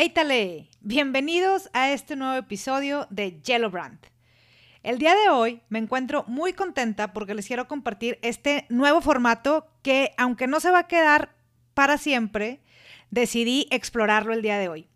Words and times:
¡Eitale! 0.00 0.70
Bienvenidos 0.80 1.68
a 1.74 1.90
este 1.90 2.16
nuevo 2.16 2.34
episodio 2.34 3.06
de 3.10 3.38
Yellow 3.42 3.70
Brand. 3.70 3.98
El 4.82 4.96
día 4.96 5.14
de 5.14 5.28
hoy 5.28 5.60
me 5.68 5.78
encuentro 5.78 6.24
muy 6.26 6.54
contenta 6.54 7.12
porque 7.12 7.34
les 7.34 7.46
quiero 7.46 7.68
compartir 7.68 8.18
este 8.22 8.64
nuevo 8.70 9.02
formato 9.02 9.66
que, 9.82 10.12
aunque 10.16 10.46
no 10.46 10.58
se 10.58 10.70
va 10.70 10.78
a 10.78 10.86
quedar 10.86 11.34
para 11.74 11.98
siempre, 11.98 12.62
decidí 13.10 13.66
explorarlo 13.70 14.32
el 14.32 14.40
día 14.40 14.56
de 14.56 14.70
hoy. 14.70 14.88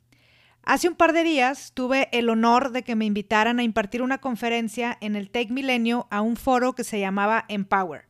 Hace 0.62 0.88
un 0.88 0.94
par 0.94 1.12
de 1.12 1.22
días 1.22 1.72
tuve 1.74 2.08
el 2.12 2.30
honor 2.30 2.72
de 2.72 2.82
que 2.82 2.96
me 2.96 3.04
invitaran 3.04 3.58
a 3.58 3.62
impartir 3.62 4.00
una 4.00 4.22
conferencia 4.22 4.96
en 5.02 5.16
el 5.16 5.28
Tech 5.28 5.50
Milenio 5.50 6.08
a 6.10 6.22
un 6.22 6.36
foro 6.36 6.74
que 6.74 6.82
se 6.82 6.98
llamaba 6.98 7.44
Empower. 7.48 8.06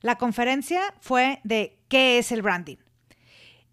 La 0.00 0.14
conferencia 0.14 0.94
fue 1.00 1.40
de 1.42 1.80
¿qué 1.88 2.18
es 2.18 2.30
el 2.30 2.42
branding? 2.42 2.76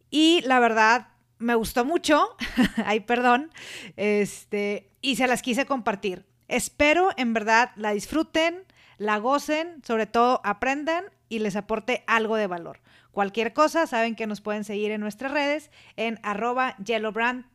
Y 0.10 0.42
la 0.44 0.60
verdad, 0.60 1.10
me 1.40 1.56
gustó 1.56 1.86
mucho, 1.86 2.36
ay 2.86 3.02
perdón, 3.02 3.52
este, 3.96 4.90
y 5.02 5.16
se 5.16 5.28
las 5.28 5.42
quise 5.42 5.66
compartir. 5.66 6.26
Espero 6.48 7.10
en 7.18 7.34
verdad 7.34 7.72
la 7.76 7.92
disfruten, 7.92 8.66
la 8.98 9.18
gocen, 9.18 9.84
sobre 9.84 10.06
todo 10.06 10.42
aprendan 10.44 11.06
y 11.30 11.40
les 11.40 11.56
aporte 11.56 12.04
algo 12.08 12.36
de 12.36 12.48
valor. 12.48 12.80
Cualquier 13.12 13.54
cosa, 13.54 13.88
saben 13.88 14.16
que 14.16 14.28
nos 14.28 14.42
pueden 14.42 14.64
seguir 14.64 14.92
en 14.92 15.02
nuestras 15.02 15.32
redes 15.32 15.72
en 15.96 16.20
arroba 16.24 16.76
yellowbrand 16.78 17.46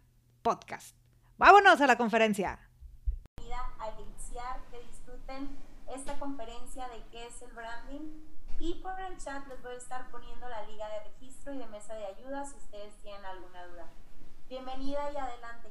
podcast. 0.42 0.96
Vámonos 1.38 1.80
a 1.80 1.86
la 1.86 1.96
conferencia. 1.96 2.58
Iniciar, 3.98 4.60
que 4.70 4.78
disfruten 4.80 5.50
esta 5.94 6.19
conferencia 6.19 6.88
de 6.88 7.02
qué 7.10 7.27
es 7.27 7.42
el 7.42 7.52
branding 7.52 8.22
y 8.58 8.74
por 8.74 8.98
el 9.00 9.16
chat 9.19 9.46
les 9.48 9.62
voy 9.62 9.72
a 9.72 9.77
estar 9.77 10.10
poniendo 10.10 10.48
la 10.48 10.66
liga 10.66 10.88
de 10.88 11.10
y 11.51 11.59
de 11.59 11.66
mesa 11.66 11.95
de 11.96 12.06
ayuda 12.06 12.45
si 12.45 12.56
ustedes 12.56 12.92
tienen 13.02 13.24
alguna 13.24 13.66
duda. 13.66 13.87
Bienvenida 14.48 15.00
y 15.12 15.16
adelante. 15.16 15.69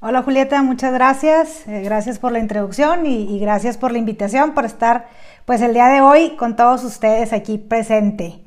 Hola 0.00 0.22
Julieta, 0.22 0.62
muchas 0.62 0.92
gracias. 0.92 1.66
Eh, 1.66 1.82
gracias 1.82 2.20
por 2.20 2.30
la 2.30 2.38
introducción 2.38 3.04
y, 3.04 3.34
y, 3.34 3.40
gracias 3.40 3.76
por 3.78 3.90
la 3.90 3.98
invitación, 3.98 4.54
por 4.54 4.64
estar 4.64 5.08
pues 5.44 5.60
el 5.60 5.74
día 5.74 5.88
de 5.88 6.02
hoy 6.02 6.36
con 6.36 6.54
todos 6.54 6.84
ustedes 6.84 7.32
aquí 7.32 7.58
presente. 7.58 8.40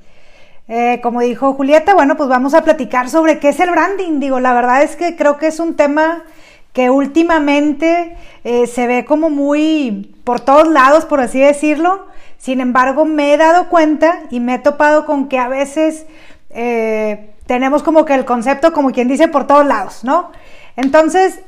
Eh, 0.69 1.01
como 1.03 1.19
dijo 1.19 1.53
Julieta, 1.53 1.93
bueno, 1.93 2.15
pues 2.15 2.29
vamos 2.29 2.53
a 2.53 2.63
platicar 2.63 3.09
sobre 3.09 3.39
qué 3.39 3.49
es 3.49 3.59
el 3.59 3.71
branding. 3.71 4.21
Digo, 4.21 4.39
la 4.39 4.53
verdad 4.53 4.81
es 4.81 4.95
que 4.95 5.17
creo 5.17 5.37
que 5.37 5.47
es 5.47 5.59
un 5.59 5.75
tema 5.75 6.23
que 6.71 6.89
últimamente 6.89 8.15
eh, 8.45 8.67
se 8.67 8.87
ve 8.87 9.03
como 9.03 9.29
muy 9.29 10.15
por 10.23 10.39
todos 10.39 10.69
lados, 10.69 11.03
por 11.03 11.19
así 11.19 11.39
decirlo. 11.39 12.07
Sin 12.45 12.61
embargo, 12.61 13.05
me 13.05 13.33
he 13.33 13.37
dado 13.37 13.69
cuenta 13.69 14.19
y 14.29 14.39
me 14.39 14.53
he 14.53 14.59
topado 14.59 15.07
con 15.07 15.29
que 15.29 15.39
a 15.39 15.47
veces 15.47 16.05
eh, 16.51 17.33
tenemos 17.47 17.81
como 17.81 18.05
que 18.05 18.13
el 18.13 18.23
concepto, 18.23 18.71
como 18.71 18.91
quien 18.91 19.07
dice, 19.07 19.27
por 19.27 19.47
todos 19.47 19.65
lados, 19.65 20.03
¿no? 20.03 20.31
Entonces, 20.75 21.39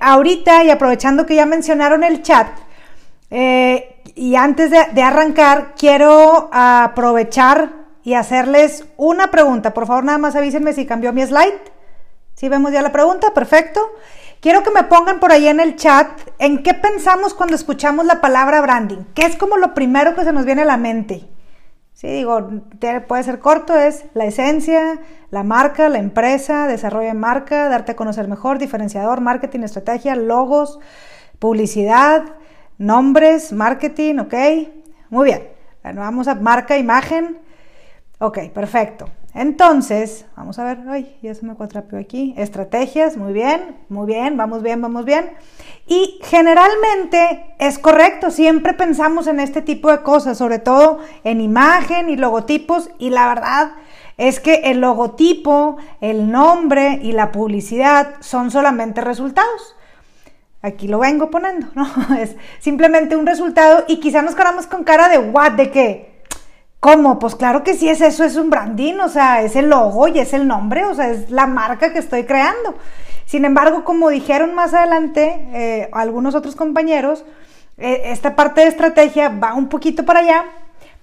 ahorita 0.00 0.64
y 0.64 0.70
aprovechando 0.70 1.26
que 1.26 1.34
ya 1.34 1.44
mencionaron 1.44 2.02
el 2.02 2.22
chat, 2.22 2.48
y 3.28 4.34
antes 4.36 4.70
de, 4.70 4.78
de 4.94 5.02
arrancar, 5.02 5.74
quiero 5.76 6.48
aprovechar 6.50 7.72
y 8.02 8.14
hacerles 8.14 8.86
una 8.96 9.30
pregunta. 9.30 9.74
Por 9.74 9.86
favor, 9.86 10.04
nada 10.04 10.16
más 10.16 10.34
avísenme 10.34 10.72
si 10.72 10.86
cambió 10.86 11.12
mi 11.12 11.26
slide. 11.26 11.60
Si 12.36 12.48
vemos 12.48 12.72
ya 12.72 12.80
la 12.80 12.90
pregunta, 12.90 13.34
perfecto. 13.34 13.86
Quiero 14.42 14.64
que 14.64 14.72
me 14.72 14.82
pongan 14.82 15.20
por 15.20 15.30
ahí 15.30 15.46
en 15.46 15.60
el 15.60 15.76
chat 15.76 16.20
en 16.40 16.64
qué 16.64 16.74
pensamos 16.74 17.32
cuando 17.32 17.54
escuchamos 17.54 18.06
la 18.06 18.20
palabra 18.20 18.60
branding. 18.60 19.04
¿Qué 19.14 19.22
es 19.22 19.36
como 19.36 19.56
lo 19.56 19.72
primero 19.72 20.16
que 20.16 20.24
se 20.24 20.32
nos 20.32 20.44
viene 20.44 20.62
a 20.62 20.64
la 20.64 20.76
mente? 20.76 21.28
Sí, 21.92 22.08
digo, 22.08 22.50
puede 23.06 23.22
ser 23.22 23.38
corto, 23.38 23.76
es 23.78 24.04
la 24.14 24.24
esencia, 24.24 24.98
la 25.30 25.44
marca, 25.44 25.88
la 25.88 26.00
empresa, 26.00 26.66
desarrollo 26.66 27.06
de 27.06 27.14
marca, 27.14 27.68
darte 27.68 27.92
a 27.92 27.96
conocer 27.96 28.26
mejor, 28.26 28.58
diferenciador, 28.58 29.20
marketing, 29.20 29.60
estrategia, 29.60 30.16
logos, 30.16 30.80
publicidad, 31.38 32.24
nombres, 32.78 33.52
marketing, 33.52 34.18
¿ok? 34.18 34.34
Muy 35.08 35.26
bien. 35.26 35.50
Bueno, 35.84 36.00
vamos 36.00 36.26
a 36.26 36.34
marca, 36.34 36.76
imagen, 36.76 37.38
Ok, 38.24 38.38
perfecto. 38.54 39.08
Entonces, 39.34 40.26
vamos 40.36 40.58
a 40.58 40.64
ver, 40.64 40.80
ay, 40.88 41.16
ya 41.22 41.34
se 41.34 41.46
me 41.46 41.54
cuatrapeó 41.54 41.98
aquí. 41.98 42.34
Estrategias, 42.36 43.16
muy 43.16 43.32
bien, 43.32 43.78
muy 43.88 44.06
bien, 44.06 44.36
vamos 44.36 44.62
bien, 44.62 44.82
vamos 44.82 45.06
bien. 45.06 45.32
Y 45.86 46.18
generalmente 46.22 47.54
es 47.58 47.78
correcto, 47.78 48.30
siempre 48.30 48.74
pensamos 48.74 49.26
en 49.26 49.40
este 49.40 49.62
tipo 49.62 49.90
de 49.90 50.02
cosas, 50.02 50.36
sobre 50.36 50.58
todo 50.58 50.98
en 51.24 51.40
imagen 51.40 52.10
y 52.10 52.16
logotipos, 52.16 52.90
y 52.98 53.08
la 53.08 53.26
verdad 53.26 53.72
es 54.18 54.38
que 54.38 54.70
el 54.70 54.80
logotipo, 54.80 55.78
el 56.02 56.30
nombre 56.30 57.00
y 57.02 57.12
la 57.12 57.32
publicidad 57.32 58.16
son 58.20 58.50
solamente 58.50 59.00
resultados. 59.00 59.76
Aquí 60.60 60.88
lo 60.88 60.98
vengo 60.98 61.30
poniendo, 61.30 61.68
¿no? 61.74 61.88
Es 62.18 62.36
simplemente 62.60 63.16
un 63.16 63.26
resultado 63.26 63.84
y 63.88 63.98
quizá 63.98 64.20
nos 64.20 64.34
quedamos 64.34 64.66
con 64.66 64.84
cara 64.84 65.08
de 65.08 65.18
what, 65.18 65.52
de 65.52 65.70
qué 65.70 66.11
¿Cómo? 66.82 67.20
Pues 67.20 67.36
claro 67.36 67.62
que 67.62 67.74
sí 67.74 67.88
es 67.88 68.00
eso, 68.00 68.24
es 68.24 68.34
un 68.34 68.50
branding, 68.50 68.94
o 68.94 69.08
sea, 69.08 69.42
es 69.42 69.54
el 69.54 69.68
logo 69.68 70.08
y 70.08 70.18
es 70.18 70.32
el 70.32 70.48
nombre, 70.48 70.84
o 70.84 70.92
sea, 70.92 71.10
es 71.10 71.30
la 71.30 71.46
marca 71.46 71.92
que 71.92 72.00
estoy 72.00 72.24
creando. 72.24 72.74
Sin 73.24 73.44
embargo, 73.44 73.84
como 73.84 74.08
dijeron 74.08 74.52
más 74.56 74.74
adelante 74.74 75.46
eh, 75.52 75.88
algunos 75.92 76.34
otros 76.34 76.56
compañeros, 76.56 77.24
eh, 77.78 78.02
esta 78.06 78.34
parte 78.34 78.62
de 78.62 78.66
estrategia 78.66 79.28
va 79.28 79.54
un 79.54 79.68
poquito 79.68 80.04
para 80.04 80.18
allá, 80.18 80.44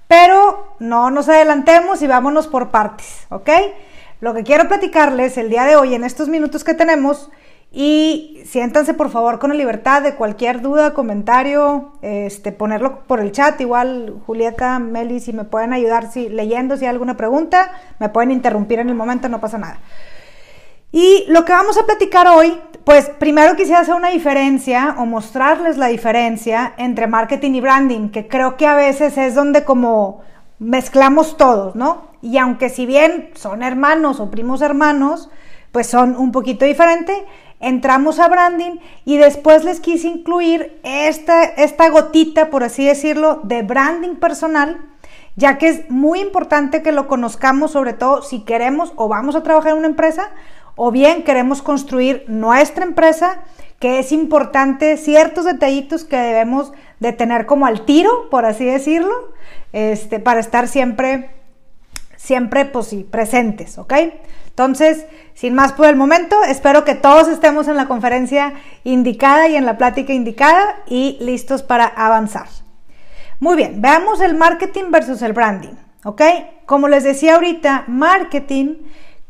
pero 0.10 0.76
no 0.80 1.12
nos 1.12 1.30
adelantemos 1.30 2.02
y 2.02 2.08
vámonos 2.08 2.48
por 2.48 2.72
partes, 2.72 3.26
¿ok? 3.30 3.50
Lo 4.20 4.34
que 4.34 4.44
quiero 4.44 4.68
platicarles 4.68 5.38
el 5.38 5.50
día 5.50 5.64
de 5.64 5.78
hoy, 5.78 5.96
en 5.96 6.04
estos 6.04 6.28
minutos 6.28 6.66
que 6.66 6.74
tenemos, 6.74 7.32
y 7.72 8.42
siéntanse 8.46 8.96
por 8.96 9.12
favor 9.12 9.38
con 9.38 9.52
la 9.52 9.56
libertad 9.56 10.02
de 10.02 10.16
cualquier 10.16 10.62
duda, 10.62 10.96
comentario, 10.96 11.92
este, 12.02 12.52
ponerlo 12.52 13.04
por 13.06 13.20
el 13.20 13.32
chat. 13.32 13.62
Igual 13.62 14.16
Julieta, 14.26 14.80
Meli, 14.80 15.20
si 15.20 15.34
me 15.34 15.44
pueden 15.44 15.74
ayudar 15.74 16.12
si, 16.12 16.30
leyendo, 16.30 16.78
si 16.78 16.86
hay 16.86 16.90
alguna 16.90 17.16
pregunta, 17.16 17.72
me 18.00 18.10
pueden 18.10 18.32
interrumpir 18.32 18.80
en 18.80 18.90
el 18.90 18.96
momento, 18.96 19.30
no 19.30 19.40
pasa 19.40 19.60
nada. 19.60 19.80
Y 20.92 21.26
lo 21.28 21.46
que 21.46 21.52
vamos 21.52 21.78
a 21.78 21.86
platicar 21.86 22.28
hoy, 22.28 22.60
pues 22.84 23.08
primero 23.20 23.56
quisiera 23.56 23.82
hacer 23.82 23.94
una 23.94 24.10
diferencia 24.10 24.96
o 24.98 25.06
mostrarles 25.06 25.78
la 25.78 25.88
diferencia 25.88 26.74
entre 26.78 27.06
marketing 27.06 27.52
y 27.52 27.62
branding, 27.62 28.10
que 28.10 28.28
creo 28.28 28.58
que 28.58 28.66
a 28.66 28.74
veces 28.74 29.16
es 29.20 29.36
donde 29.36 29.64
como 29.64 30.22
mezclamos 30.58 31.38
todos, 31.38 31.76
¿no? 31.76 32.10
Y 32.24 32.40
aunque 32.40 32.70
si 32.70 32.88
bien 32.88 33.30
son 33.36 33.62
hermanos 33.62 34.20
o 34.20 34.32
primos 34.32 34.64
hermanos, 34.64 35.30
pues 35.72 35.86
son 35.86 36.16
un 36.16 36.32
poquito 36.32 36.66
diferentes 36.66 37.18
entramos 37.60 38.20
a 38.20 38.28
branding 38.28 38.78
y 39.06 39.18
después 39.18 39.64
les 39.64 39.80
quise 39.80 40.08
incluir 40.08 40.80
esta, 40.84 41.44
esta 41.44 41.90
gotita, 41.90 42.50
por 42.50 42.64
así 42.64 42.86
decirlo, 42.86 43.42
de 43.44 43.64
branding 43.64 44.16
personal, 44.16 44.80
ya 45.36 45.58
que 45.58 45.70
es 45.70 45.90
muy 45.90 46.20
importante 46.20 46.82
que 46.82 46.92
lo 46.92 47.08
conozcamos, 47.08 47.72
sobre 47.72 47.94
todo 47.94 48.22
si 48.22 48.42
queremos 48.42 48.94
o 48.96 49.08
vamos 49.08 49.36
a 49.36 49.44
trabajar 49.44 49.72
en 49.74 49.80
una 49.80 49.88
empresa 49.88 50.30
o 50.76 50.92
bien 50.92 51.24
queremos 51.24 51.62
construir 51.62 52.24
nuestra 52.28 52.86
empresa, 52.86 53.40
que 53.80 54.00
es 54.00 54.12
importante 54.12 54.98
ciertos 54.98 55.46
detallitos 55.46 56.06
que 56.06 56.18
debemos 56.18 56.72
de 57.00 57.14
tener 57.14 57.46
como 57.46 57.66
al 57.66 57.86
tiro, 57.86 58.30
por 58.30 58.46
así 58.46 58.66
decirlo, 58.66 59.14
este, 59.74 60.20
para 60.20 60.40
estar 60.40 60.68
siempre, 60.68 61.32
siempre, 62.16 62.66
pues 62.66 62.96
presentes, 63.10 63.78
¿ok? 63.78 63.94
Entonces, 64.60 65.06
sin 65.36 65.54
más 65.54 65.72
por 65.72 65.88
el 65.88 65.96
momento, 65.96 66.44
espero 66.44 66.84
que 66.84 66.94
todos 66.94 67.30
estemos 67.30 67.70
en 67.70 67.78
la 67.78 67.88
conferencia 67.88 68.56
indicada 68.84 69.48
y 69.48 69.56
en 69.56 69.66
la 69.66 69.78
plática 69.78 70.12
indicada 70.12 70.76
y 70.86 71.18
listos 71.22 71.64
para 71.64 71.86
avanzar. 71.86 72.48
Muy 73.40 73.56
bien, 73.56 73.82
veamos 73.82 74.20
el 74.20 74.36
marketing 74.36 74.92
versus 74.92 75.22
el 75.22 75.32
branding, 75.32 75.76
¿ok? 76.04 76.22
Como 76.66 76.90
les 76.90 77.06
decía 77.06 77.36
ahorita, 77.36 77.86
marketing 77.88 78.76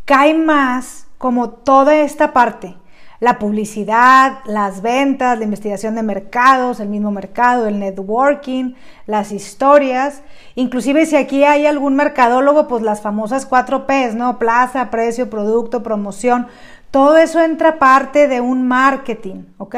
cae 0.03 0.33
más 0.33 1.05
como 1.19 1.51
toda 1.51 1.97
esta 1.97 2.33
parte 2.33 2.75
la 3.19 3.37
publicidad, 3.37 4.39
las 4.45 4.81
ventas, 4.81 5.37
la 5.37 5.43
investigación 5.43 5.95
de 5.95 6.03
mercados, 6.03 6.79
el 6.79 6.87
mismo 6.87 7.11
mercado, 7.11 7.67
el 7.67 7.79
networking, 7.79 8.73
las 9.07 9.31
historias. 9.31 10.21
Inclusive 10.55 11.05
si 11.05 11.17
aquí 11.17 11.43
hay 11.43 11.65
algún 11.65 11.95
mercadólogo, 11.95 12.67
pues 12.67 12.81
las 12.81 13.01
famosas 13.01 13.45
cuatro 13.45 13.85
P's, 13.87 14.15
¿no? 14.15 14.39
Plaza, 14.39 14.89
precio, 14.89 15.29
producto, 15.29 15.83
promoción. 15.83 16.47
Todo 16.91 17.17
eso 17.17 17.41
entra 17.41 17.77
parte 17.77 18.27
de 18.27 18.41
un 18.41 18.67
marketing, 18.67 19.43
¿ok? 19.57 19.75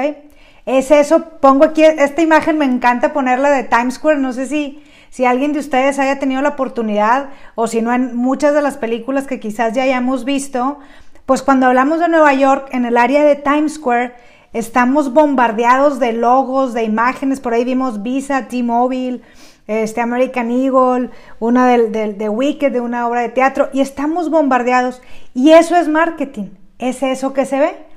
Es 0.65 0.91
eso, 0.91 1.25
pongo 1.41 1.65
aquí, 1.65 1.83
esta 1.83 2.21
imagen 2.21 2.59
me 2.59 2.65
encanta 2.65 3.13
ponerla 3.13 3.49
de 3.49 3.63
Times 3.63 3.95
Square, 3.95 4.19
no 4.19 4.31
sé 4.31 4.45
si, 4.45 4.83
si 5.09 5.25
alguien 5.25 5.53
de 5.53 5.59
ustedes 5.59 5.97
haya 5.97 6.19
tenido 6.19 6.41
la 6.43 6.49
oportunidad 6.49 7.29
o 7.55 7.65
si 7.65 7.81
no 7.81 7.91
en 7.91 8.15
muchas 8.15 8.53
de 8.53 8.61
las 8.61 8.77
películas 8.77 9.25
que 9.25 9.39
quizás 9.39 9.73
ya 9.73 9.83
hayamos 9.83 10.23
visto, 10.23 10.77
pues 11.25 11.41
cuando 11.41 11.67
hablamos 11.67 11.99
de 11.99 12.09
Nueva 12.09 12.33
York, 12.33 12.69
en 12.71 12.85
el 12.85 12.97
área 12.97 13.23
de 13.23 13.35
Times 13.35 13.75
Square, 13.75 14.13
estamos 14.53 15.13
bombardeados 15.13 15.99
de 15.99 16.13
logos, 16.13 16.73
de 16.73 16.83
imágenes. 16.83 17.39
Por 17.39 17.53
ahí 17.53 17.63
vimos 17.63 18.03
Visa, 18.03 18.47
T-Mobile, 18.47 19.21
este 19.67 20.01
American 20.01 20.51
Eagle, 20.51 21.09
una 21.39 21.67
de 21.67 22.29
Wicked, 22.29 22.71
de 22.71 22.81
una 22.81 23.07
obra 23.07 23.21
de 23.21 23.29
teatro, 23.29 23.69
y 23.71 23.81
estamos 23.81 24.29
bombardeados. 24.29 25.01
Y 25.33 25.51
eso 25.51 25.75
es 25.75 25.87
marketing. 25.87 26.49
es 26.79 27.03
eso 27.03 27.33
que 27.33 27.45
se 27.45 27.59
ve. 27.59 27.91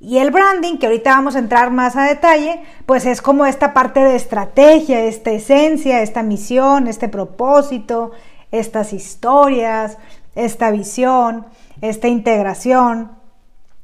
Y 0.00 0.16
el 0.16 0.30
branding, 0.30 0.78
que 0.78 0.86
ahorita 0.86 1.10
vamos 1.10 1.36
a 1.36 1.40
entrar 1.40 1.70
más 1.70 1.94
a 1.94 2.04
detalle, 2.04 2.62
pues 2.86 3.04
es 3.04 3.20
como 3.20 3.44
esta 3.44 3.74
parte 3.74 4.00
de 4.00 4.16
estrategia, 4.16 5.04
esta 5.04 5.30
esencia, 5.30 6.00
esta 6.00 6.22
misión, 6.22 6.86
este 6.86 7.08
propósito, 7.08 8.12
estas 8.50 8.94
historias, 8.94 9.98
esta 10.34 10.70
visión, 10.70 11.44
esta 11.80 12.08
integración 12.08 13.12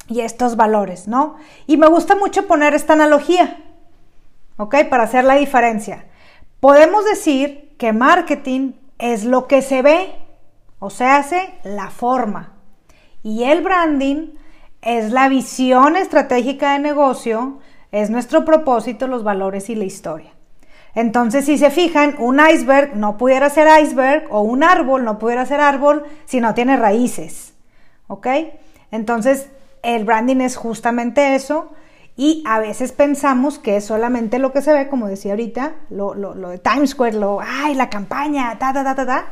y 0.09 0.21
estos 0.21 0.57
valores, 0.57 1.09
¿no? 1.09 1.37
Y 1.67 1.77
me 1.77 1.89
gusta 1.89 2.15
mucho 2.15 2.47
poner 2.47 2.75
esta 2.75 2.93
analogía, 2.93 3.59
¿ok? 4.57 4.77
Para 4.89 5.05
hacer 5.05 5.25
la 5.25 5.35
diferencia. 5.35 6.07
Podemos 6.61 7.05
decir 7.05 7.75
que 7.79 7.93
marketing 7.93 8.73
es 8.99 9.25
lo 9.25 9.47
que 9.47 9.63
se 9.63 9.83
ve, 9.83 10.15
o 10.79 10.91
sea, 10.91 11.17
hace 11.17 11.55
la 11.65 11.91
forma. 11.91 12.53
Y 13.23 13.45
el 13.45 13.63
branding 13.63 14.29
es 14.83 15.11
la 15.11 15.29
visión 15.29 15.97
estratégica 15.97 16.73
de 16.73 16.79
negocio, 16.79 17.59
es 17.93 18.11
nuestro 18.11 18.45
propósito, 18.45 19.09
los 19.09 19.25
valores 19.25 19.69
y 19.69 19.75
la 19.75 19.85
historia. 19.85 20.33
Entonces, 20.95 21.45
si 21.45 21.59
se 21.59 21.71
fijan, 21.71 22.17
un 22.19 22.41
iceberg 22.41 22.97
no 22.97 23.19
pudiera 23.19 23.51
ser 23.51 23.69
iceberg 23.83 24.29
o 24.31 24.41
un 24.41 24.65
árbol 24.65 25.05
no 25.05 25.19
pudiera 25.19 25.45
ser 25.45 25.61
árbol 25.61 26.05
si 26.25 26.41
no 26.41 26.55
tiene 26.55 26.77
raíces. 26.77 27.56
¿Ok? 28.09 28.27
Entonces, 28.91 29.49
el 29.83 30.05
branding 30.05 30.41
es 30.41 30.57
justamente 30.57 31.35
eso 31.35 31.73
y 32.17 32.43
a 32.47 32.59
veces 32.61 32.93
pensamos 32.93 33.59
que 33.59 33.77
es 33.77 33.85
solamente 33.85 34.39
lo 34.39 34.53
que 34.53 34.63
se 34.63 34.73
ve, 34.73 34.89
como 34.89 35.07
decía 35.07 35.33
ahorita, 35.33 35.75
lo, 35.91 36.15
de 36.15 36.59
Times 36.59 36.91
Square, 36.91 37.19
lo, 37.19 37.41
ay, 37.41 37.75
la 37.75 37.91
campaña, 37.91 38.59
ta, 38.59 38.73
ta, 38.73 38.83
ta, 38.83 38.95
ta, 38.95 39.07
ta, 39.07 39.27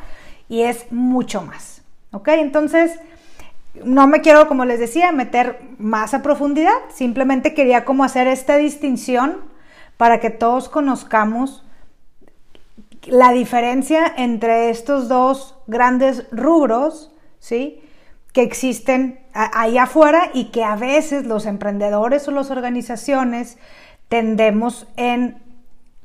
y 0.49 0.63
es 0.63 0.93
mucho 0.93 1.43
más. 1.43 1.83
¿Ok? 2.13 2.29
Entonces, 2.29 3.01
no 3.83 4.07
me 4.07 4.21
quiero, 4.21 4.47
como 4.47 4.65
les 4.65 4.79
decía, 4.79 5.13
meter 5.13 5.61
más 5.79 6.15
a 6.15 6.23
profundidad, 6.23 6.77
simplemente 6.93 7.55
quería 7.55 7.85
como 7.85 8.05
hacer 8.05 8.29
esta 8.29 8.57
distinción 8.57 9.39
para 9.97 10.21
que 10.21 10.31
todos 10.31 10.69
conozcamos 10.69 11.65
la 13.07 13.33
diferencia 13.33 14.13
entre 14.17 14.71
estos 14.71 15.09
dos 15.09 15.57
grandes 15.67 16.27
rubros, 16.31 17.13
¿sí? 17.39 17.81
Que 18.35 18.43
existen 18.43 19.21
ahí 19.33 19.79
afuera 19.79 20.31
y 20.35 20.47
que 20.47 20.63
a 20.65 20.77
veces 20.77 21.25
los 21.25 21.47
emprendedores 21.47 22.29
o 22.29 22.33
las 22.33 22.51
organizaciones 22.51 23.57
tendemos 24.09 24.87
en 24.97 25.43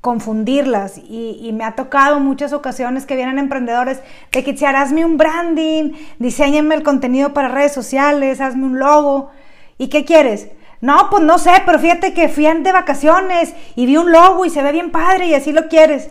confundirlas 0.01 0.97
y, 0.97 1.51
me 1.53 1.65
ha 1.65 1.75
tocado 1.75 2.19
muchas 2.19 2.53
ocasiones 2.53 3.05
que 3.05 3.15
vienen 3.15 3.37
emprendedores 3.37 4.01
de 4.31 4.43
que 4.43 4.65
hazme 4.65 5.03
un 5.03 5.17
branding, 5.17 5.91
diseñenme 6.19 6.75
el 6.75 6.83
contenido 6.83 7.33
para 7.33 7.49
redes 7.49 7.73
sociales, 7.73 8.39
hazme 8.39 8.65
un 8.65 8.79
logo. 8.79 9.31
¿Y 9.77 9.89
qué 9.89 10.05
quieres? 10.05 10.49
No, 10.81 11.09
pues 11.09 11.23
no 11.23 11.37
sé, 11.37 11.51
pero 11.65 11.79
fíjate 11.79 12.13
que 12.13 12.29
fui 12.29 12.45
de 12.45 12.71
vacaciones 12.71 13.53
y 13.75 13.85
vi 13.85 13.97
un 13.97 14.11
logo 14.11 14.45
y 14.45 14.49
se 14.49 14.63
ve 14.63 14.71
bien 14.71 14.91
padre 14.91 15.27
y 15.27 15.33
así 15.33 15.51
lo 15.51 15.67
quieres. 15.67 16.09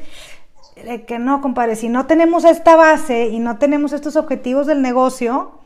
que 1.07 1.19
no, 1.19 1.41
compadre, 1.41 1.75
si 1.75 1.89
no 1.89 2.07
tenemos 2.07 2.45
esta 2.45 2.77
base 2.77 3.29
y 3.29 3.39
no 3.39 3.57
tenemos 3.57 3.93
estos 3.93 4.17
objetivos 4.17 4.67
del 4.67 4.83
negocio, 4.83 5.58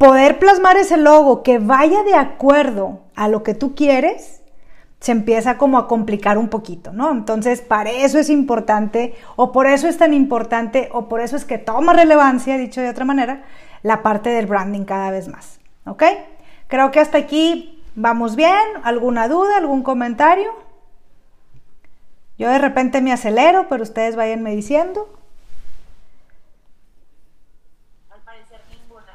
poder 0.00 0.38
plasmar 0.38 0.78
ese 0.78 0.96
logo 0.96 1.42
que 1.42 1.58
vaya 1.58 2.02
de 2.04 2.14
acuerdo 2.14 3.00
a 3.14 3.28
lo 3.28 3.42
que 3.42 3.52
tú 3.52 3.74
quieres, 3.74 4.40
se 4.98 5.12
empieza 5.12 5.58
como 5.58 5.76
a 5.76 5.88
complicar 5.88 6.38
un 6.38 6.48
poquito, 6.48 6.94
¿no? 6.94 7.10
Entonces, 7.10 7.60
para 7.60 7.90
eso 7.90 8.18
es 8.18 8.30
importante, 8.30 9.14
o 9.36 9.52
por 9.52 9.66
eso 9.66 9.88
es 9.88 9.98
tan 9.98 10.14
importante, 10.14 10.88
o 10.92 11.06
por 11.06 11.20
eso 11.20 11.36
es 11.36 11.44
que 11.44 11.58
toma 11.58 11.92
relevancia, 11.92 12.56
dicho 12.56 12.80
de 12.80 12.88
otra 12.88 13.04
manera, 13.04 13.44
la 13.82 14.02
parte 14.02 14.30
del 14.30 14.46
branding 14.46 14.86
cada 14.86 15.10
vez 15.10 15.28
más, 15.28 15.60
¿ok? 15.84 16.02
Creo 16.66 16.90
que 16.92 17.00
hasta 17.00 17.18
aquí 17.18 17.84
vamos 17.94 18.36
bien. 18.36 18.54
¿Alguna 18.84 19.28
duda, 19.28 19.58
algún 19.58 19.82
comentario? 19.82 20.50
Yo 22.38 22.48
de 22.48 22.58
repente 22.58 23.02
me 23.02 23.12
acelero, 23.12 23.66
pero 23.68 23.82
ustedes 23.82 24.16
vayanme 24.16 24.56
diciendo. 24.56 25.19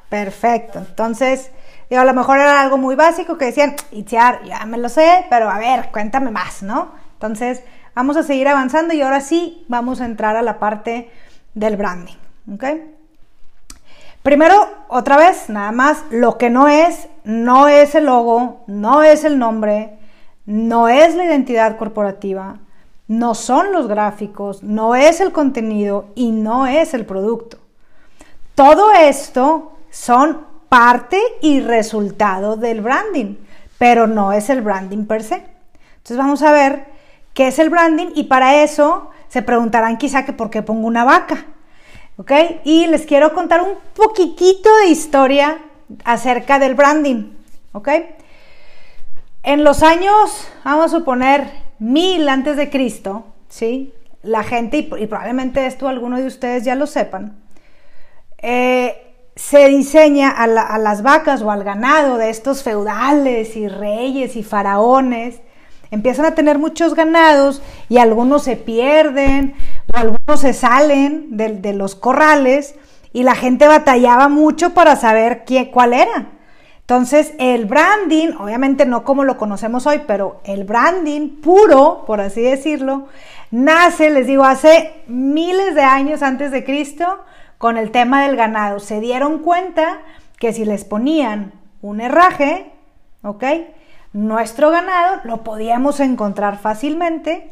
Perfecto. 0.09 0.79
Entonces, 0.79 1.51
Digo, 1.89 2.01
a 2.01 2.05
lo 2.05 2.13
mejor 2.13 2.39
era 2.39 2.61
algo 2.61 2.77
muy 2.77 2.95
básico 2.95 3.37
que 3.37 3.45
decían, 3.45 3.75
Itziar, 3.91 4.43
ya 4.43 4.65
me 4.65 4.77
lo 4.77 4.89
sé, 4.89 5.25
pero 5.29 5.49
a 5.49 5.59
ver, 5.59 5.89
cuéntame 5.91 6.31
más, 6.31 6.63
¿no? 6.63 6.91
Entonces, 7.13 7.61
vamos 7.93 8.17
a 8.17 8.23
seguir 8.23 8.47
avanzando 8.47 8.93
y 8.93 9.01
ahora 9.01 9.21
sí 9.21 9.65
vamos 9.67 10.01
a 10.01 10.05
entrar 10.05 10.35
a 10.35 10.41
la 10.41 10.57
parte 10.57 11.11
del 11.53 11.77
branding, 11.77 12.15
¿ok? 12.51 12.63
Primero, 14.23 14.67
otra 14.87 15.17
vez, 15.17 15.49
nada 15.49 15.71
más, 15.71 16.03
lo 16.09 16.39
que 16.39 16.49
no 16.49 16.67
es, 16.67 17.07
no 17.23 17.67
es 17.67 17.93
el 17.93 18.05
logo, 18.05 18.63
no 18.65 19.03
es 19.03 19.23
el 19.23 19.37
nombre, 19.37 19.99
no 20.47 20.87
es 20.87 21.13
la 21.13 21.25
identidad 21.25 21.77
corporativa, 21.77 22.57
no 23.07 23.35
son 23.35 23.71
los 23.71 23.87
gráficos, 23.87 24.63
no 24.63 24.95
es 24.95 25.21
el 25.21 25.31
contenido 25.31 26.07
y 26.15 26.31
no 26.31 26.65
es 26.65 26.95
el 26.95 27.05
producto. 27.05 27.59
Todo 28.55 28.91
esto 28.93 29.74
son 29.95 30.45
parte 30.67 31.21
y 31.41 31.61
resultado 31.61 32.57
del 32.57 32.81
branding, 32.81 33.37
pero 33.77 34.07
no 34.07 34.33
es 34.33 34.49
el 34.49 34.61
branding 34.61 35.05
per 35.05 35.23
se. 35.23 35.35
Entonces 35.35 36.17
vamos 36.17 36.41
a 36.41 36.51
ver 36.51 36.87
qué 37.33 37.47
es 37.47 37.59
el 37.59 37.69
branding 37.69 38.07
y 38.13 38.25
para 38.25 38.61
eso 38.61 39.09
se 39.29 39.41
preguntarán 39.41 39.97
quizá 39.97 40.25
que 40.25 40.33
por 40.33 40.49
qué 40.49 40.61
pongo 40.61 40.85
una 40.85 41.05
vaca. 41.05 41.45
¿Ok? 42.17 42.31
Y 42.65 42.87
les 42.87 43.05
quiero 43.05 43.33
contar 43.33 43.61
un 43.61 43.75
poquitito 43.95 44.69
de 44.79 44.87
historia 44.87 45.59
acerca 46.03 46.59
del 46.59 46.75
branding. 46.75 47.31
¿Ok? 47.71 47.89
En 49.43 49.63
los 49.63 49.81
años, 49.81 50.49
vamos 50.65 50.85
a 50.93 50.97
suponer, 50.97 51.49
mil 51.79 52.27
antes 52.27 52.57
de 52.57 52.69
Cristo, 52.69 53.27
¿sí? 53.47 53.93
La 54.23 54.43
gente, 54.43 54.77
y, 54.77 55.07
probablemente 55.07 55.65
esto 55.65 55.87
algunos 55.87 56.19
de 56.19 56.27
ustedes 56.27 56.65
ya 56.65 56.75
lo 56.75 56.85
sepan, 56.85 57.37
eh, 58.39 59.04
se 59.35 59.67
diseña 59.67 60.29
a, 60.29 60.47
las 60.47 61.03
vacas 61.03 61.41
o 61.41 61.51
al 61.51 61.63
ganado 61.63 62.17
de 62.17 62.29
estos 62.29 62.63
feudales 62.63 63.55
y 63.57 63.67
reyes 63.67 64.35
y 64.35 64.43
faraones. 64.43 65.41
Empiezan 65.91 66.25
a 66.25 66.35
tener 66.35 66.57
muchos 66.57 66.95
ganados 66.95 67.61
y 67.89 67.97
algunos 67.97 68.43
se 68.43 68.55
pierden 68.55 69.53
o 69.93 69.97
algunos 69.97 70.39
se 70.39 70.53
salen 70.53 71.35
de, 71.35 71.73
los 71.73 71.95
corrales 71.95 72.75
y 73.11 73.23
la 73.23 73.35
gente 73.35 73.67
batallaba 73.67 74.29
mucho 74.29 74.73
para 74.73 74.95
saber 74.95 75.43
quién, 75.45 75.65
cuál 75.65 75.93
era. 75.93 76.27
Entonces 76.79 77.33
el 77.37 77.65
branding, 77.65 78.29
obviamente 78.39 78.85
no 78.85 79.03
como 79.03 79.23
lo 79.25 79.37
conocemos 79.37 79.85
hoy, 79.85 80.01
pero 80.07 80.39
el 80.45 80.63
branding 80.63 81.41
puro, 81.41 82.03
por 82.07 82.21
así 82.21 82.41
decirlo, 82.41 83.07
nace, 83.51 84.11
les 84.11 84.27
digo, 84.27 84.45
hace 84.45 84.93
miles 85.07 85.75
de 85.75 85.81
años 85.81 86.21
antes 86.21 86.51
de 86.51 86.63
Cristo 86.63 87.19
con 87.65 87.77
el 87.77 87.89
tema 87.89 88.21
del 88.21 88.35
ganado. 88.35 88.79
Se 88.79 88.99
dieron 88.99 89.39
cuenta 89.39 90.01
que 90.37 90.53
si 90.53 90.65
les 90.65 90.85
ponían 90.85 91.51
un 91.81 91.99
herraje, 91.99 92.71
¿ok? 93.23 93.43
Nuestro 94.13 94.69
ganado 94.69 95.21
lo 95.23 95.43
podíamos 95.43 95.99
encontrar 95.99 96.59
fácilmente 96.59 97.51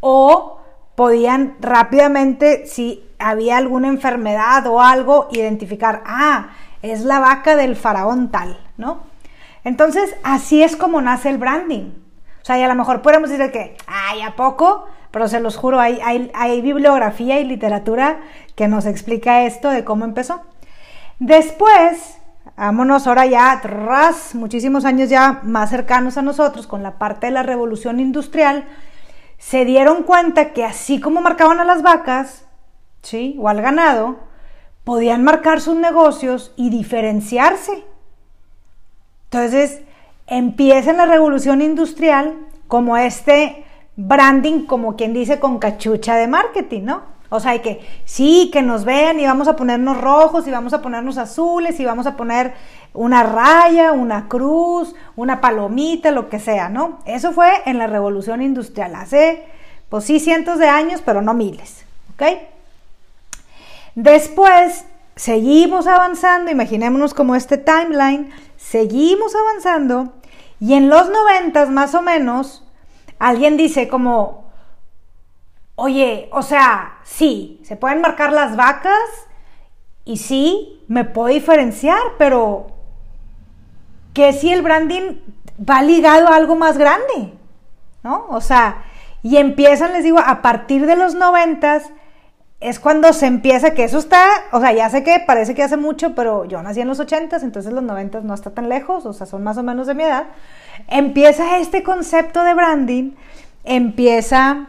o 0.00 0.62
podían 0.94 1.58
rápidamente, 1.60 2.64
si 2.64 3.04
había 3.18 3.58
alguna 3.58 3.88
enfermedad 3.88 4.66
o 4.66 4.80
algo, 4.80 5.28
identificar, 5.30 6.04
ah, 6.06 6.52
es 6.80 7.02
la 7.02 7.18
vaca 7.18 7.54
del 7.54 7.76
faraón 7.76 8.30
tal, 8.30 8.58
¿no? 8.78 9.02
Entonces, 9.62 10.16
así 10.22 10.62
es 10.62 10.74
como 10.74 11.02
nace 11.02 11.28
el 11.28 11.36
branding. 11.36 11.92
O 12.40 12.44
sea, 12.46 12.58
y 12.58 12.62
a 12.62 12.68
lo 12.68 12.76
mejor 12.76 13.02
podemos 13.02 13.28
decir 13.28 13.52
que, 13.52 13.76
ay, 13.86 14.22
¿a 14.22 14.36
poco? 14.36 14.86
Pero 15.10 15.28
se 15.28 15.40
los 15.40 15.56
juro, 15.56 15.80
hay, 15.80 16.00
hay, 16.34 16.60
bibliografía 16.60 17.40
y 17.40 17.44
literatura 17.44 18.20
que 18.54 18.68
nos 18.68 18.86
explica 18.86 19.44
esto 19.44 19.70
de 19.70 19.84
cómo 19.84 20.04
empezó. 20.04 20.42
Después, 21.18 22.18
vámonos 22.56 23.06
ahora 23.06 23.26
ya 23.26 23.52
atrás, 23.52 24.34
muchísimos 24.34 24.84
años 24.84 25.08
ya 25.08 25.40
más 25.42 25.70
cercanos 25.70 26.16
a 26.16 26.22
nosotros, 26.22 26.66
con 26.66 26.82
la 26.82 26.98
parte 26.98 27.26
de 27.26 27.32
la 27.32 27.42
revolución 27.42 27.98
industrial, 27.98 28.64
se 29.38 29.64
dieron 29.64 30.04
cuenta 30.04 30.52
que 30.52 30.64
así 30.64 31.00
como 31.00 31.20
marcaban 31.20 31.60
a 31.60 31.64
las 31.64 31.82
vacas, 31.82 32.46
¿sí? 33.02 33.36
O 33.40 33.48
al 33.48 33.62
ganado, 33.62 34.18
podían 34.84 35.24
marcar 35.24 35.60
sus 35.60 35.76
negocios 35.76 36.52
y 36.56 36.70
diferenciarse. 36.70 37.84
Entonces, 39.24 39.82
empieza 40.26 40.92
la 40.92 41.06
revolución 41.06 41.62
industrial 41.62 42.36
como 42.68 42.96
este 42.96 43.64
branding, 44.06 44.66
como 44.66 44.96
quien 44.96 45.12
dice, 45.12 45.38
con 45.38 45.58
cachucha 45.58 46.16
de 46.16 46.26
marketing, 46.26 46.82
¿no? 46.82 47.02
O 47.28 47.38
sea, 47.38 47.52
hay 47.52 47.60
que, 47.60 47.80
sí, 48.04 48.50
que 48.52 48.60
nos 48.60 48.84
vean 48.84 49.20
y 49.20 49.26
vamos 49.26 49.46
a 49.46 49.54
ponernos 49.54 50.00
rojos 50.00 50.48
y 50.48 50.50
vamos 50.50 50.72
a 50.72 50.82
ponernos 50.82 51.16
azules 51.16 51.78
y 51.78 51.84
vamos 51.84 52.06
a 52.06 52.16
poner 52.16 52.54
una 52.92 53.22
raya, 53.22 53.92
una 53.92 54.26
cruz, 54.26 54.94
una 55.14 55.40
palomita, 55.40 56.10
lo 56.10 56.28
que 56.28 56.40
sea, 56.40 56.68
¿no? 56.68 56.98
Eso 57.04 57.32
fue 57.32 57.50
en 57.66 57.78
la 57.78 57.86
revolución 57.86 58.42
industrial, 58.42 58.96
hace, 58.96 59.44
pues 59.88 60.04
sí, 60.04 60.18
cientos 60.18 60.58
de 60.58 60.68
años, 60.68 61.02
pero 61.04 61.22
no 61.22 61.34
miles, 61.34 61.84
¿ok? 62.14 62.38
Después, 63.94 64.86
seguimos 65.14 65.86
avanzando, 65.86 66.50
imaginémonos 66.50 67.14
como 67.14 67.36
este 67.36 67.58
timeline, 67.58 68.30
seguimos 68.56 69.34
avanzando 69.36 70.14
y 70.58 70.74
en 70.74 70.88
los 70.88 71.08
noventas 71.10 71.70
más 71.70 71.94
o 71.94 72.02
menos 72.02 72.64
alguien 73.20 73.56
dice 73.56 73.86
como, 73.86 74.50
oye, 75.76 76.28
o 76.32 76.42
sea, 76.42 76.98
sí, 77.04 77.60
se 77.62 77.76
pueden 77.76 78.00
marcar 78.00 78.32
las 78.32 78.56
vacas 78.56 78.98
y 80.04 80.16
sí, 80.16 80.82
me 80.88 81.04
puedo 81.04 81.28
diferenciar, 81.28 82.00
pero 82.18 82.68
¿qué 84.14 84.32
si 84.32 84.52
el 84.52 84.62
branding 84.62 85.20
va 85.58 85.82
ligado 85.82 86.28
a 86.28 86.34
algo 86.34 86.56
más 86.56 86.76
grande? 86.78 87.34
¿No? 88.02 88.26
O 88.30 88.40
sea, 88.40 88.84
y 89.22 89.36
empiezan, 89.36 89.92
les 89.92 90.02
digo, 90.02 90.18
a 90.18 90.40
partir 90.40 90.86
de 90.86 90.96
los 90.96 91.14
noventas, 91.14 91.90
es 92.60 92.80
cuando 92.80 93.12
se 93.12 93.26
empieza, 93.26 93.74
que 93.74 93.84
eso 93.84 93.98
está, 93.98 94.26
o 94.52 94.60
sea, 94.60 94.72
ya 94.72 94.88
sé 94.88 95.02
que 95.02 95.22
parece 95.26 95.54
que 95.54 95.62
hace 95.62 95.76
mucho, 95.76 96.14
pero 96.14 96.46
yo 96.46 96.62
nací 96.62 96.80
en 96.80 96.88
los 96.88 97.00
ochentas, 97.00 97.42
entonces 97.42 97.72
los 97.72 97.82
noventas 97.82 98.24
no 98.24 98.32
está 98.32 98.50
tan 98.50 98.70
lejos, 98.70 99.04
o 99.04 99.12
sea, 99.12 99.26
son 99.26 99.42
más 99.42 99.58
o 99.58 99.62
menos 99.62 99.86
de 99.86 99.94
mi 99.94 100.04
edad. 100.04 100.28
Empieza 100.88 101.58
este 101.58 101.82
concepto 101.82 102.42
de 102.42 102.54
branding, 102.54 103.12
empieza 103.64 104.68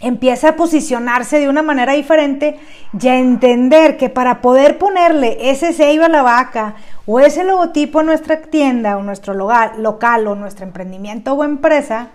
empieza 0.00 0.50
a 0.50 0.56
posicionarse 0.56 1.38
de 1.38 1.48
una 1.48 1.62
manera 1.62 1.94
diferente 1.94 2.58
y 3.00 3.08
a 3.08 3.18
entender 3.18 3.96
que 3.96 4.10
para 4.10 4.42
poder 4.42 4.78
ponerle 4.78 5.50
ese 5.50 5.72
sello 5.72 6.04
a 6.04 6.08
la 6.08 6.22
vaca 6.22 6.74
o 7.06 7.20
ese 7.20 7.44
logotipo 7.44 8.00
a 8.00 8.02
nuestra 8.02 8.42
tienda 8.42 8.98
o 8.98 9.02
nuestro 9.02 9.32
local, 9.32 9.72
local 9.78 10.26
o 10.26 10.34
nuestro 10.34 10.66
emprendimiento 10.66 11.32
o 11.32 11.44
empresa, 11.44 12.08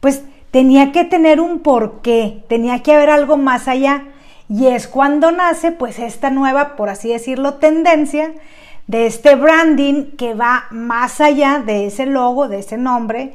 pues 0.00 0.22
tenía 0.50 0.92
que 0.92 1.04
tener 1.04 1.40
un 1.40 1.60
porqué, 1.60 2.44
tenía 2.48 2.82
que 2.82 2.92
haber 2.92 3.10
algo 3.10 3.36
más 3.36 3.68
allá. 3.68 4.04
Y 4.48 4.66
es 4.66 4.86
cuando 4.86 5.30
nace 5.30 5.72
pues 5.72 5.98
esta 5.98 6.28
nueva, 6.28 6.76
por 6.76 6.90
así 6.90 7.08
decirlo, 7.08 7.54
tendencia 7.54 8.32
de 8.86 9.06
este 9.06 9.34
branding 9.34 10.16
que 10.16 10.34
va 10.34 10.64
más 10.70 11.20
allá 11.20 11.62
de 11.64 11.86
ese 11.86 12.06
logo, 12.06 12.48
de 12.48 12.58
ese 12.58 12.76
nombre, 12.76 13.32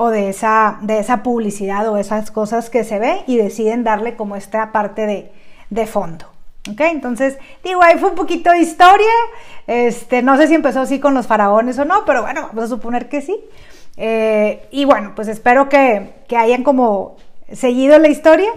o 0.00 0.10
de 0.10 0.28
esa, 0.28 0.78
de 0.80 1.00
esa 1.00 1.24
publicidad 1.24 1.88
o 1.88 1.96
esas 1.96 2.30
cosas 2.30 2.70
que 2.70 2.84
se 2.84 3.00
ve 3.00 3.24
y 3.26 3.36
deciden 3.36 3.82
darle 3.82 4.14
como 4.14 4.36
esta 4.36 4.70
parte 4.70 5.32
de, 5.70 5.86
fondo. 5.86 6.26
¿Ok? 6.70 6.80
Entonces, 6.82 7.36
digo, 7.64 7.82
ahí 7.82 7.98
fue 7.98 8.10
un 8.10 8.14
poquito 8.14 8.52
de 8.52 8.60
historia. 8.60 9.10
Este, 9.66 10.22
no 10.22 10.36
sé 10.36 10.46
si 10.46 10.54
empezó 10.54 10.82
así 10.82 11.00
con 11.00 11.14
los 11.14 11.26
faraones 11.26 11.80
o 11.80 11.84
no, 11.84 12.04
pero 12.04 12.22
bueno, 12.22 12.42
vamos 12.52 12.64
a 12.64 12.68
suponer 12.68 13.08
que 13.08 13.22
sí. 13.22 13.36
Eh, 13.96 14.68
y 14.70 14.84
bueno, 14.84 15.14
pues 15.16 15.26
espero 15.26 15.68
que, 15.68 16.14
hayan 16.36 16.62
como 16.62 17.16
seguido 17.52 17.98
la 17.98 18.06
historia 18.06 18.50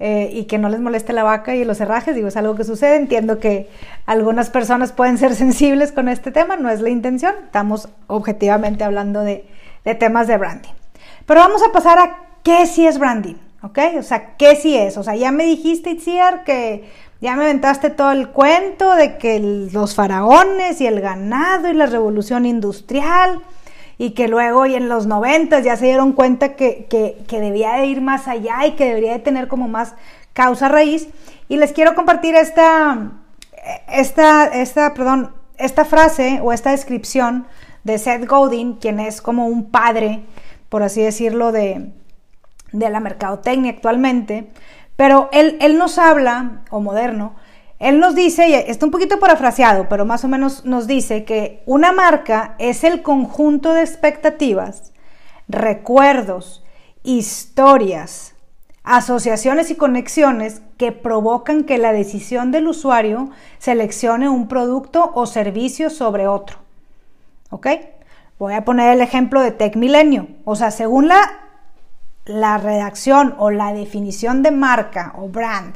eh, 0.00 0.30
y 0.32 0.44
que 0.44 0.58
no 0.58 0.68
les 0.68 0.80
moleste 0.80 1.12
la 1.12 1.24
vaca 1.24 1.56
y 1.56 1.64
los 1.64 1.80
herrajes. 1.80 2.14
Digo, 2.14 2.28
es 2.28 2.36
algo 2.36 2.54
que 2.54 2.64
sucede. 2.64 2.96
Entiendo 2.96 3.38
que 3.38 3.68
algunas 4.06 4.50
personas 4.50 4.92
pueden 4.92 5.18
ser 5.18 5.34
sensibles 5.34 5.92
con 5.92 6.08
este 6.08 6.30
tema, 6.30 6.56
no 6.56 6.70
es 6.70 6.80
la 6.80 6.90
intención. 6.90 7.34
Estamos 7.44 7.88
objetivamente 8.06 8.84
hablando 8.84 9.22
de, 9.22 9.44
de 9.84 9.94
temas 9.94 10.28
de 10.28 10.36
branding. 10.36 10.72
Pero 11.26 11.40
vamos 11.40 11.62
a 11.62 11.72
pasar 11.72 11.98
a 11.98 12.16
qué 12.42 12.66
sí 12.66 12.86
es 12.86 12.98
branding, 12.98 13.36
¿ok? 13.62 13.78
O 13.98 14.02
sea, 14.02 14.36
qué 14.36 14.56
sí 14.56 14.76
es. 14.76 14.96
O 14.96 15.02
sea, 15.02 15.16
ya 15.16 15.32
me 15.32 15.44
dijiste, 15.44 15.90
Itziar, 15.90 16.44
que 16.44 16.88
ya 17.20 17.34
me 17.34 17.44
aventaste 17.44 17.90
todo 17.90 18.12
el 18.12 18.28
cuento 18.28 18.94
de 18.94 19.18
que 19.18 19.40
los 19.72 19.94
faraones 19.94 20.80
y 20.80 20.86
el 20.86 21.00
ganado 21.00 21.68
y 21.68 21.74
la 21.74 21.86
revolución 21.86 22.46
industrial 22.46 23.42
y 23.98 24.10
que 24.10 24.28
luego 24.28 24.64
y 24.66 24.74
en 24.74 24.88
los 24.88 25.06
noventas 25.06 25.64
ya 25.64 25.76
se 25.76 25.86
dieron 25.86 26.12
cuenta 26.12 26.54
que, 26.54 26.86
que, 26.88 27.40
debía 27.40 27.74
de 27.74 27.86
ir 27.86 28.00
más 28.00 28.28
allá 28.28 28.66
y 28.66 28.72
que 28.72 28.86
debería 28.86 29.12
de 29.12 29.18
tener 29.18 29.48
como 29.48 29.68
más 29.68 29.94
causa 30.32 30.68
raíz. 30.68 31.08
Y 31.48 31.56
les 31.56 31.72
quiero 31.72 31.94
compartir 31.94 32.36
esta, 32.36 33.10
esta, 33.88 34.46
esta, 34.46 34.94
perdón, 34.94 35.32
esta 35.56 35.84
frase 35.84 36.40
o 36.42 36.52
esta 36.52 36.70
descripción 36.70 37.46
de 37.82 37.98
Seth 37.98 38.26
Godin, 38.26 38.74
quien 38.74 39.00
es 39.00 39.20
como 39.20 39.46
un 39.46 39.70
padre 39.70 40.22
por 40.68 40.82
así 40.82 41.02
decirlo, 41.02 41.52
de, 41.52 41.90
la 42.72 43.00
mercadotecnia 43.00 43.72
actualmente, 43.72 44.48
pero 44.96 45.28
él, 45.32 45.56
él 45.60 45.78
nos 45.78 45.98
habla, 45.98 46.62
o 46.70 46.80
moderno, 46.80 47.34
él 47.78 48.00
nos 48.00 48.14
dice, 48.14 48.48
y 48.48 48.54
está 48.54 48.86
un 48.86 48.92
poquito 48.92 49.20
parafraseado, 49.20 49.88
pero 49.88 50.04
más 50.04 50.24
o 50.24 50.28
menos 50.28 50.64
nos 50.64 50.86
dice 50.86 51.24
que 51.24 51.62
una 51.64 51.92
marca 51.92 52.56
es 52.58 52.82
el 52.82 53.02
conjunto 53.02 53.72
de 53.72 53.82
expectativas, 53.82 54.92
recuerdos, 55.46 56.64
historias, 57.04 58.34
asociaciones 58.82 59.70
y 59.70 59.76
conexiones 59.76 60.62
que 60.76 60.92
provocan 60.92 61.64
que 61.64 61.78
la 61.78 61.92
decisión 61.92 62.50
del 62.50 62.66
usuario 62.66 63.30
seleccione 63.58 64.28
un 64.28 64.48
producto 64.48 65.12
o 65.14 65.26
servicio 65.26 65.90
sobre 65.90 66.26
otro. 66.26 66.58
¿Ok? 67.50 67.66
Voy 68.38 68.54
a 68.54 68.64
poner 68.64 68.94
el 68.94 69.02
ejemplo 69.02 69.40
de 69.40 69.50
Tech 69.52 69.76
Milenio. 69.76 70.28
O 70.44 70.56
sea, 70.56 70.70
según 70.70 71.08
la, 71.08 71.20
la 72.24 72.58
redacción 72.58 73.34
o 73.38 73.50
la 73.50 73.72
definición 73.72 74.42
de 74.42 74.50
marca 74.50 75.12
o 75.16 75.28
brand, 75.28 75.74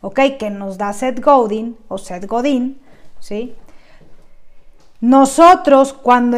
¿ok? 0.00 0.20
Que 0.38 0.50
nos 0.50 0.78
da 0.78 0.92
Seth 0.92 1.20
Godin 1.20 1.76
o 1.88 1.98
Seth 1.98 2.26
Godin, 2.26 2.80
¿sí? 3.18 3.54
Nosotros 5.00 5.94
cuando 5.94 6.36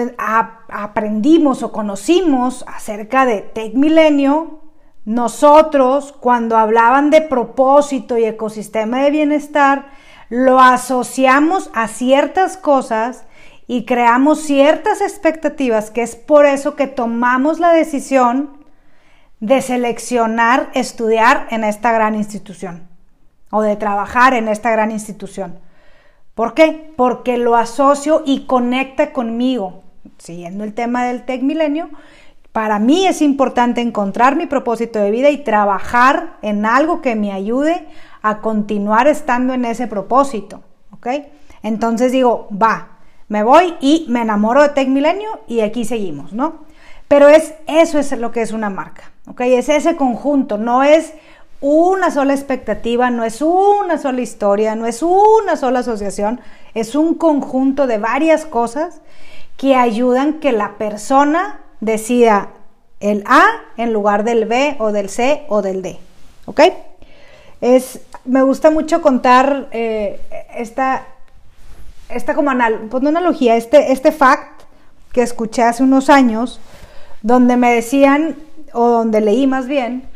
aprendimos 0.68 1.62
o 1.64 1.72
conocimos 1.72 2.64
acerca 2.68 3.26
de 3.26 3.40
Tech 3.40 3.74
Milenio, 3.74 4.60
nosotros 5.04 6.14
cuando 6.20 6.56
hablaban 6.56 7.10
de 7.10 7.22
propósito 7.22 8.16
y 8.18 8.24
ecosistema 8.24 9.02
de 9.02 9.10
bienestar, 9.10 9.86
lo 10.28 10.60
asociamos 10.60 11.70
a 11.74 11.88
ciertas 11.88 12.56
cosas 12.56 13.24
y 13.66 13.84
creamos 13.84 14.40
ciertas 14.40 15.00
expectativas, 15.00 15.90
que 15.90 16.02
es 16.02 16.14
por 16.14 16.46
eso 16.46 16.76
que 16.76 16.86
tomamos 16.86 17.58
la 17.58 17.72
decisión 17.72 18.64
de 19.40 19.60
seleccionar 19.60 20.70
estudiar 20.74 21.48
en 21.50 21.64
esta 21.64 21.90
gran 21.90 22.14
institución 22.14 22.91
o 23.52 23.60
de 23.60 23.76
trabajar 23.76 24.32
en 24.32 24.48
esta 24.48 24.70
gran 24.70 24.90
institución. 24.90 25.58
¿Por 26.34 26.54
qué? 26.54 26.92
Porque 26.96 27.36
lo 27.36 27.54
asocio 27.54 28.22
y 28.24 28.46
conecta 28.46 29.12
conmigo. 29.12 29.82
Siguiendo 30.16 30.64
el 30.64 30.72
tema 30.72 31.04
del 31.04 31.24
Tech 31.24 31.42
Milenio, 31.42 31.90
para 32.52 32.78
mí 32.78 33.06
es 33.06 33.20
importante 33.20 33.82
encontrar 33.82 34.36
mi 34.36 34.46
propósito 34.46 34.98
de 34.98 35.10
vida 35.10 35.28
y 35.28 35.44
trabajar 35.44 36.38
en 36.40 36.64
algo 36.64 37.02
que 37.02 37.14
me 37.14 37.30
ayude 37.30 37.86
a 38.22 38.40
continuar 38.40 39.06
estando 39.06 39.52
en 39.52 39.66
ese 39.66 39.86
propósito. 39.86 40.62
¿Ok? 40.90 41.08
Entonces 41.62 42.10
digo, 42.10 42.48
va, 42.50 42.98
me 43.28 43.42
voy 43.42 43.74
y 43.80 44.06
me 44.08 44.22
enamoro 44.22 44.62
de 44.62 44.70
Tech 44.70 44.88
Milenio 44.88 45.40
y 45.46 45.60
aquí 45.60 45.84
seguimos, 45.84 46.32
¿no? 46.32 46.64
Pero 47.06 47.28
es, 47.28 47.54
eso 47.66 47.98
es 47.98 48.10
lo 48.18 48.32
que 48.32 48.40
es 48.40 48.52
una 48.52 48.70
marca, 48.70 49.12
¿ok? 49.26 49.42
Es 49.42 49.68
ese 49.68 49.96
conjunto, 49.96 50.56
no 50.56 50.82
es 50.82 51.12
una 51.62 52.10
sola 52.10 52.34
expectativa, 52.34 53.08
no 53.10 53.24
es 53.24 53.40
una 53.40 53.96
sola 53.96 54.20
historia, 54.20 54.74
no 54.74 54.86
es 54.86 55.00
una 55.00 55.56
sola 55.56 55.78
asociación, 55.78 56.40
es 56.74 56.96
un 56.96 57.14
conjunto 57.14 57.86
de 57.86 57.98
varias 57.98 58.44
cosas 58.44 59.00
que 59.56 59.76
ayudan 59.76 60.40
que 60.40 60.50
la 60.50 60.76
persona 60.76 61.60
decida 61.80 62.48
el 62.98 63.22
A 63.26 63.44
en 63.76 63.92
lugar 63.92 64.24
del 64.24 64.46
B 64.46 64.74
o 64.80 64.90
del 64.90 65.08
C 65.08 65.44
o 65.48 65.62
del 65.62 65.82
D, 65.82 65.98
¿ok? 66.46 66.60
Es, 67.60 68.00
me 68.24 68.42
gusta 68.42 68.70
mucho 68.70 69.00
contar 69.00 69.68
eh, 69.70 70.20
esta, 70.56 71.06
esta 72.08 72.34
como 72.34 72.50
pues 72.90 73.06
analogía, 73.06 73.54
este, 73.54 73.92
este 73.92 74.10
fact 74.10 74.62
que 75.12 75.22
escuché 75.22 75.62
hace 75.62 75.84
unos 75.84 76.10
años, 76.10 76.60
donde 77.22 77.56
me 77.56 77.72
decían, 77.72 78.36
o 78.72 78.88
donde 78.88 79.20
leí 79.20 79.46
más 79.46 79.68
bien, 79.68 80.08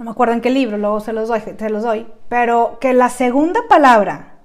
no 0.00 0.06
me 0.06 0.10
acuerdo 0.12 0.32
en 0.32 0.40
qué 0.40 0.48
libro, 0.48 0.78
luego 0.78 1.00
se 1.00 1.12
los 1.12 1.28
doy, 1.28 1.42
se 1.42 1.68
los 1.68 1.82
doy, 1.82 2.06
pero 2.30 2.78
que 2.80 2.94
la 2.94 3.10
segunda 3.10 3.60
palabra 3.68 4.36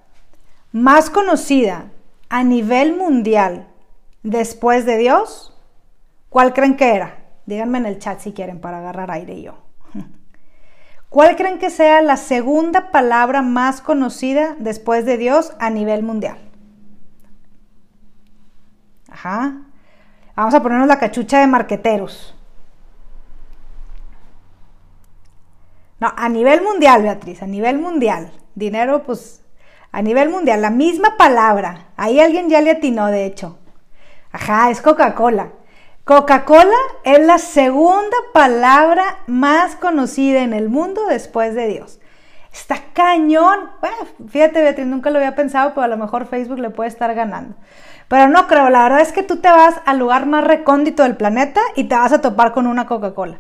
más 0.74 1.10
conocida 1.10 1.86
a 2.28 2.44
nivel 2.44 2.98
mundial 2.98 3.66
después 4.22 4.86
de 4.86 4.98
Dios, 4.98 5.58
¿cuál 6.28 6.54
creen 6.54 6.76
que 6.76 6.94
era? 6.94 7.20
Díganme 7.46 7.78
en 7.78 7.86
el 7.86 8.00
chat 8.00 8.20
si 8.20 8.34
quieren 8.34 8.60
para 8.60 8.80
agarrar 8.80 9.10
aire 9.12 9.42
yo. 9.42 9.54
¿Cuál 11.10 11.38
creen 11.38 11.58
que 11.58 11.70
sea 11.70 12.02
la 12.02 12.18
segunda 12.18 12.92
palabra 12.92 13.42
más 13.42 13.80
conocida 13.80 14.58
después 14.60 15.06
de 15.06 15.18
Dios 15.18 15.54
a 15.60 15.70
nivel 15.70 16.04
mundial? 16.04 16.38
Ajá. 19.10 19.62
Vamos 20.36 20.54
a 20.54 20.62
ponernos 20.62 20.90
la 20.90 21.00
cachucha 21.00 21.40
de 21.40 21.48
marqueteros. 21.48 22.36
No, 26.00 26.12
a 26.16 26.28
nivel 26.30 26.62
mundial, 26.62 27.04
Beatriz, 27.04 27.42
a 27.42 27.48
nivel 27.48 27.78
mundial. 27.80 28.32
Dinero, 28.54 29.04
pues, 29.04 29.42
a 29.92 30.02
nivel 30.02 30.30
mundial, 30.30 30.62
la 30.62 30.72
misma 30.72 31.16
palabra. 31.18 31.88
Ahí 31.96 32.20
alguien 32.20 32.50
ya 32.50 32.62
le 32.62 32.72
atinó, 32.72 33.08
de 33.08 33.26
hecho. 33.26 33.58
Ajá, 34.32 34.70
es 34.70 34.82
Coca-Cola. 34.82 35.54
Coca-Cola 36.04 36.76
es 37.04 37.26
la 37.26 37.38
segunda 37.38 38.18
palabra 38.34 39.20
más 39.28 39.76
conocida 39.78 40.42
en 40.42 40.54
el 40.54 40.70
mundo 40.70 41.06
después 41.08 41.56
de 41.56 41.68
Dios. 41.68 42.00
Está 42.52 42.76
cañón. 42.94 43.72
Bueno, 43.80 43.96
fíjate, 44.30 44.62
Beatriz, 44.62 44.86
nunca 44.86 45.10
lo 45.10 45.18
había 45.18 45.36
pensado, 45.36 45.70
pero 45.74 45.84
a 45.84 45.88
lo 45.88 45.98
mejor 45.98 46.28
Facebook 46.28 46.60
le 46.60 46.70
puede 46.70 46.90
estar 46.90 47.14
ganando. 47.16 47.56
Pero 48.08 48.28
no 48.28 48.48
creo, 48.48 48.70
la 48.70 48.84
verdad 48.84 49.02
es 49.02 49.12
que 49.14 49.24
tú 49.24 49.38
te 49.38 49.50
vas 49.50 49.76
al 49.86 49.98
lugar 49.98 50.26
más 50.26 50.44
recóndito 50.44 51.04
del 51.04 51.18
planeta 51.18 51.62
y 51.76 51.86
te 51.86 51.96
vas 51.96 52.12
a 52.12 52.22
topar 52.22 52.52
con 52.52 52.68
una 52.68 52.86
Coca-Cola. 52.86 53.40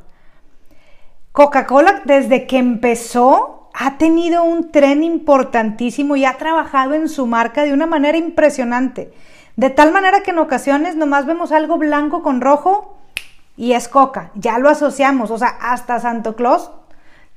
Coca-Cola 1.35 2.01
desde 2.05 2.47
que 2.47 2.57
empezó 2.57 3.67
ha 3.73 3.97
tenido 3.97 4.45
un 4.45 4.71
tren 4.71 5.03
importantísimo 5.03 6.15
y 6.15 6.23
ha 6.23 6.37
trabajado 6.37 6.93
en 6.93 7.09
su 7.09 7.27
marca 7.27 7.63
de 7.63 7.73
una 7.73 7.85
manera 7.85 8.17
impresionante. 8.17 9.11
De 9.57 9.69
tal 9.69 9.91
manera 9.91 10.21
que 10.21 10.31
en 10.31 10.39
ocasiones 10.39 10.95
nomás 10.95 11.25
vemos 11.25 11.51
algo 11.51 11.77
blanco 11.77 12.23
con 12.23 12.39
rojo 12.39 12.95
y 13.57 13.73
es 13.73 13.89
coca. 13.89 14.31
Ya 14.35 14.59
lo 14.59 14.69
asociamos. 14.69 15.29
O 15.29 15.37
sea, 15.37 15.49
hasta 15.59 15.99
Santo 15.99 16.37
Claus 16.37 16.71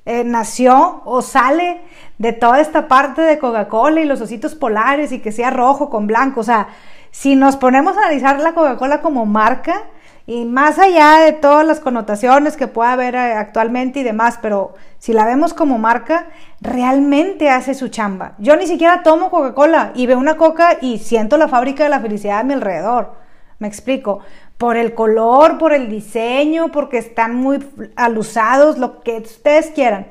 eh, 0.06 0.22
nació 0.22 1.02
o 1.04 1.20
sale 1.20 1.80
de 2.18 2.32
toda 2.32 2.60
esta 2.60 2.86
parte 2.86 3.22
de 3.22 3.40
Coca-Cola 3.40 4.00
y 4.00 4.04
los 4.04 4.20
ositos 4.20 4.54
polares 4.54 5.10
y 5.10 5.18
que 5.18 5.32
sea 5.32 5.50
rojo 5.50 5.90
con 5.90 6.06
blanco. 6.06 6.42
O 6.42 6.44
sea, 6.44 6.68
si 7.10 7.34
nos 7.34 7.56
ponemos 7.56 7.96
a 7.96 8.02
analizar 8.02 8.38
la 8.38 8.54
Coca-Cola 8.54 9.00
como 9.00 9.26
marca, 9.26 9.86
y 10.28 10.44
más 10.44 10.78
allá 10.78 11.20
de 11.20 11.32
todas 11.32 11.66
las 11.66 11.80
connotaciones 11.80 12.58
que 12.58 12.66
pueda 12.66 12.92
haber 12.92 13.14
eh, 13.14 13.32
actualmente 13.32 14.00
y 14.00 14.02
demás, 14.02 14.38
pero 14.42 14.74
si 14.98 15.14
la 15.14 15.24
vemos 15.24 15.54
como 15.54 15.78
marca, 15.78 16.26
realmente 16.60 17.48
hace 17.48 17.72
su 17.72 17.88
chamba. 17.88 18.34
Yo 18.36 18.54
ni 18.54 18.66
siquiera 18.66 19.02
tomo 19.02 19.30
Coca-Cola 19.30 19.92
y 19.94 20.04
veo 20.04 20.18
una 20.18 20.36
coca 20.36 20.76
y 20.82 20.98
siento 20.98 21.38
la 21.38 21.48
fábrica 21.48 21.84
de 21.84 21.88
la 21.88 22.00
felicidad 22.00 22.40
a 22.40 22.42
mi 22.42 22.52
alrededor. 22.52 23.14
Me 23.58 23.68
explico. 23.68 24.20
Por 24.58 24.76
el 24.76 24.92
color, 24.92 25.56
por 25.56 25.72
el 25.72 25.88
diseño, 25.88 26.68
porque 26.72 26.98
están 26.98 27.34
muy 27.34 27.66
alusados, 27.96 28.76
lo 28.76 29.00
que 29.00 29.16
ustedes 29.16 29.68
quieran. 29.68 30.08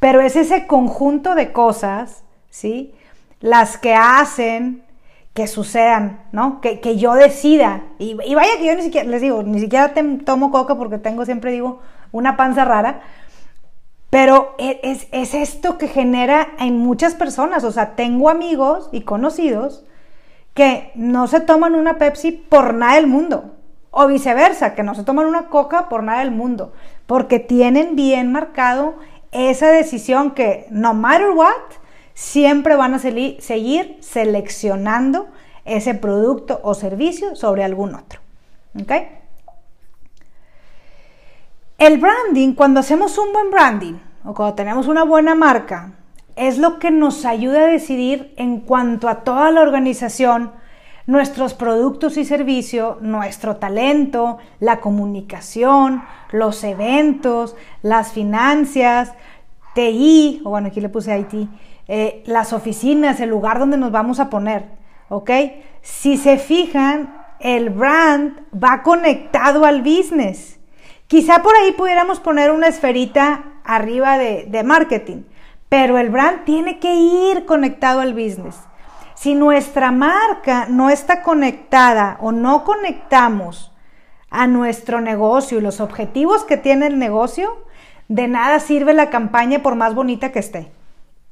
Pero 0.00 0.20
es 0.20 0.34
ese 0.34 0.66
conjunto 0.66 1.36
de 1.36 1.52
cosas, 1.52 2.24
¿sí? 2.48 2.92
Las 3.38 3.78
que 3.78 3.94
hacen 3.94 4.82
que 5.34 5.46
sucedan, 5.46 6.24
¿no? 6.32 6.60
Que, 6.60 6.96
yo 6.96 7.14
decida. 7.14 7.84
Y, 7.98 8.14
vaya 8.14 8.58
que 8.58 8.66
yo 8.66 8.74
ni 8.74 8.82
siquiera, 8.82 9.08
les 9.08 9.20
digo, 9.20 9.42
ni 9.42 9.60
siquiera 9.60 9.94
tomo 10.24 10.50
coca 10.50 10.76
porque 10.76 10.98
tengo, 10.98 11.24
siempre 11.24 11.52
digo, 11.52 11.80
una 12.12 12.36
panza 12.36 12.64
rara. 12.64 13.00
Pero 14.10 14.56
e, 14.58 14.80
es, 14.82 15.06
es, 15.12 15.34
esto 15.34 15.78
que 15.78 15.86
genera 15.86 16.48
en 16.58 16.78
muchas 16.78 17.14
personas. 17.14 17.62
O 17.62 17.70
sea, 17.70 17.94
tengo 17.94 18.28
amigos 18.28 18.88
y 18.92 19.02
conocidos 19.02 19.84
que 20.54 20.90
no 20.96 21.28
se 21.28 21.40
toman 21.40 21.76
una 21.76 21.98
Pepsi 21.98 22.32
por 22.32 22.74
nada 22.74 22.96
del 22.96 23.06
mundo. 23.06 23.54
O 23.92 24.06
viceversa, 24.06 24.74
que 24.74 24.82
no 24.82 24.94
se 24.94 25.04
toman 25.04 25.26
una 25.26 25.48
coca 25.48 25.88
por 25.88 26.02
nada 26.02 26.20
del 26.20 26.32
mundo. 26.32 26.72
Porque 27.06 27.38
tienen 27.38 27.94
bien 27.94 28.32
marcado 28.32 28.94
esa 29.30 29.68
decisión 29.68 30.32
que 30.32 30.66
no 30.70 30.92
matter 30.92 31.30
what, 31.30 31.54
siempre 32.20 32.76
van 32.76 32.92
a 32.92 32.98
seguir 32.98 33.96
seleccionando 34.00 35.28
ese 35.64 35.94
producto 35.94 36.60
o 36.62 36.74
servicio 36.74 37.34
sobre 37.34 37.64
algún 37.64 37.94
otro. 37.94 38.20
El 41.78 41.96
branding, 41.98 42.52
cuando 42.52 42.80
hacemos 42.80 43.16
un 43.16 43.32
buen 43.32 43.50
branding 43.50 43.94
o 44.22 44.34
cuando 44.34 44.54
tenemos 44.54 44.86
una 44.86 45.04
buena 45.04 45.34
marca, 45.34 45.94
es 46.36 46.58
lo 46.58 46.78
que 46.78 46.90
nos 46.90 47.24
ayuda 47.24 47.62
a 47.62 47.68
decidir 47.68 48.34
en 48.36 48.60
cuanto 48.60 49.08
a 49.08 49.24
toda 49.24 49.50
la 49.50 49.62
organización, 49.62 50.52
nuestros 51.06 51.54
productos 51.54 52.18
y 52.18 52.26
servicios, 52.26 53.00
nuestro 53.00 53.56
talento, 53.56 54.36
la 54.58 54.80
comunicación, 54.80 56.02
los 56.32 56.64
eventos, 56.64 57.56
las 57.80 58.12
finanzas, 58.12 59.14
TI, 59.74 60.42
o 60.44 60.50
bueno, 60.50 60.68
aquí 60.68 60.82
le 60.82 60.90
puse 60.90 61.18
IT, 61.18 61.48
eh, 61.92 62.22
las 62.24 62.52
oficinas, 62.52 63.18
el 63.18 63.30
lugar 63.30 63.58
donde 63.58 63.76
nos 63.76 63.90
vamos 63.90 64.20
a 64.20 64.30
poner, 64.30 64.64
¿ok? 65.08 65.28
Si 65.82 66.18
se 66.18 66.38
fijan, 66.38 67.12
el 67.40 67.70
brand 67.70 68.42
va 68.54 68.84
conectado 68.84 69.64
al 69.64 69.82
business. 69.82 70.60
Quizá 71.08 71.42
por 71.42 71.52
ahí 71.56 71.72
pudiéramos 71.72 72.20
poner 72.20 72.52
una 72.52 72.68
esferita 72.68 73.42
arriba 73.64 74.18
de, 74.18 74.44
de 74.44 74.62
marketing, 74.62 75.24
pero 75.68 75.98
el 75.98 76.10
brand 76.10 76.44
tiene 76.44 76.78
que 76.78 76.94
ir 76.94 77.44
conectado 77.44 77.98
al 77.98 78.14
business. 78.14 78.60
Si 79.16 79.34
nuestra 79.34 79.90
marca 79.90 80.66
no 80.68 80.90
está 80.90 81.24
conectada 81.24 82.18
o 82.20 82.30
no 82.30 82.62
conectamos 82.62 83.72
a 84.30 84.46
nuestro 84.46 85.00
negocio 85.00 85.58
y 85.58 85.60
los 85.60 85.80
objetivos 85.80 86.44
que 86.44 86.56
tiene 86.56 86.86
el 86.86 87.00
negocio, 87.00 87.64
de 88.06 88.28
nada 88.28 88.60
sirve 88.60 88.94
la 88.94 89.10
campaña 89.10 89.60
por 89.60 89.74
más 89.74 89.96
bonita 89.96 90.30
que 90.30 90.38
esté. 90.38 90.70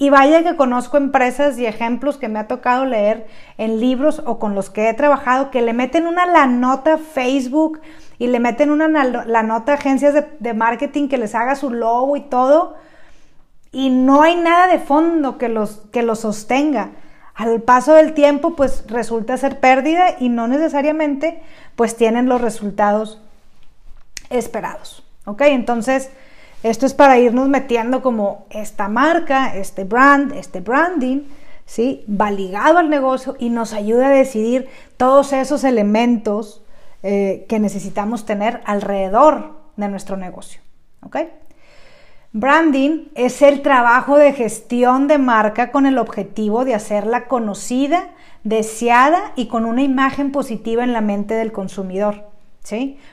Y 0.00 0.10
vaya 0.10 0.44
que 0.44 0.54
conozco 0.54 0.96
empresas 0.96 1.58
y 1.58 1.66
ejemplos 1.66 2.18
que 2.18 2.28
me 2.28 2.38
ha 2.38 2.46
tocado 2.46 2.84
leer 2.84 3.26
en 3.58 3.80
libros 3.80 4.22
o 4.24 4.38
con 4.38 4.54
los 4.54 4.70
que 4.70 4.88
he 4.88 4.94
trabajado 4.94 5.50
que 5.50 5.60
le 5.60 5.72
meten 5.72 6.06
una 6.06 6.24
la 6.24 6.46
nota 6.46 6.98
Facebook 6.98 7.80
y 8.16 8.28
le 8.28 8.38
meten 8.38 8.70
una 8.70 8.86
la 8.88 9.42
nota 9.42 9.74
agencias 9.74 10.14
de, 10.38 10.54
marketing 10.54 11.08
que 11.08 11.18
les 11.18 11.34
haga 11.34 11.56
su 11.56 11.70
logo 11.70 12.16
y 12.16 12.20
todo 12.20 12.76
y 13.72 13.90
no 13.90 14.22
hay 14.22 14.36
nada 14.36 14.68
de 14.68 14.78
fondo 14.78 15.36
que 15.36 15.48
los, 15.48 15.82
que 15.92 16.02
los 16.02 16.20
sostenga. 16.20 16.90
Al 17.34 17.60
paso 17.62 17.94
del 17.94 18.14
tiempo 18.14 18.54
pues 18.54 18.84
resulta 18.86 19.36
ser 19.36 19.58
pérdida 19.58 20.14
y 20.20 20.28
no 20.28 20.46
necesariamente 20.46 21.42
pues 21.74 21.96
tienen 21.96 22.28
los 22.28 22.40
resultados 22.40 23.20
esperados. 24.30 25.04
¿Ok? 25.24 25.42
Entonces 25.42 26.10
esto 26.62 26.86
es 26.86 26.94
para 26.94 27.18
irnos 27.18 27.48
metiendo 27.48 28.02
como 28.02 28.46
esta 28.50 28.88
marca, 28.88 29.56
este 29.56 29.84
brand, 29.84 30.32
este 30.32 30.60
branding, 30.60 31.20
¿sí? 31.66 32.04
Va 32.08 32.30
ligado 32.30 32.78
al 32.78 32.90
negocio 32.90 33.36
y 33.38 33.50
nos 33.50 33.72
ayuda 33.72 34.08
a 34.08 34.10
decidir 34.10 34.68
todos 34.96 35.32
esos 35.32 35.62
elementos 35.64 36.62
eh, 37.02 37.46
que 37.48 37.60
necesitamos 37.60 38.26
tener 38.26 38.60
alrededor 38.64 39.52
de 39.76 39.88
nuestro 39.88 40.16
negocio, 40.16 40.60
¿ok? 41.02 41.16
Branding 42.32 43.06
es 43.14 43.40
el 43.40 43.62
trabajo 43.62 44.18
de 44.18 44.32
gestión 44.32 45.08
de 45.08 45.18
marca 45.18 45.70
con 45.70 45.86
el 45.86 45.96
objetivo 45.96 46.64
de 46.64 46.74
hacerla 46.74 47.26
conocida, 47.26 48.10
deseada 48.44 49.32
y 49.34 49.46
con 49.46 49.64
una 49.64 49.82
imagen 49.82 50.32
positiva 50.32 50.84
en 50.84 50.92
la 50.92 51.00
mente 51.00 51.34
del 51.34 51.52
consumidor. 51.52 52.27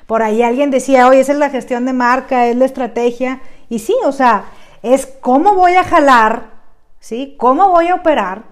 Por 0.06 0.24
ahí 0.24 0.42
alguien 0.42 0.72
decía, 0.72 1.08
oye, 1.08 1.20
esa 1.20 1.34
es 1.34 1.38
la 1.38 1.50
gestión 1.50 1.86
de 1.86 1.94
marca, 1.94 2.48
es 2.48 2.56
la 2.56 2.66
estrategia. 2.66 3.42
Y 3.70 3.80
sí, 3.80 3.96
o 4.06 4.12
sea, 4.12 4.46
es 4.84 5.06
cómo 5.06 5.56
voy 5.56 5.76
a 5.76 5.84
jalar, 5.84 6.52
¿sí? 7.00 7.36
Cómo 7.38 7.70
voy 7.70 7.88
a 7.88 7.96
operar 7.96 8.44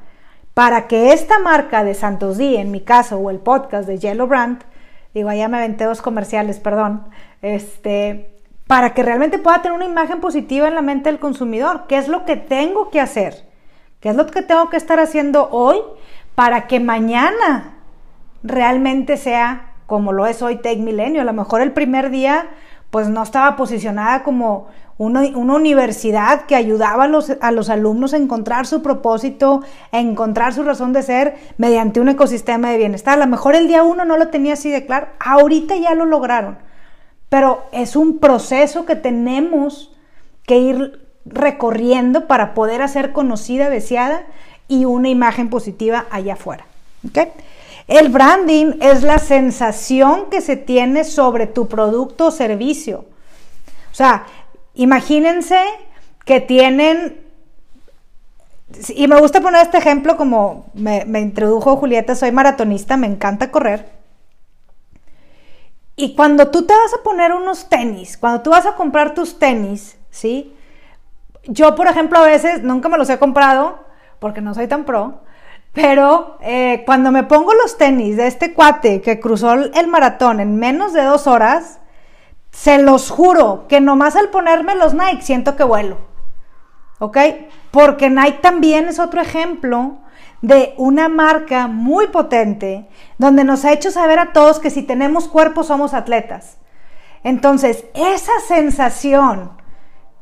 para 0.53 0.87
que 0.87 1.13
esta 1.13 1.39
marca 1.39 1.83
de 1.83 1.95
Santos 1.95 2.37
D, 2.37 2.59
en 2.59 2.71
mi 2.71 2.81
caso, 2.81 3.17
o 3.17 3.29
el 3.29 3.39
podcast 3.39 3.87
de 3.87 3.97
Yellow 3.97 4.27
Brand, 4.27 4.63
digo, 5.13 5.29
allá 5.29 5.47
me 5.47 5.57
aventé 5.57 5.85
dos 5.85 6.01
comerciales, 6.01 6.59
perdón, 6.59 7.07
este, 7.41 8.39
para 8.67 8.93
que 8.93 9.03
realmente 9.03 9.39
pueda 9.39 9.61
tener 9.61 9.75
una 9.75 9.85
imagen 9.85 10.19
positiva 10.19 10.67
en 10.67 10.75
la 10.75 10.81
mente 10.81 11.09
del 11.09 11.19
consumidor. 11.19 11.85
¿Qué 11.87 11.97
es 11.97 12.07
lo 12.07 12.25
que 12.25 12.35
tengo 12.35 12.89
que 12.89 12.99
hacer? 12.99 13.47
¿Qué 13.99 14.09
es 14.09 14.15
lo 14.15 14.27
que 14.27 14.41
tengo 14.41 14.69
que 14.69 14.77
estar 14.77 14.99
haciendo 14.99 15.49
hoy 15.49 15.77
para 16.35 16.67
que 16.67 16.79
mañana 16.79 17.75
realmente 18.43 19.17
sea 19.17 19.72
como 19.85 20.11
lo 20.11 20.25
es 20.25 20.41
hoy 20.41 20.57
Tech 20.57 20.79
Milenio. 20.79 21.21
A 21.21 21.25
lo 21.25 21.33
mejor 21.33 21.61
el 21.61 21.71
primer 21.71 22.09
día 22.09 22.47
pues 22.89 23.09
no 23.09 23.23
estaba 23.23 23.55
posicionada 23.55 24.21
como 24.21 24.67
una, 24.97 25.21
universidad 25.21 26.45
que 26.45 26.55
ayudaba 26.55 27.05
a 27.05 27.51
los, 27.51 27.69
alumnos 27.69 28.13
a 28.13 28.17
encontrar 28.17 28.67
su 28.67 28.81
propósito, 28.81 29.61
a 29.91 29.99
encontrar 29.99 30.53
su 30.53 30.63
razón 30.63 30.93
de 30.93 31.01
ser 31.01 31.35
mediante 31.57 31.99
un 31.99 32.09
ecosistema 32.09 32.69
de 32.69 32.77
bienestar. 32.77 33.15
A 33.15 33.25
lo 33.25 33.27
mejor 33.27 33.55
el 33.55 33.67
día 33.67 33.83
uno 33.83 34.05
no 34.05 34.17
lo 34.17 34.27
tenía 34.27 34.53
así 34.53 34.69
de 34.69 34.85
claro, 34.85 35.07
ahorita 35.19 35.75
ya 35.75 35.95
lo 35.95 36.05
lograron, 36.05 36.57
pero 37.29 37.63
es 37.71 37.95
un 37.95 38.19
proceso 38.19 38.85
que 38.85 38.95
tenemos 38.95 39.91
que 40.45 40.59
ir 40.59 41.07
recorriendo 41.25 42.27
para 42.27 42.53
poder 42.53 42.81
hacer 42.81 43.11
conocida, 43.11 43.69
deseada 43.69 44.23
y 44.67 44.85
una 44.85 45.09
imagen 45.09 45.49
positiva 45.49 46.05
allá 46.11 46.33
afuera. 46.33 46.65
¿okay? 47.07 47.29
El 47.87 48.09
branding 48.09 48.77
es 48.81 49.03
la 49.03 49.19
sensación 49.19 50.29
que 50.29 50.41
se 50.41 50.55
tiene 50.55 51.03
sobre 51.03 51.47
tu 51.47 51.67
producto 51.67 52.27
o 52.27 52.31
servicio. 52.31 53.05
O 53.91 53.95
sea, 53.95 54.25
imagínense 54.73 55.59
que 56.25 56.39
tienen, 56.39 57.21
y 58.95 59.07
me 59.07 59.19
gusta 59.19 59.41
poner 59.41 59.61
este 59.61 59.77
ejemplo 59.77 60.15
como 60.15 60.71
me, 60.73 61.03
introdujo 61.19 61.75
Julieta, 61.77 62.15
soy 62.15 62.31
maratonista, 62.31 62.97
me 62.97 63.07
encanta 63.07 63.51
correr. 63.51 63.91
Y 65.95 66.15
cuando 66.15 66.49
tú 66.49 66.65
te 66.65 66.73
vas 66.73 66.93
a 66.93 67.03
poner 67.03 67.33
unos 67.33 67.69
tenis, 67.69 68.17
cuando 68.17 68.41
tú 68.41 68.49
vas 68.49 68.65
a 68.65 68.75
comprar 68.75 69.13
tus 69.13 69.37
tenis, 69.37 69.97
¿sí? 70.09 70.55
Yo, 71.43 71.75
por 71.75 71.87
ejemplo, 71.87 72.17
a 72.17 72.25
veces 72.25 72.63
nunca 72.63 72.89
me 72.89 72.97
los 72.97 73.09
he 73.09 73.19
comprado 73.19 73.77
porque 74.19 74.41
no 74.41 74.53
soy 74.55 74.67
tan 74.67 74.85
pro, 74.85 75.19
pero 75.73 76.37
eh, 76.41 76.83
cuando 76.85 77.11
me 77.11 77.23
pongo 77.23 77.53
los 77.53 77.77
tenis 77.77 78.15
de 78.15 78.27
este 78.27 78.53
cuate 78.53 79.01
que 79.01 79.19
cruzó 79.19 79.53
el 79.53 79.87
maratón 79.87 80.39
en 80.39 80.57
menos 80.57 80.93
de 80.93 81.03
dos 81.03 81.27
horas, 81.27 81.79
se 82.51 82.77
los 82.77 83.09
juro 83.09 83.65
que 83.67 83.81
nomás 83.81 84.15
al 84.15 84.29
ponerme 84.29 84.75
los 84.75 84.93
Nike 84.93 85.23
siento 85.23 85.55
que 85.55 85.63
vuelo. 85.63 85.97
¿Ok? 86.99 87.17
Porque 87.71 88.09
Nike 88.09 88.39
también 88.41 88.87
es 88.87 88.99
otro 88.99 89.19
ejemplo 89.19 89.97
de 90.43 90.75
una 90.77 91.09
marca 91.09 91.67
muy 91.67 92.07
potente, 92.07 92.87
donde 93.17 93.43
nos 93.43 93.65
ha 93.65 93.71
hecho 93.71 93.89
saber 93.89 94.19
a 94.19 94.33
todos 94.33 94.59
que 94.59 94.69
si 94.69 94.83
tenemos 94.83 95.27
cuerpo 95.27 95.63
somos 95.63 95.93
atletas. 95.93 96.57
Entonces, 97.23 97.85
esa 97.95 98.33
sensación, 98.47 99.53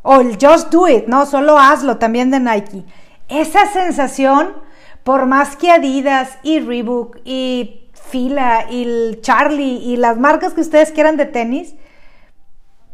o 0.04 0.22
el 0.22 0.38
just 0.40 0.72
do 0.72 0.88
it, 0.88 1.08
no, 1.08 1.26
solo 1.26 1.58
hazlo 1.58 1.98
también 1.98 2.32
de 2.32 2.40
Nike, 2.40 2.86
esa 3.28 3.66
sensación, 3.66 4.54
por 5.04 5.26
más 5.26 5.56
que 5.56 5.72
Adidas 5.72 6.38
y 6.44 6.60
Reebok 6.60 7.18
y 7.24 7.90
Fila 7.94 8.66
y 8.70 9.20
Charlie 9.22 9.78
y 9.84 9.98
las 9.98 10.18
marcas 10.18 10.54
que 10.54 10.62
ustedes 10.62 10.92
quieran 10.92 11.18
de 11.18 11.26
tenis, 11.26 11.76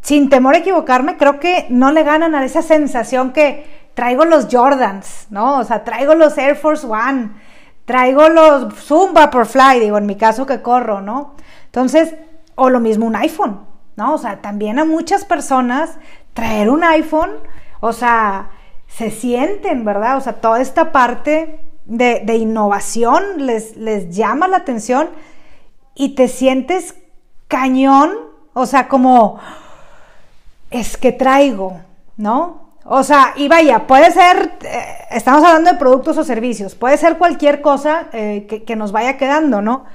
sin 0.01 0.29
temor 0.29 0.55
a 0.55 0.59
equivocarme, 0.59 1.17
creo 1.17 1.39
que 1.39 1.65
no 1.69 1.91
le 1.91 2.03
ganan 2.03 2.35
a 2.35 2.45
esa 2.45 2.61
sensación 2.61 3.33
que 3.33 3.89
traigo 3.93 4.25
los 4.25 4.47
Jordans, 4.49 5.27
¿no? 5.31 5.57
O 5.57 5.63
sea, 5.63 5.83
traigo 5.83 6.13
los 6.13 6.37
Air 6.37 6.55
Force 6.55 6.85
One, 6.85 7.31
traigo 7.85 8.29
los 8.29 8.73
Zoom 8.75 9.13
Vaporfly, 9.13 9.79
digo, 9.79 9.97
en 9.97 10.05
mi 10.05 10.15
caso 10.15 10.45
que 10.45 10.61
corro, 10.61 11.01
¿no? 11.01 11.35
Entonces, 11.65 12.15
o 12.55 12.69
lo 12.69 12.79
mismo 12.79 13.05
un 13.05 13.15
iPhone, 13.15 13.65
¿no? 13.95 14.13
O 14.13 14.17
sea, 14.17 14.39
también 14.39 14.79
a 14.79 14.85
muchas 14.85 15.25
personas 15.25 15.97
traer 16.33 16.69
un 16.69 16.83
iPhone, 16.83 17.31
o 17.79 17.91
sea, 17.91 18.51
se 18.87 19.11
sienten, 19.11 19.83
¿verdad? 19.83 20.17
O 20.17 20.21
sea, 20.21 20.33
toda 20.33 20.61
esta 20.61 20.91
parte 20.91 21.66
de, 21.87 22.21
de 22.23 22.35
innovación 22.35 23.23
les, 23.45 23.75
les 23.77 24.15
llama 24.15 24.47
la 24.47 24.57
atención 24.57 25.09
y 25.95 26.09
te 26.09 26.27
sientes 26.27 26.95
cañón, 27.47 28.11
o 28.53 28.65
sea, 28.65 28.87
como 28.87 29.39
es 30.69 30.97
que 30.97 31.11
traigo, 31.11 31.79
¿no? 32.17 32.67
O 32.83 33.03
sea, 33.03 33.33
y 33.35 33.47
vaya, 33.47 33.87
puede 33.87 34.11
ser, 34.11 34.53
eh, 34.63 34.85
estamos 35.11 35.43
hablando 35.43 35.71
de 35.71 35.77
productos 35.77 36.17
o 36.17 36.23
servicios, 36.23 36.75
puede 36.75 36.97
ser 36.97 37.17
cualquier 37.17 37.61
cosa 37.61 38.07
eh, 38.13 38.63
que, 38.65 38.75
nos 38.75 38.91
vaya 38.91 39.17
quedando, 39.17 39.61
¿no? 39.61 39.85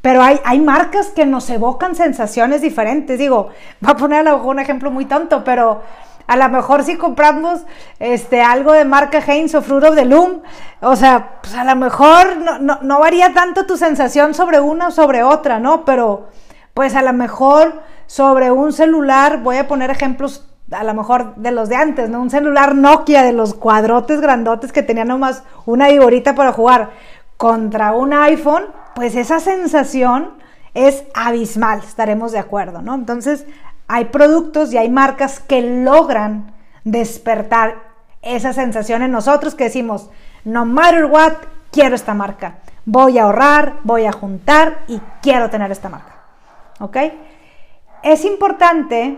Pero 0.00 0.22
hay, 0.22 0.38
hay, 0.44 0.60
marcas 0.60 1.08
que 1.08 1.26
nos 1.26 1.50
evocan 1.50 1.96
sensaciones 1.96 2.60
diferentes. 2.60 3.18
Digo, 3.18 3.48
voy 3.80 3.90
a 3.90 3.96
poner 3.96 4.28
a 4.28 4.36
un 4.36 4.60
ejemplo 4.60 4.92
muy 4.92 5.06
tonto, 5.06 5.42
pero 5.42 5.82
a 6.26 6.36
lo 6.36 6.48
mejor 6.48 6.82
si 6.84 6.96
compramos 6.96 7.60
este, 7.98 8.42
algo 8.42 8.72
de 8.72 8.84
marca 8.84 9.18
Heinz 9.18 9.54
o 9.54 9.62
Fruit 9.62 9.84
of 9.84 9.94
the 9.94 10.04
Loom, 10.04 10.42
o 10.80 10.96
sea, 10.96 11.38
pues 11.40 11.54
a 11.54 11.64
lo 11.64 11.76
mejor 11.76 12.36
no, 12.36 12.78
no, 12.82 13.00
varía 13.00 13.32
tanto 13.32 13.66
tu 13.66 13.76
sensación 13.76 14.34
sobre 14.34 14.60
una 14.60 14.88
o 14.88 14.90
sobre 14.90 15.22
otra, 15.22 15.58
¿no? 15.58 15.84
Pero 15.84 16.28
pues 16.74 16.94
a 16.94 17.02
lo 17.02 17.12
mejor 17.12 17.82
sobre 18.06 18.50
un 18.50 18.72
celular, 18.72 19.42
voy 19.42 19.56
a 19.56 19.68
poner 19.68 19.90
ejemplos 19.90 20.48
a 20.72 20.82
lo 20.82 20.94
mejor 20.94 21.36
de 21.36 21.52
los 21.52 21.68
de 21.68 21.76
antes, 21.76 22.08
¿no? 22.08 22.20
Un 22.20 22.30
celular 22.30 22.74
Nokia 22.74 23.22
de 23.22 23.32
los 23.32 23.54
cuadrotes 23.54 24.20
grandotes 24.20 24.72
que 24.72 24.82
tenían 24.82 25.08
nomás 25.08 25.44
una 25.64 25.88
viborita 25.88 26.34
para 26.34 26.52
jugar 26.52 26.90
contra 27.36 27.92
un 27.92 28.12
iPhone, 28.12 28.64
pues 28.94 29.14
esa 29.14 29.38
sensación 29.38 30.30
es 30.74 31.04
abismal, 31.14 31.80
estaremos 31.80 32.32
de 32.32 32.38
acuerdo, 32.38 32.82
¿no? 32.82 32.94
Entonces, 32.94 33.46
hay 33.88 34.06
productos 34.06 34.72
y 34.72 34.78
hay 34.78 34.88
marcas 34.88 35.40
que 35.40 35.60
logran 35.60 36.52
despertar 36.84 37.76
esa 38.22 38.52
sensación 38.52 39.02
en 39.02 39.12
nosotros 39.12 39.54
que 39.54 39.64
decimos, 39.64 40.10
no 40.44 40.64
matter 40.64 41.04
what, 41.06 41.34
quiero 41.70 41.94
esta 41.94 42.14
marca. 42.14 42.58
Voy 42.84 43.18
a 43.18 43.24
ahorrar, 43.24 43.76
voy 43.82 44.06
a 44.06 44.12
juntar 44.12 44.84
y 44.88 45.00
quiero 45.22 45.50
tener 45.50 45.70
esta 45.70 45.88
marca. 45.88 46.14
¿Ok? 46.80 46.96
es 48.06 48.24
importante, 48.24 49.16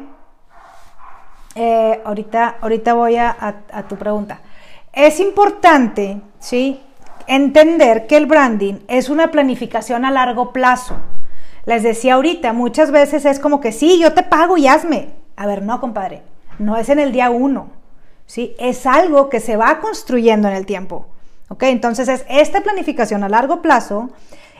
eh, 1.54 2.00
ahorita, 2.04 2.56
ahorita 2.60 2.94
voy 2.94 3.16
a, 3.16 3.84
tu 3.86 3.96
pregunta, 3.96 4.40
es 4.92 5.20
importante, 5.20 6.20
¿sí? 6.38 6.80
Entender 7.26 8.06
que 8.06 8.16
el 8.16 8.24
branding 8.24 8.76
es 8.88 9.10
una 9.10 9.30
planificación 9.30 10.06
a 10.06 10.10
largo 10.10 10.52
plazo. 10.54 10.96
Les 11.68 11.82
decía 11.82 12.14
ahorita, 12.14 12.54
muchas 12.54 12.90
veces 12.90 13.26
es 13.26 13.38
como 13.38 13.60
que 13.60 13.72
sí, 13.72 13.98
yo 14.00 14.14
te 14.14 14.22
pago 14.22 14.56
y 14.56 14.66
hazme. 14.66 15.10
A 15.36 15.46
ver, 15.46 15.62
no, 15.62 15.82
compadre, 15.82 16.22
no 16.58 16.78
es 16.78 16.88
en 16.88 16.98
el 16.98 17.12
día 17.12 17.28
uno, 17.28 17.68
¿sí? 18.24 18.56
Es 18.58 18.86
algo 18.86 19.28
que 19.28 19.38
se 19.38 19.58
va 19.58 19.78
construyendo 19.78 20.48
en 20.48 20.54
el 20.54 20.64
tiempo, 20.64 21.08
¿ok? 21.50 21.64
Entonces 21.64 22.08
es 22.08 22.24
esta 22.30 22.62
planificación 22.62 23.22
a 23.22 23.28
largo 23.28 23.60
plazo, 23.60 24.08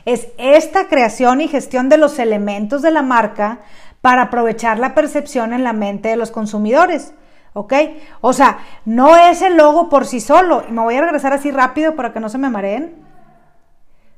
es 0.05 0.29
esta 0.37 0.89
creación 0.89 1.41
y 1.41 1.49
gestión 1.49 1.89
de 1.89 1.97
los 1.97 2.19
elementos 2.19 2.83
de 2.83 2.91
la 2.91 3.01
marca 3.01 3.61
para 4.03 4.25
aprovechar 4.25 4.79
la 4.79 4.95
percepción 4.95 5.55
en 5.55 5.65
la 5.65 5.73
mente 5.73 6.11
de 6.11 6.17
los 6.17 6.31
consumidores. 6.31 7.15
¿Ok? 7.55 7.73
O 8.21 8.35
sea, 8.35 8.59
no 8.85 9.17
es 9.17 9.41
el 9.41 9.57
logo 9.57 9.89
por 9.89 10.05
sí 10.05 10.21
solo. 10.21 10.63
Y 10.69 10.73
me 10.73 10.83
voy 10.83 10.97
a 10.97 11.01
regresar 11.01 11.33
así 11.33 11.51
rápido 11.51 11.97
para 11.97 12.13
que 12.13 12.21
no 12.21 12.29
se 12.29 12.37
me 12.37 12.51
mareen. 12.51 12.95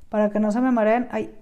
Para 0.09 0.31
que 0.31 0.41
no 0.41 0.51
se 0.51 0.61
me 0.61 0.73
mareen. 0.73 1.09
Ay. 1.13 1.33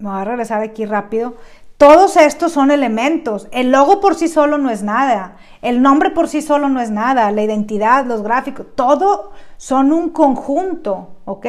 Me 0.00 0.08
voy 0.08 0.20
a 0.20 0.24
regresar 0.24 0.62
aquí 0.62 0.86
rápido. 0.86 1.36
Todos 1.76 2.16
estos 2.16 2.52
son 2.52 2.70
elementos. 2.70 3.48
El 3.52 3.70
logo 3.70 4.00
por 4.00 4.14
sí 4.14 4.28
solo 4.28 4.58
no 4.58 4.70
es 4.70 4.82
nada. 4.82 5.36
El 5.62 5.80
nombre 5.80 6.10
por 6.10 6.28
sí 6.28 6.42
solo 6.42 6.68
no 6.68 6.80
es 6.80 6.90
nada. 6.90 7.30
La 7.30 7.42
identidad, 7.42 8.04
los 8.06 8.22
gráficos, 8.22 8.66
todo 8.74 9.32
son 9.56 9.92
un 9.92 10.10
conjunto. 10.10 11.16
¿Ok? 11.24 11.46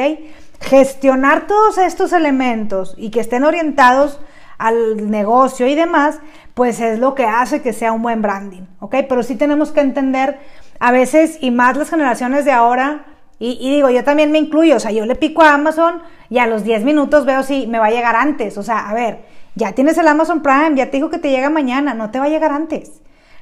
Gestionar 0.60 1.48
todos 1.48 1.78
estos 1.80 2.14
elementos 2.14 2.94
y 2.98 3.10
que 3.10 3.22
estén 3.22 3.44
orientados 3.44 4.20
al 4.58 5.10
negocio 5.10 5.66
y 5.66 5.74
demás, 5.74 6.20
pues 6.54 6.80
es 6.82 7.00
lo 7.00 7.16
que 7.16 7.26
hace 7.26 7.64
que 7.64 7.74
sea 7.74 7.94
un 7.94 8.04
buen 8.04 8.22
branding, 8.22 8.62
¿ok? 8.80 8.98
Pero 9.10 9.24
sí 9.24 9.36
tenemos 9.36 9.72
que 9.72 9.82
entender 9.82 10.40
a 10.80 10.92
veces, 10.92 11.40
y 11.42 11.50
más 11.50 11.78
las 11.78 11.90
generaciones 11.90 12.46
de 12.46 12.52
ahora, 12.52 13.06
y, 13.44 13.72
digo, 13.72 13.90
yo 13.90 14.04
también 14.04 14.32
me 14.32 14.38
incluyo, 14.38 14.76
o 14.76 14.80
sea, 14.80 14.92
yo 14.92 15.04
le 15.08 15.16
pico 15.16 15.42
a 15.42 15.56
Amazon 15.56 16.04
y 16.30 16.38
a 16.38 16.46
los 16.46 16.64
10 16.64 16.84
minutos 16.84 17.26
veo 17.26 17.42
si 17.42 17.66
me 17.66 17.80
va 17.80 17.88
a 17.88 17.90
llegar 17.92 18.16
antes, 18.16 18.56
o 18.60 18.62
sea, 18.62 18.88
a 18.88 18.94
ver, 18.94 19.24
ya 19.56 19.72
tienes 19.72 19.98
el 19.98 20.08
Amazon 20.08 20.44
Prime, 20.44 20.76
ya 20.76 20.92
te 20.92 20.98
digo 20.98 21.10
que 21.10 21.18
te 21.18 21.32
llega 21.32 21.50
mañana, 21.50 21.96
no 21.96 22.12
te 22.12 22.20
va 22.20 22.26
a 22.26 22.30
llegar 22.30 22.52
antes, 22.52 23.02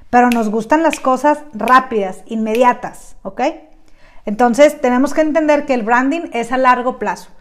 pero 0.09 0.29
nos 0.29 0.47
gustan 0.49 0.83
las 0.83 1.01
cosas 1.01 1.39
rápidas, 1.53 2.23
inmediatas, 2.27 3.17
¿ok? 3.23 3.41
Entonces 4.25 4.79
tenemos 4.79 5.13
que 5.13 5.19
entender 5.19 5.65
que 5.65 5.73
el 5.73 5.83
branding 5.83 6.29
es 6.31 6.53
a 6.53 6.57
largo 6.57 6.97
plazo. 6.97 7.31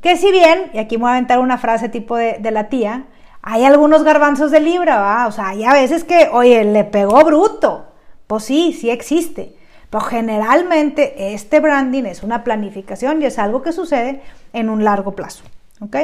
Que 0.00 0.16
si 0.16 0.32
bien, 0.32 0.70
y 0.72 0.78
aquí 0.78 0.96
me 0.96 1.02
voy 1.02 1.10
a 1.10 1.12
aventar 1.14 1.40
una 1.40 1.58
frase 1.58 1.90
tipo 1.90 2.16
de, 2.16 2.38
de 2.40 2.50
la 2.52 2.70
tía, 2.70 3.04
hay 3.42 3.66
algunos 3.66 4.02
garbanzos 4.02 4.50
de 4.50 4.60
libra, 4.60 4.98
¿va? 4.98 5.26
O 5.26 5.32
sea, 5.32 5.48
hay 5.48 5.64
a 5.64 5.74
veces 5.74 6.04
que, 6.04 6.30
oye, 6.32 6.64
le 6.64 6.84
pegó 6.84 7.22
bruto. 7.22 7.86
Pues 8.26 8.44
sí, 8.44 8.72
sí 8.72 8.88
existe. 8.88 9.57
Pero 9.90 10.04
generalmente 10.04 11.32
este 11.34 11.60
branding 11.60 12.04
es 12.04 12.22
una 12.22 12.44
planificación 12.44 13.22
y 13.22 13.26
es 13.26 13.38
algo 13.38 13.62
que 13.62 13.72
sucede 13.72 14.20
en 14.52 14.68
un 14.68 14.84
largo 14.84 15.12
plazo. 15.12 15.44
¿Ok? 15.80 15.96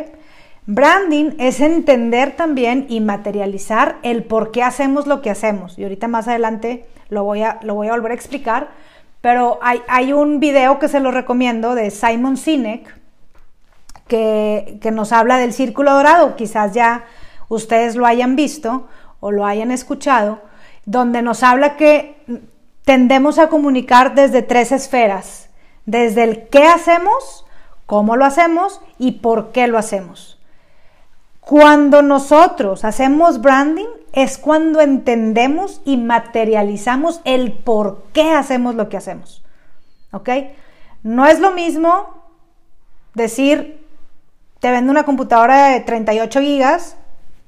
Branding 0.66 1.33
es 1.38 1.61
entender 1.61 2.37
también 2.37 2.87
y 2.88 3.01
materializar 3.01 3.97
el 4.03 4.25
por 4.25 4.51
qué 4.51 4.62
hacemos 4.62 5.07
lo 5.07 5.20
que 5.20 5.31
hacemos. 5.31 5.79
Y 5.79 5.83
ahorita 5.83 6.09
más 6.09 6.27
adelante 6.29 6.87
lo 7.11 7.25
voy 7.25 7.42
a, 7.42 7.59
lo 7.62 7.75
voy 7.75 7.88
a 7.88 7.92
volver 7.92 8.12
a 8.12 8.14
explicar. 8.14 8.68
Pero 9.20 9.59
hay, 9.62 9.83
hay 9.88 10.12
un 10.12 10.40
video 10.40 10.79
que 10.79 10.88
se 10.88 11.01
lo 11.01 11.11
recomiendo 11.11 11.75
de 11.75 11.90
Simon 11.90 12.37
Sinek 12.38 12.99
que, 14.09 14.79
que 14.81 14.90
nos 14.90 15.12
habla 15.12 15.37
del 15.37 15.53
círculo 15.53 15.92
dorado. 15.92 16.37
Quizás 16.37 16.73
ya 16.73 17.05
ustedes 17.49 17.97
lo 17.97 18.07
hayan 18.07 18.37
visto 18.37 18.88
o 19.20 19.31
lo 19.31 19.44
hayan 19.47 19.70
escuchado, 19.70 20.40
donde 20.85 21.23
nos 21.23 21.42
habla 21.42 21.77
que 21.77 22.16
tendemos 22.85 23.38
a 23.38 23.49
comunicar 23.49 24.14
desde 24.14 24.42
tres 24.42 24.73
esferas, 24.73 25.49
desde 25.87 26.25
el 26.25 26.49
qué 26.49 26.66
hacemos, 26.66 27.44
cómo 27.87 28.16
lo 28.16 28.25
hacemos 28.25 28.81
y 28.99 29.12
por 29.12 29.53
qué 29.53 29.66
lo 29.66 29.79
hacemos. 29.79 30.38
Cuando 31.40 32.03
nosotros 32.03 32.85
hacemos 32.85 33.40
branding 33.40 33.88
es 34.12 34.38
cuando 34.38 34.81
entendemos 34.81 35.83
y 35.85 35.97
materializamos 35.97 37.20
el 37.25 37.53
por 37.53 38.05
qué 38.12 38.31
hacemos 38.31 38.75
lo 38.75 38.88
que 38.88 38.97
hacemos. 38.97 39.42
¿Ok? 40.12 40.31
No 41.03 41.27
es 41.27 41.40
lo 41.40 41.51
mismo 41.51 42.23
decir, 43.14 43.85
te 44.61 44.70
vendo 44.70 44.90
una 44.90 45.05
computadora 45.05 45.68
de 45.68 45.81
38 45.81 46.40
gigas 46.40 46.97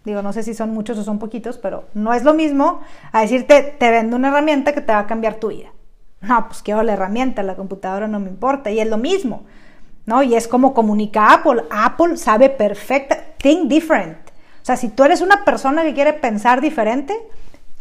Digo, 0.06 0.22
no 0.22 0.32
sé 0.32 0.44
si 0.44 0.54
son 0.54 0.70
muchos 0.70 0.96
o 0.98 1.02
son 1.02 1.18
poquitos, 1.18 1.58
pero 1.58 1.82
no 1.92 2.14
es 2.14 2.22
lo 2.22 2.32
mismo 2.32 2.80
a 3.10 3.22
decirte, 3.22 3.74
te 3.76 3.90
vendo 3.90 4.14
una 4.14 4.28
herramienta 4.28 4.72
que 4.72 4.80
te 4.80 4.92
va 4.92 5.00
a 5.00 5.06
cambiar 5.08 5.34
tu 5.34 5.48
vida. 5.48 5.72
No, 6.20 6.46
pues 6.46 6.62
quiero 6.62 6.84
la 6.84 6.92
herramienta, 6.92 7.42
la 7.42 7.56
computadora 7.56 8.06
no 8.06 8.20
me 8.20 8.30
importa. 8.30 8.70
Y 8.70 8.78
es 8.78 8.86
lo 8.86 8.98
mismo, 8.98 9.42
¿no? 10.04 10.22
Y 10.22 10.36
es 10.36 10.46
como 10.46 10.74
comunica 10.74 11.32
Apple. 11.32 11.64
Apple 11.70 12.16
sabe 12.18 12.50
perfecta, 12.50 13.18
think 13.38 13.68
different. 13.68 14.16
O 14.62 14.64
sea, 14.64 14.76
si 14.76 14.90
tú 14.90 15.02
eres 15.02 15.22
una 15.22 15.44
persona 15.44 15.82
que 15.82 15.92
quiere 15.92 16.12
pensar 16.12 16.60
diferente, 16.60 17.12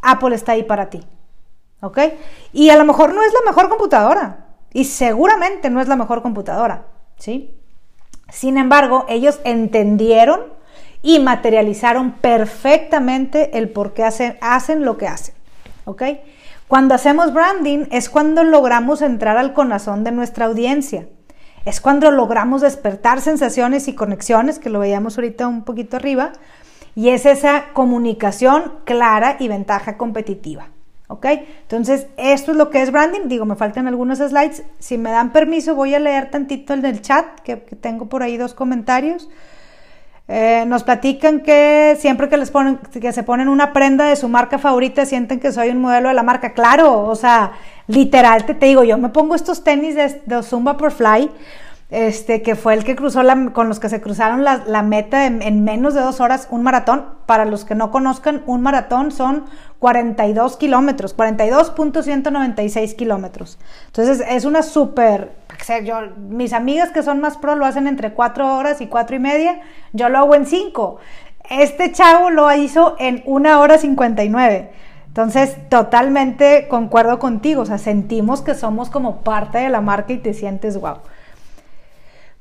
Apple 0.01 0.33
está 0.33 0.53
ahí 0.53 0.63
para 0.63 0.89
ti. 0.89 1.03
¿Ok? 1.81 1.99
Y 2.53 2.71
a 2.71 2.77
lo 2.77 2.85
mejor 2.85 3.13
no 3.13 3.21
es 3.21 3.33
la 3.33 3.51
mejor 3.51 3.69
computadora. 3.69 4.47
Y 4.73 4.85
seguramente 4.85 5.69
no 5.69 5.79
es 5.79 5.87
la 5.87 5.95
mejor 5.95 6.23
computadora. 6.23 6.87
¿Sí? 7.19 7.55
Sin 8.29 8.57
embargo, 8.57 9.05
ellos 9.09 9.39
entendieron 9.43 10.55
y 11.05 11.19
materializaron 11.19 12.13
perfectamente 12.13 13.59
el 13.59 13.69
por 13.69 13.93
qué 13.93 14.03
hacen, 14.03 14.83
lo 14.83 14.97
que 14.97 15.07
hacen. 15.07 15.35
¿Ok? 15.85 16.01
Cuando 16.67 16.95
hacemos 16.95 17.31
branding 17.31 17.85
es 17.91 18.09
cuando 18.09 18.43
logramos 18.43 19.03
entrar 19.03 19.37
al 19.37 19.53
corazón 19.53 20.03
de 20.03 20.11
nuestra 20.11 20.45
audiencia. 20.45 21.07
es 21.63 21.79
cuando 21.79 22.09
logramos 22.09 22.61
despertar 22.61 23.21
sensaciones 23.21 23.87
y 23.87 23.93
conexiones, 23.93 24.57
que 24.57 24.71
lo 24.71 24.79
veíamos 24.79 25.17
ahorita 25.17 25.47
un 25.47 25.63
poquito 25.63 25.97
arriba, 25.97 26.33
y 26.95 27.09
es 27.09 27.27
esa 27.27 27.65
comunicación 27.73 28.73
clara 28.83 29.37
y 29.39 29.47
ventaja 29.47 29.97
competitiva. 29.97 30.69
¿Ok? 31.07 31.25
Entonces, 31.61 32.07
esto 32.17 32.51
es 32.51 32.57
lo 32.57 32.71
que 32.71 32.81
es 32.81 32.91
branding. 32.91 33.27
Digo, 33.27 33.45
me 33.45 33.55
faltan 33.55 33.87
algunos 33.87 34.17
slides. 34.17 34.63
Si 34.79 34.97
me 34.97 35.11
dan 35.11 35.31
permiso, 35.31 35.75
voy 35.75 35.93
a 35.93 35.99
leer 35.99 36.31
tantito 36.31 36.73
el 36.73 36.81
del 36.81 37.01
chat, 37.01 37.41
que, 37.41 37.57
tengo 37.57 38.07
por 38.07 38.23
ahí 38.23 38.37
dos 38.37 38.55
comentarios. 38.55 39.29
Eh, 40.27 40.63
nos 40.65 40.83
platican 40.83 41.41
que 41.41 41.95
siempre 41.99 42.29
que 42.29 42.37
les 42.37 42.49
ponen, 42.49 42.77
que 42.77 43.11
se 43.13 43.23
ponen 43.23 43.47
una 43.47 43.73
prenda 43.73 44.05
de 44.05 44.15
su 44.15 44.27
marca 44.27 44.57
favorita, 44.57 45.05
sienten 45.05 45.39
que 45.39 45.51
soy 45.51 45.69
un 45.69 45.81
modelo 45.81 46.09
de 46.09 46.15
la 46.15 46.23
marca. 46.23 46.53
Claro, 46.53 47.05
o 47.05 47.15
sea, 47.15 47.51
literal, 47.87 48.45
te, 48.45 48.53
digo, 48.53 48.83
yo 48.83 48.97
me 48.97 49.09
pongo 49.09 49.35
estos 49.35 49.63
tenis 49.63 49.95
de, 49.95 50.21
de 50.25 50.43
Zumba 50.43 50.77
por 50.77 50.91
Fly 50.91 51.29
este, 51.91 52.41
que 52.41 52.55
fue 52.55 52.73
el 52.73 52.83
que 52.83 52.95
cruzó 52.95 53.21
con 53.53 53.69
los 53.69 53.79
que 53.79 53.89
se 53.89 54.01
cruzaron 54.01 54.43
la, 54.43 54.83
meta 54.83 55.25
en, 55.27 55.63
menos 55.63 55.93
de 55.93 56.01
dos 56.01 56.19
horas, 56.19 56.47
un 56.49 56.63
maratón. 56.63 57.05
Para 57.25 57.45
los 57.45 57.63
que 57.63 57.75
no 57.75 57.91
conozcan, 57.91 58.43
un 58.47 58.61
maratón 58.61 59.11
son 59.11 59.45
42 59.79 60.57
kilómetros, 60.57 61.15
42.196 61.15 62.95
kilómetros. 62.95 63.59
Entonces 63.87 64.23
es 64.27 64.45
una 64.45 64.63
súper, 64.63 65.31
mis 66.29 66.53
amigas 66.53 66.91
que 66.91 67.03
son 67.03 67.21
más 67.21 67.37
pro 67.37 67.55
lo 67.55 67.65
hacen 67.65 67.87
entre 67.87 68.13
cuatro 68.13 68.55
horas 68.55 68.81
y 68.81 68.87
cuatro 68.87 69.15
y 69.15 69.19
media, 69.19 69.59
yo 69.93 70.09
lo 70.09 70.19
hago 70.19 70.35
en 70.35 70.45
cinco. 70.45 70.99
Este 71.49 71.91
chavo 71.91 72.29
lo 72.29 72.53
hizo 72.53 72.95
en 72.99 73.21
una 73.25 73.59
hora 73.59 73.77
59. 73.77 74.71
Entonces, 75.07 75.55
totalmente 75.69 76.67
concuerdo 76.67 77.19
contigo, 77.19 77.61
o 77.61 77.65
sea, 77.65 77.77
sentimos 77.77 78.41
que 78.41 78.53
somos 78.53 78.89
como 78.89 79.21
parte 79.21 79.59
de 79.59 79.69
la 79.69 79.79
marca 79.79 80.11
y 80.11 80.17
te 80.17 80.33
sientes 80.33 80.77
wow. 80.77 80.97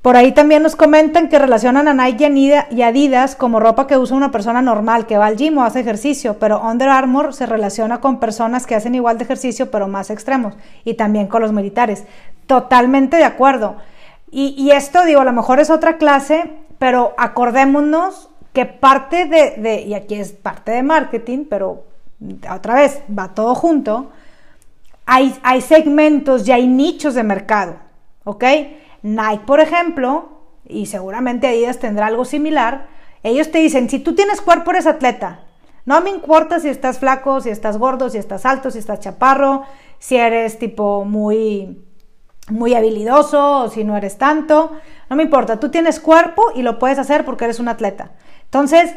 Por 0.04 0.16
ahí 0.16 0.32
también 0.32 0.62
nos 0.62 0.76
comentan 0.76 1.30
que 1.30 1.38
relacionan 1.38 1.88
a 1.88 1.94
Nike 1.94 2.30
y 2.70 2.82
Adidas 2.82 3.36
como 3.36 3.58
ropa 3.58 3.86
que 3.86 3.96
usa 3.96 4.14
una 4.14 4.30
persona 4.30 4.60
normal 4.60 5.06
que 5.06 5.16
va 5.16 5.24
al 5.24 5.36
gym 5.36 5.56
o 5.56 5.62
hace 5.62 5.80
ejercicio, 5.80 6.38
pero 6.38 6.60
Under 6.60 6.90
Armour 6.90 7.32
se 7.32 7.46
relaciona 7.46 8.02
con 8.02 8.20
personas 8.20 8.66
que 8.66 8.74
hacen 8.74 8.94
igual 8.94 9.16
de 9.16 9.24
ejercicio 9.24 9.70
pero 9.70 9.88
más 9.88 10.10
extremos 10.10 10.52
y 10.84 10.92
también 10.92 11.26
con 11.26 11.40
los 11.40 11.54
militares. 11.54 12.04
Totalmente 12.46 13.16
de 13.16 13.24
acuerdo. 13.24 13.76
Y, 14.30 14.72
esto, 14.72 15.04
digo, 15.04 15.20
a 15.20 15.24
lo 15.24 15.32
mejor 15.32 15.60
es 15.60 15.70
otra 15.70 15.96
clase, 15.96 16.50
pero 16.78 17.14
acordémonos 17.16 18.30
que 18.52 18.66
parte 18.66 19.26
de, 19.26 19.82
y 19.82 19.94
aquí 19.94 20.16
es 20.16 20.32
parte 20.32 20.72
de 20.72 20.82
marketing, 20.82 21.44
pero 21.48 21.84
otra 22.50 22.74
vez 22.74 23.02
va 23.16 23.32
todo 23.32 23.54
junto, 23.54 24.10
hay, 25.06 25.36
hay 25.44 25.60
segmentos 25.60 26.48
y 26.48 26.52
hay 26.52 26.66
nichos 26.66 27.14
de 27.14 27.22
mercado, 27.22 27.76
¿ok? 28.24 28.44
Nike, 29.02 29.44
por 29.46 29.60
ejemplo, 29.60 30.40
y 30.66 30.86
seguramente 30.86 31.46
Adidas 31.46 31.78
tendrá 31.78 32.06
algo 32.06 32.24
similar, 32.24 32.88
ellos 33.22 33.52
te 33.52 33.58
dicen, 33.58 33.88
si 33.88 34.00
tú 34.00 34.16
tienes 34.16 34.40
cuerpo 34.40 34.72
eres 34.72 34.86
atleta. 34.86 35.40
No 35.86 36.00
me 36.00 36.10
importa 36.10 36.60
si 36.60 36.68
estás 36.68 36.98
flaco, 36.98 37.40
si 37.40 37.50
estás 37.50 37.76
gordo, 37.76 38.08
si 38.08 38.16
estás 38.18 38.46
alto, 38.46 38.70
si 38.70 38.78
estás 38.78 39.00
chaparro, 39.00 39.62
si 39.98 40.16
eres 40.16 40.58
tipo 40.58 41.04
muy 41.04 41.84
muy 42.50 42.74
habilidoso 42.74 43.64
o 43.64 43.68
si 43.70 43.84
no 43.84 43.96
eres 43.96 44.18
tanto, 44.18 44.72
no 45.08 45.16
me 45.16 45.22
importa, 45.22 45.58
tú 45.58 45.70
tienes 45.70 46.00
cuerpo 46.00 46.52
y 46.54 46.62
lo 46.62 46.78
puedes 46.78 46.98
hacer 46.98 47.24
porque 47.24 47.44
eres 47.44 47.60
un 47.60 47.68
atleta. 47.68 48.10
Entonces, 48.44 48.94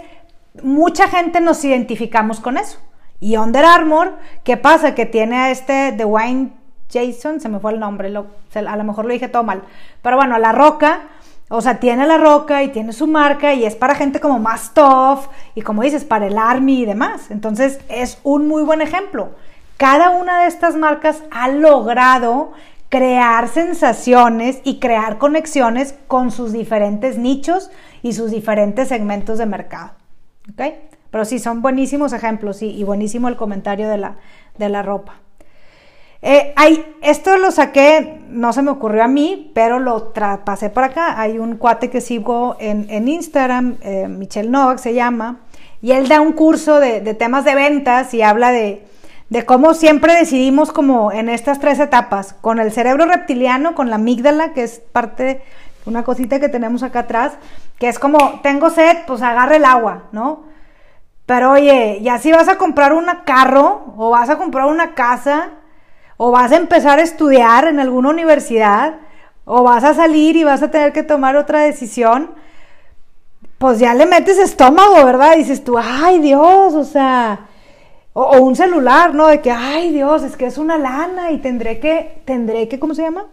mucha 0.61 1.07
gente 1.07 1.39
nos 1.41 1.63
identificamos 1.63 2.39
con 2.39 2.57
eso. 2.57 2.79
Y 3.19 3.37
Under 3.37 3.65
Armour, 3.65 4.13
¿qué 4.43 4.57
pasa? 4.57 4.93
Que 4.93 5.05
tiene 5.05 5.37
a 5.37 5.51
este 5.51 5.93
The 5.93 6.05
Wine 6.05 6.51
Jason, 6.91 7.39
se 7.39 7.49
me 7.49 7.59
fue 7.59 7.73
el 7.73 7.79
nombre, 7.79 8.09
a 8.09 8.75
lo 8.75 8.83
mejor 8.83 9.05
lo 9.05 9.13
dije 9.13 9.27
todo 9.27 9.43
mal. 9.43 9.63
Pero 10.01 10.17
bueno, 10.17 10.37
la 10.37 10.51
roca, 10.51 11.01
o 11.49 11.61
sea, 11.61 11.79
tiene 11.79 12.05
la 12.05 12.17
roca 12.17 12.63
y 12.63 12.69
tiene 12.69 12.93
su 12.93 13.07
marca 13.07 13.53
y 13.53 13.65
es 13.65 13.75
para 13.75 13.95
gente 13.95 14.19
como 14.19 14.39
más 14.39 14.73
tough 14.73 15.29
y 15.55 15.61
como 15.61 15.81
dices, 15.81 16.05
para 16.05 16.27
el 16.27 16.37
army 16.37 16.81
y 16.81 16.85
demás. 16.85 17.31
Entonces 17.31 17.79
es 17.89 18.19
un 18.23 18.47
muy 18.47 18.63
buen 18.63 18.81
ejemplo. 18.81 19.31
Cada 19.77 20.09
una 20.11 20.41
de 20.41 20.47
estas 20.47 20.75
marcas 20.75 21.23
ha 21.31 21.47
logrado 21.49 22.53
crear 22.89 23.47
sensaciones 23.49 24.61
y 24.63 24.79
crear 24.79 25.17
conexiones 25.17 25.95
con 26.07 26.31
sus 26.31 26.53
diferentes 26.53 27.17
nichos 27.17 27.69
y 28.01 28.13
sus 28.13 28.31
diferentes 28.31 28.87
segmentos 28.87 29.37
de 29.37 29.45
mercado. 29.45 29.91
¿Ok? 30.51 30.61
Pero 31.11 31.25
sí, 31.25 31.39
son 31.39 31.61
buenísimos 31.61 32.13
ejemplos 32.13 32.61
y, 32.61 32.69
y 32.69 32.83
buenísimo 32.83 33.27
el 33.27 33.35
comentario 33.35 33.89
de 33.89 33.97
la, 33.97 34.17
de 34.57 34.69
la 34.69 34.83
ropa. 34.83 35.15
Eh, 36.21 36.53
esto 37.03 37.37
lo 37.37 37.51
saqué, 37.51 38.19
no 38.29 38.51
se 38.51 38.61
me 38.61 38.71
ocurrió 38.71 39.03
a 39.03 39.07
mí, 39.07 39.51
pero 39.53 39.79
lo 39.79 40.13
pasé 40.13 40.69
por 40.69 40.83
acá. 40.83 41.19
Hay 41.19 41.37
un 41.37 41.57
cuate 41.57 41.89
que 41.89 42.01
sigo 42.01 42.57
en, 42.59 43.07
Instagram, 43.07 43.77
eh, 43.81 44.07
Michelle 44.07 44.49
Novak 44.49 44.79
se 44.79 44.93
llama, 44.93 45.41
y 45.81 45.91
él 45.91 46.07
da 46.07 46.21
un 46.21 46.33
curso 46.33 46.79
de, 46.79 47.01
temas 47.13 47.45
de 47.45 47.55
ventas 47.55 48.13
y 48.13 48.23
habla 48.23 48.51
de, 48.51 48.87
de, 49.29 49.45
cómo 49.45 49.73
siempre 49.73 50.13
decidimos 50.13 50.71
como 50.71 51.11
en 51.11 51.29
estas 51.29 51.59
tres 51.59 51.79
etapas, 51.79 52.33
con 52.41 52.59
el 52.59 52.71
cerebro 52.71 53.05
reptiliano, 53.05 53.75
con 53.75 53.89
la 53.89 53.95
amígdala, 53.95 54.53
que 54.53 54.63
es 54.63 54.79
parte, 54.79 55.41
una 55.85 56.03
cosita 56.03 56.39
que 56.39 56.49
tenemos 56.49 56.83
acá 56.83 56.99
atrás, 56.99 57.33
que 57.79 57.89
es 57.89 57.99
como, 57.99 58.39
tengo 58.41 58.69
sed, 58.69 58.97
pues 59.05 59.21
agarra 59.21 59.55
el 59.55 59.65
agua, 59.65 60.03
¿no? 60.11 60.43
Pero 61.25 61.51
oye, 61.51 61.99
ya 62.01 62.19
si 62.19 62.31
vas 62.31 62.47
a 62.47 62.57
comprar 62.57 62.93
un 62.93 63.05
carro 63.25 63.93
o 63.97 64.09
vas 64.11 64.29
a 64.29 64.37
comprar 64.37 64.67
una 64.67 64.93
casa, 64.93 65.49
o 66.17 66.31
vas 66.31 66.51
a 66.51 66.57
empezar 66.57 66.99
a 66.99 67.03
estudiar 67.03 67.67
en 67.67 67.79
alguna 67.79 68.09
universidad, 68.09 68.95
o 69.45 69.63
vas 69.63 69.83
a 69.83 69.93
salir 69.93 70.35
y 70.35 70.43
vas 70.43 70.63
a 70.63 70.71
tener 70.71 70.91
que 70.91 71.03
tomar 71.03 71.37
otra 71.37 71.59
decisión, 71.59 72.31
pues 73.57 73.79
ya 73.79 73.93
le 73.93 74.05
metes 74.05 74.37
estómago, 74.37 75.03
¿verdad? 75.05 75.35
dices 75.35 75.63
tú, 75.63 75.77
ay 75.77 76.19
Dios, 76.19 76.73
o 76.73 76.83
sea, 76.83 77.39
o, 78.19 78.41
un 78.41 78.55
celular, 78.55 79.13
¿no? 79.13 79.27
De 79.27 79.41
que, 79.41 79.51
ay 79.51 79.91
Dios, 79.91 80.23
es 80.23 80.35
que 80.35 80.45
es 80.45 80.57
una 80.57 80.77
lana 80.77 81.31
y 81.31 81.37
tendré 81.37 81.79
que, 81.79 82.21
tendré 82.25 82.67
que, 82.67 82.79
¿cómo 82.79 82.95
se 82.95 83.03
llama? 83.03 83.25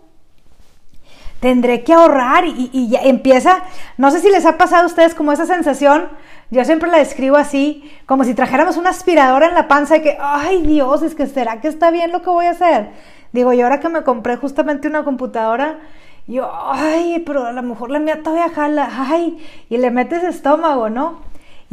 Tendré 1.40 1.84
que 1.84 1.92
ahorrar 1.92 2.46
y, 2.46 2.70
y 2.72 2.88
ya 2.88 3.00
empieza, 3.02 3.64
no 3.98 4.10
sé 4.10 4.20
si 4.20 4.30
les 4.30 4.46
ha 4.46 4.56
pasado 4.56 4.84
a 4.84 4.86
ustedes 4.86 5.14
como 5.14 5.32
esa 5.32 5.46
sensación 5.46 6.08
yo 6.50 6.64
siempre 6.64 6.90
la 6.90 6.98
describo 6.98 7.36
así, 7.36 7.90
como 8.06 8.24
si 8.24 8.34
trajéramos 8.34 8.76
una 8.76 8.90
aspiradora 8.90 9.48
en 9.48 9.54
la 9.54 9.66
panza 9.66 9.96
y 9.96 10.02
que, 10.02 10.16
ay 10.20 10.62
Dios, 10.62 11.02
es 11.02 11.14
que 11.14 11.26
será 11.26 11.60
que 11.60 11.68
está 11.68 11.90
bien 11.90 12.12
lo 12.12 12.22
que 12.22 12.30
voy 12.30 12.46
a 12.46 12.50
hacer. 12.50 12.90
Digo, 13.32 13.52
y 13.52 13.60
ahora 13.60 13.80
que 13.80 13.88
me 13.88 14.04
compré 14.04 14.36
justamente 14.36 14.86
una 14.86 15.02
computadora, 15.02 15.80
yo, 16.26 16.48
ay, 16.70 17.22
pero 17.26 17.46
a 17.46 17.52
lo 17.52 17.62
mejor 17.62 17.90
la 17.90 17.98
mía 17.98 18.22
todavía 18.22 18.50
jala, 18.50 18.88
ay, 18.92 19.44
y 19.68 19.78
le 19.78 19.90
metes 19.90 20.22
estómago, 20.22 20.90
¿no? 20.90 21.22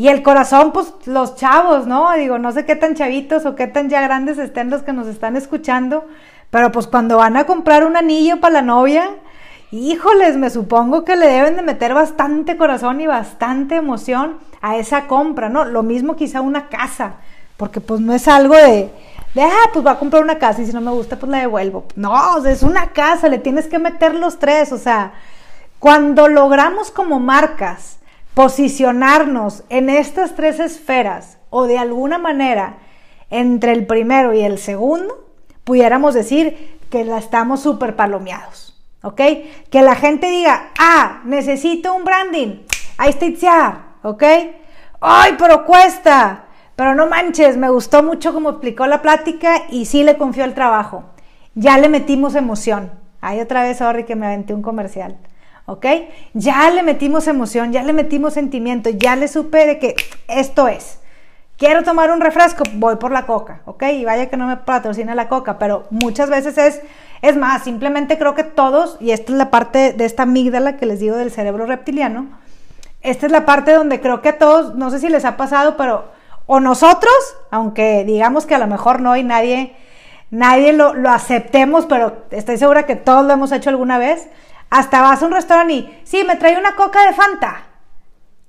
Y 0.02 0.08
el 0.08 0.24
corazón, 0.24 0.72
pues 0.72 0.92
los 1.06 1.36
chavos, 1.36 1.86
¿no? 1.86 2.12
Digo, 2.14 2.40
no 2.40 2.52
sé 2.52 2.66
qué 2.66 2.76
tan 2.76 2.96
chavitos 2.96 3.46
o 3.46 3.54
qué 3.54 3.68
tan 3.68 3.88
ya 3.88 4.02
grandes 4.02 4.40
estén 4.40 4.72
los 4.72 4.82
que 4.82 4.94
nos 4.94 5.06
están 5.06 5.38
escuchando, 5.38 6.08
pero 6.50 6.72
pues 6.72 6.88
cuando 6.88 7.18
van 7.18 7.38
a 7.38 7.44
comprar 7.44 7.86
un 7.86 7.96
anillo 7.96 8.40
para 8.40 8.54
la 8.54 8.62
novia, 8.64 9.12
híjoles, 9.70 10.38
me 10.38 10.50
supongo 10.50 11.06
que 11.06 11.16
le 11.16 11.28
deben 11.28 11.56
de 11.56 11.62
meter 11.62 11.94
bastante 11.94 12.58
corazón 12.58 13.00
y 13.00 13.06
bastante 13.06 13.76
emoción 13.76 14.38
a 14.60 14.78
esa 14.78 15.06
compra, 15.06 15.50
¿no? 15.50 15.66
Lo 15.66 15.84
mismo 15.84 16.16
quizá 16.16 16.42
una 16.42 16.68
casa, 16.68 17.18
porque 17.56 17.80
pues 17.80 18.02
no 18.02 18.16
es 18.16 18.28
algo 18.28 18.56
de, 18.56 18.90
ah, 19.40 19.70
pues 19.72 19.86
va 19.86 19.92
a 19.92 20.00
comprar 20.00 20.24
una 20.24 20.40
casa 20.40 20.64
y 20.64 20.66
si 20.66 20.74
no 20.74 20.82
me 20.82 20.90
gusta, 20.90 21.20
pues 21.20 21.32
la 21.32 21.38
devuelvo. 21.38 21.86
No, 21.96 22.44
es 22.44 22.64
una 22.64 22.88
casa, 22.88 23.30
le 23.30 23.38
tienes 23.38 23.68
que 23.68 23.78
meter 23.78 24.16
los 24.16 24.40
tres, 24.40 24.72
o 24.72 24.80
sea, 24.80 25.12
cuando 25.78 26.28
logramos 26.28 26.90
como 26.90 27.20
marcas 27.20 28.00
posicionarnos 28.34 29.64
en 29.70 29.90
estas 29.90 30.36
tres 30.36 30.60
esferas 30.60 31.38
o 31.50 31.66
de 31.66 31.78
alguna 31.78 32.18
manera 32.18 32.78
entre 33.30 33.72
el 33.72 33.86
primero 33.86 34.34
y 34.34 34.42
el 34.42 34.58
segundo, 34.58 35.28
pudiéramos 35.64 36.14
decir 36.14 36.80
que 36.90 37.06
la 37.06 37.18
estamos 37.18 37.62
súper 37.62 37.96
palomeados. 37.96 38.72
¿ok? 39.04 39.22
Que 39.70 39.82
la 39.82 39.96
gente 39.96 40.30
diga, 40.30 40.72
ah, 40.78 41.22
necesito 41.26 41.94
un 41.94 42.04
branding, 42.04 42.64
ahí 42.98 43.10
está 43.10 43.26
Itziar, 43.26 43.82
¿ok? 44.04 44.24
¡Ay, 45.02 45.36
pero 45.38 45.66
cuesta! 45.66 46.46
Pero 46.76 46.96
no 46.96 47.08
manches, 47.08 47.58
me 47.58 47.70
gustó 47.70 48.02
mucho 48.02 48.34
como 48.34 48.50
explicó 48.50 48.88
la 48.88 49.02
plática 49.02 49.64
y 49.70 49.86
sí 49.86 50.04
le 50.04 50.18
confió 50.18 50.46
el 50.46 50.54
trabajo. 50.54 51.04
Ya 51.54 51.78
le 51.78 51.90
metimos 51.90 52.34
emoción. 52.36 52.92
Ahí 53.20 53.40
otra 53.40 53.64
vez, 53.64 53.78
sorry, 53.78 54.04
que 54.04 54.16
me 54.16 54.26
aventé 54.26 54.54
un 54.54 54.62
comercial. 54.62 55.18
¿Ok? 55.66 55.86
Ya 56.34 56.70
le 56.72 56.84
metimos 56.84 57.28
emoción, 57.28 57.72
ya 57.72 57.84
le 57.84 57.94
metimos 57.94 58.34
sentimiento, 58.34 58.90
ya 58.90 59.16
le 59.16 59.28
supe 59.28 59.66
de 59.66 59.80
que 59.80 59.96
esto 60.28 60.68
es. 60.68 61.00
Quiero 61.58 61.84
tomar 61.84 62.12
un 62.12 62.22
refresco, 62.22 62.64
voy 62.74 62.96
por 62.96 63.12
la 63.12 63.28
coca, 63.28 63.62
¿ok? 63.66 63.84
Y 63.94 64.04
vaya 64.04 64.30
que 64.30 64.38
no 64.38 64.48
me 64.48 64.58
patrocina 64.58 65.14
la 65.14 65.30
coca, 65.30 65.60
pero 65.60 65.86
muchas 65.92 66.30
veces 66.30 66.58
es 66.58 66.82
es 67.22 67.38
más, 67.38 67.64
simplemente 67.64 68.18
creo 68.18 68.34
que 68.34 68.44
todos, 68.44 68.98
y 69.00 69.12
esta 69.12 69.32
es 69.32 69.38
la 69.38 69.52
parte 69.52 69.94
de 69.94 70.06
esta 70.06 70.24
amígdala 70.24 70.78
que 70.78 70.88
les 70.88 71.00
digo 71.00 71.16
del 71.16 71.32
cerebro 71.32 71.66
reptiliano, 71.66 72.28
esta 73.02 73.28
es 73.28 73.32
la 73.32 73.46
parte 73.46 73.74
donde 73.74 74.02
creo 74.02 74.22
que 74.22 74.30
a 74.30 74.38
todos, 74.38 74.76
no 74.76 74.90
sé 74.90 75.00
si 75.00 75.10
les 75.10 75.26
ha 75.26 75.38
pasado, 75.38 75.78
pero 75.78 76.06
o 76.48 76.60
nosotros, 76.60 77.14
aunque 77.52 78.04
digamos 78.06 78.46
que 78.46 78.56
a 78.56 78.60
lo 78.60 78.68
mejor 78.68 79.02
no 79.02 79.12
hay 79.12 79.24
nadie, 79.24 79.76
nadie 80.32 80.74
lo, 80.74 80.94
lo 80.96 81.10
aceptemos, 81.10 81.86
pero 81.86 82.24
estoy 82.32 82.58
segura 82.58 82.88
que 82.88 82.96
todos 82.96 83.26
lo 83.26 83.34
hemos 83.34 83.52
hecho 83.52 83.70
alguna 83.70 84.00
vez, 84.00 84.28
Hasta 84.72 85.02
vas 85.02 85.22
a 85.22 85.26
un 85.26 85.34
restaurante 85.34 85.74
y, 85.74 86.02
sí, 86.06 86.24
me 86.24 86.38
trae 86.38 86.58
una 86.58 86.76
coca 86.76 87.06
de 87.06 87.14
Fanta. 87.14 87.66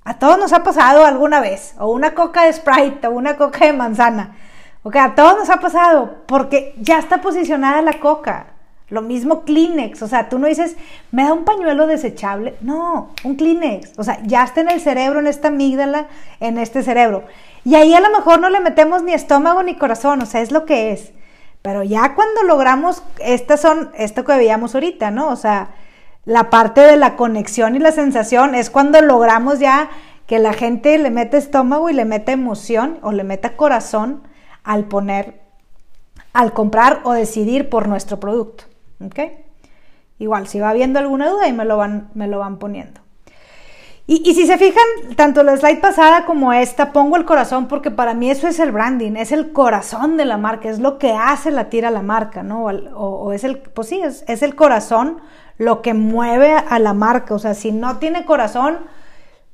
A 0.05 0.17
todos 0.19 0.39
nos 0.39 0.53
ha 0.53 0.63
pasado 0.63 1.05
alguna 1.05 1.41
vez, 1.41 1.75
o 1.77 1.91
una 1.91 2.15
coca 2.15 2.45
de 2.45 2.53
Sprite, 2.53 3.07
o 3.07 3.11
una 3.11 3.35
coca 3.35 3.65
de 3.65 3.73
manzana. 3.73 4.37
Ok, 4.83 4.95
a 4.95 5.15
todos 5.15 5.37
nos 5.37 5.49
ha 5.49 5.57
pasado, 5.57 6.23
porque 6.25 6.75
ya 6.77 6.97
está 6.97 7.21
posicionada 7.21 7.81
la 7.81 7.99
coca. 7.99 8.47
Lo 8.89 9.01
mismo 9.01 9.43
Kleenex, 9.43 10.01
o 10.01 10.07
sea, 10.07 10.29
tú 10.29 10.39
no 10.39 10.47
dices, 10.47 10.77
me 11.11 11.23
da 11.23 11.33
un 11.33 11.43
pañuelo 11.43 11.87
desechable. 11.87 12.55
No, 12.61 13.11
un 13.23 13.35
Kleenex. 13.35 13.97
O 13.97 14.03
sea, 14.03 14.19
ya 14.23 14.43
está 14.43 14.61
en 14.61 14.69
el 14.69 14.79
cerebro, 14.79 15.19
en 15.19 15.27
esta 15.27 15.49
amígdala, 15.49 16.07
en 16.39 16.57
este 16.57 16.83
cerebro. 16.83 17.23
Y 17.65 17.75
ahí 17.75 17.93
a 17.93 17.99
lo 17.99 18.09
mejor 18.11 18.39
no 18.39 18.49
le 18.49 18.61
metemos 18.61 19.03
ni 19.03 19.13
estómago 19.13 19.61
ni 19.61 19.75
corazón, 19.75 20.21
o 20.21 20.25
sea, 20.25 20.39
es 20.41 20.51
lo 20.51 20.65
que 20.65 20.93
es. 20.93 21.11
Pero 21.61 21.83
ya 21.83 22.13
cuando 22.15 22.43
logramos, 22.43 23.03
estas 23.19 23.61
son, 23.61 23.91
esto 23.97 24.23
que 24.23 24.37
veíamos 24.37 24.73
ahorita, 24.75 25.11
¿no? 25.11 25.29
O 25.29 25.35
sea, 25.35 25.69
la 26.25 26.49
parte 26.49 26.81
de 26.81 26.95
la 26.95 27.15
conexión 27.15 27.75
y 27.75 27.79
la 27.79 27.91
sensación 27.91 28.55
es 28.55 28.69
cuando 28.69 29.01
logramos 29.01 29.59
ya 29.59 29.89
que 30.27 30.39
la 30.39 30.53
gente 30.53 30.97
le 30.97 31.09
mete 31.09 31.37
estómago 31.37 31.89
y 31.89 31.93
le 31.93 32.05
mete 32.05 32.31
emoción 32.31 32.99
o 33.01 33.11
le 33.11 33.23
meta 33.23 33.57
corazón 33.57 34.23
al 34.63 34.85
poner, 34.85 35.41
al 36.31 36.53
comprar 36.53 37.01
o 37.03 37.11
decidir 37.13 37.69
por 37.69 37.87
nuestro 37.87 38.19
producto. 38.19 38.63
¿Ok? 39.03 39.19
Igual, 40.19 40.47
si 40.47 40.59
va 40.59 40.69
habiendo 40.69 40.99
alguna 40.99 41.29
duda 41.29 41.47
y 41.47 41.53
me 41.53 41.65
lo 41.65 41.75
van, 41.75 42.09
me 42.13 42.27
lo 42.27 42.39
van 42.39 42.57
poniendo. 42.57 43.01
Y, 44.05 44.33
si 44.33 44.45
se 44.45 44.57
fijan, 44.57 45.15
tanto 45.15 45.43
la 45.43 45.55
slide 45.55 45.79
pasada 45.79 46.25
como 46.25 46.51
esta, 46.51 46.91
pongo 46.91 47.15
el 47.15 47.23
corazón 47.23 47.69
porque 47.69 47.89
para 47.89 48.13
mí 48.13 48.29
eso 48.29 48.49
es 48.49 48.59
el 48.59 48.73
branding, 48.73 49.15
es 49.15 49.31
el 49.31 49.53
corazón 49.53 50.17
de 50.17 50.25
la 50.25 50.37
marca, 50.37 50.69
es 50.69 50.79
lo 50.79 50.97
que 50.97 51.13
hace 51.13 51.51
la 51.51 51.69
tira 51.69 51.87
a 51.87 51.91
la 51.91 52.01
marca, 52.01 52.43
¿no? 52.43 52.65
O, 52.65 53.31
es 53.31 53.45
el, 53.45 53.59
pues 53.59 53.87
sí, 53.87 54.01
es, 54.01 54.25
es, 54.27 54.43
el 54.43 54.55
corazón 54.55 55.21
lo 55.57 55.81
que 55.81 55.93
mueve 55.93 56.53
a 56.53 56.79
la 56.79 56.93
marca. 56.93 57.33
O 57.33 57.39
sea, 57.39 57.53
si 57.53 57.71
no 57.71 57.97
tiene 57.97 58.25
corazón, 58.25 58.79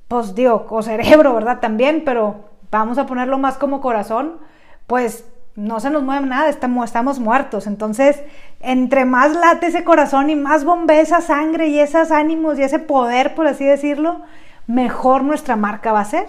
pues 0.08 0.34
digo, 0.34 0.66
o 0.68 0.82
cerebro, 0.82 1.36
¿verdad? 1.36 1.60
También, 1.60 2.02
pero 2.04 2.50
vamos 2.72 2.98
a 2.98 3.06
ponerlo 3.06 3.38
más 3.38 3.58
como 3.58 3.82
corazón, 3.82 4.40
pues 4.88 5.26
no 5.60 5.82
se 5.82 5.90
nos 5.90 6.04
mueve 6.04 6.26
nada, 6.26 6.50
estamos, 6.50 6.86
estamos 6.86 7.20
muertos. 7.20 7.68
Entonces, 7.68 8.22
entre 8.62 9.04
más 9.04 9.36
late 9.36 9.68
ese 9.68 9.84
corazón 9.84 10.30
y 10.30 10.36
más 10.36 10.64
bombea 10.64 11.02
esa 11.02 11.20
sangre 11.20 11.68
y 11.68 11.80
esos 11.80 12.12
ánimos 12.12 12.58
y 12.58 12.64
ese 12.64 12.80
poder, 12.80 13.36
por 13.36 13.46
así 13.46 13.66
decirlo, 13.66 14.22
mejor 14.68 15.24
nuestra 15.24 15.58
marca 15.58 15.92
va 15.92 16.00
a 16.00 16.06
ser. 16.06 16.28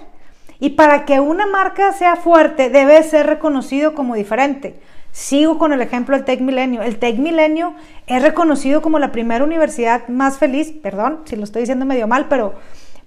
Y 0.58 0.70
para 0.70 1.04
que 1.04 1.20
una 1.20 1.46
marca 1.46 1.92
sea 1.92 2.16
fuerte, 2.16 2.70
debe 2.70 3.00
ser 3.04 3.26
reconocido 3.26 3.94
como 3.94 4.16
diferente. 4.16 4.80
Sigo 5.12 5.58
con 5.58 5.72
el 5.72 5.80
ejemplo 5.80 6.16
del 6.16 6.24
Tech 6.24 6.40
Milenio. 6.40 6.82
El 6.82 6.98
Tech 6.98 7.16
Milenio 7.16 7.74
es 8.08 8.22
reconocido 8.22 8.82
como 8.82 8.98
la 8.98 9.12
primera 9.12 9.44
universidad 9.44 10.08
más 10.08 10.38
feliz, 10.38 10.72
perdón 10.72 11.20
si 11.24 11.36
lo 11.36 11.44
estoy 11.44 11.62
diciendo 11.62 11.86
medio 11.86 12.08
mal, 12.08 12.26
pero, 12.28 12.54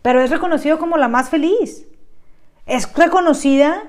pero 0.02 0.22
es 0.22 0.30
reconocido 0.30 0.80
como 0.80 0.96
la 0.96 1.10
más 1.10 1.30
feliz. 1.30 1.86
Es 2.66 2.92
reconocida 2.96 3.84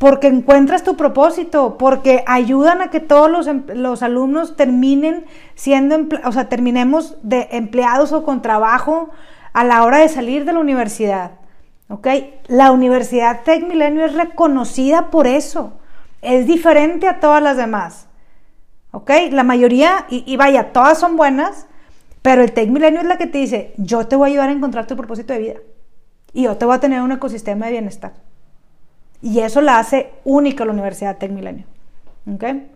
porque 0.00 0.28
encuentras 0.28 0.82
tu 0.82 0.96
propósito, 0.96 1.76
porque 1.76 2.24
ayudan 2.26 2.80
a 2.80 2.88
que 2.88 3.00
todos 3.00 3.30
los, 3.30 3.46
los 3.74 4.02
alumnos 4.02 4.56
terminen 4.56 5.26
siendo, 5.54 6.08
o 6.24 6.32
sea, 6.32 6.48
terminemos 6.48 7.18
de 7.22 7.48
empleados 7.50 8.10
o 8.12 8.24
con 8.24 8.40
trabajo 8.40 9.10
a 9.52 9.62
la 9.62 9.84
hora 9.84 9.98
de 9.98 10.08
salir 10.08 10.46
de 10.46 10.54
la 10.54 10.60
universidad. 10.60 11.32
¿Ok? 11.90 12.06
La 12.46 12.72
Universidad 12.72 13.42
Tech 13.42 13.62
Milenio 13.68 14.06
es 14.06 14.14
reconocida 14.14 15.10
por 15.10 15.26
eso. 15.26 15.74
Es 16.22 16.46
diferente 16.46 17.06
a 17.06 17.20
todas 17.20 17.42
las 17.42 17.58
demás. 17.58 18.06
¿Ok? 18.92 19.10
La 19.32 19.42
mayoría, 19.42 20.06
y, 20.08 20.24
y 20.26 20.38
vaya, 20.38 20.72
todas 20.72 20.98
son 20.98 21.18
buenas, 21.18 21.66
pero 22.22 22.40
el 22.40 22.52
Tech 22.52 22.70
Milenio 22.70 23.02
es 23.02 23.06
la 23.06 23.18
que 23.18 23.26
te 23.26 23.36
dice, 23.36 23.74
yo 23.76 24.06
te 24.06 24.16
voy 24.16 24.30
a 24.30 24.32
ayudar 24.32 24.48
a 24.48 24.52
encontrar 24.52 24.86
tu 24.86 24.96
propósito 24.96 25.34
de 25.34 25.40
vida. 25.40 25.56
Y 26.32 26.44
yo 26.44 26.56
te 26.56 26.64
voy 26.64 26.76
a 26.76 26.80
tener 26.80 27.02
un 27.02 27.12
ecosistema 27.12 27.66
de 27.66 27.72
bienestar. 27.72 28.29
Y 29.22 29.40
eso 29.40 29.60
la 29.60 29.78
hace 29.78 30.12
única 30.24 30.64
la 30.64 30.72
Universidad 30.72 31.18
Tech 31.18 31.30
Milenio. 31.30 31.66
¿Okay? 32.34 32.70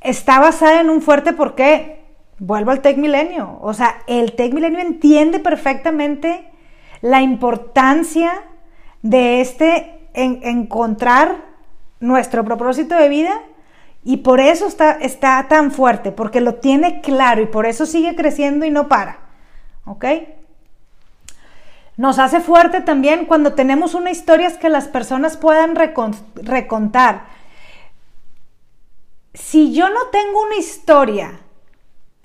Está 0.00 0.38
basada 0.40 0.80
en 0.80 0.90
un 0.90 1.02
fuerte 1.02 1.32
porqué. 1.32 2.04
Vuelvo 2.38 2.70
al 2.70 2.82
Tech 2.82 2.96
Milenio. 2.96 3.58
O 3.62 3.74
sea, 3.74 4.02
el 4.06 4.34
Tech 4.34 4.52
Milenio 4.52 4.80
entiende 4.80 5.38
perfectamente 5.38 6.48
la 7.00 7.22
importancia 7.22 8.42
de 9.02 9.40
este 9.40 10.08
en, 10.14 10.40
encontrar 10.42 11.44
nuestro 12.00 12.44
propósito 12.44 12.94
de 12.96 13.08
vida 13.08 13.40
y 14.04 14.18
por 14.18 14.40
eso 14.40 14.66
está, 14.66 14.92
está 14.92 15.46
tan 15.48 15.72
fuerte, 15.72 16.12
porque 16.12 16.40
lo 16.40 16.56
tiene 16.56 17.00
claro 17.00 17.42
y 17.42 17.46
por 17.46 17.66
eso 17.66 17.86
sigue 17.86 18.14
creciendo 18.14 18.64
y 18.64 18.70
no 18.70 18.88
para. 18.88 19.18
¿Ok? 19.84 20.04
Nos 21.96 22.18
hace 22.18 22.40
fuerte 22.40 22.82
también 22.82 23.24
cuando 23.24 23.54
tenemos 23.54 23.94
una 23.94 24.10
historia 24.10 24.58
que 24.58 24.68
las 24.68 24.86
personas 24.88 25.36
puedan 25.36 25.74
recontar. 26.34 27.24
Si 29.32 29.72
yo 29.72 29.88
no 29.88 30.08
tengo 30.12 30.42
una 30.42 30.56
historia, 30.56 31.40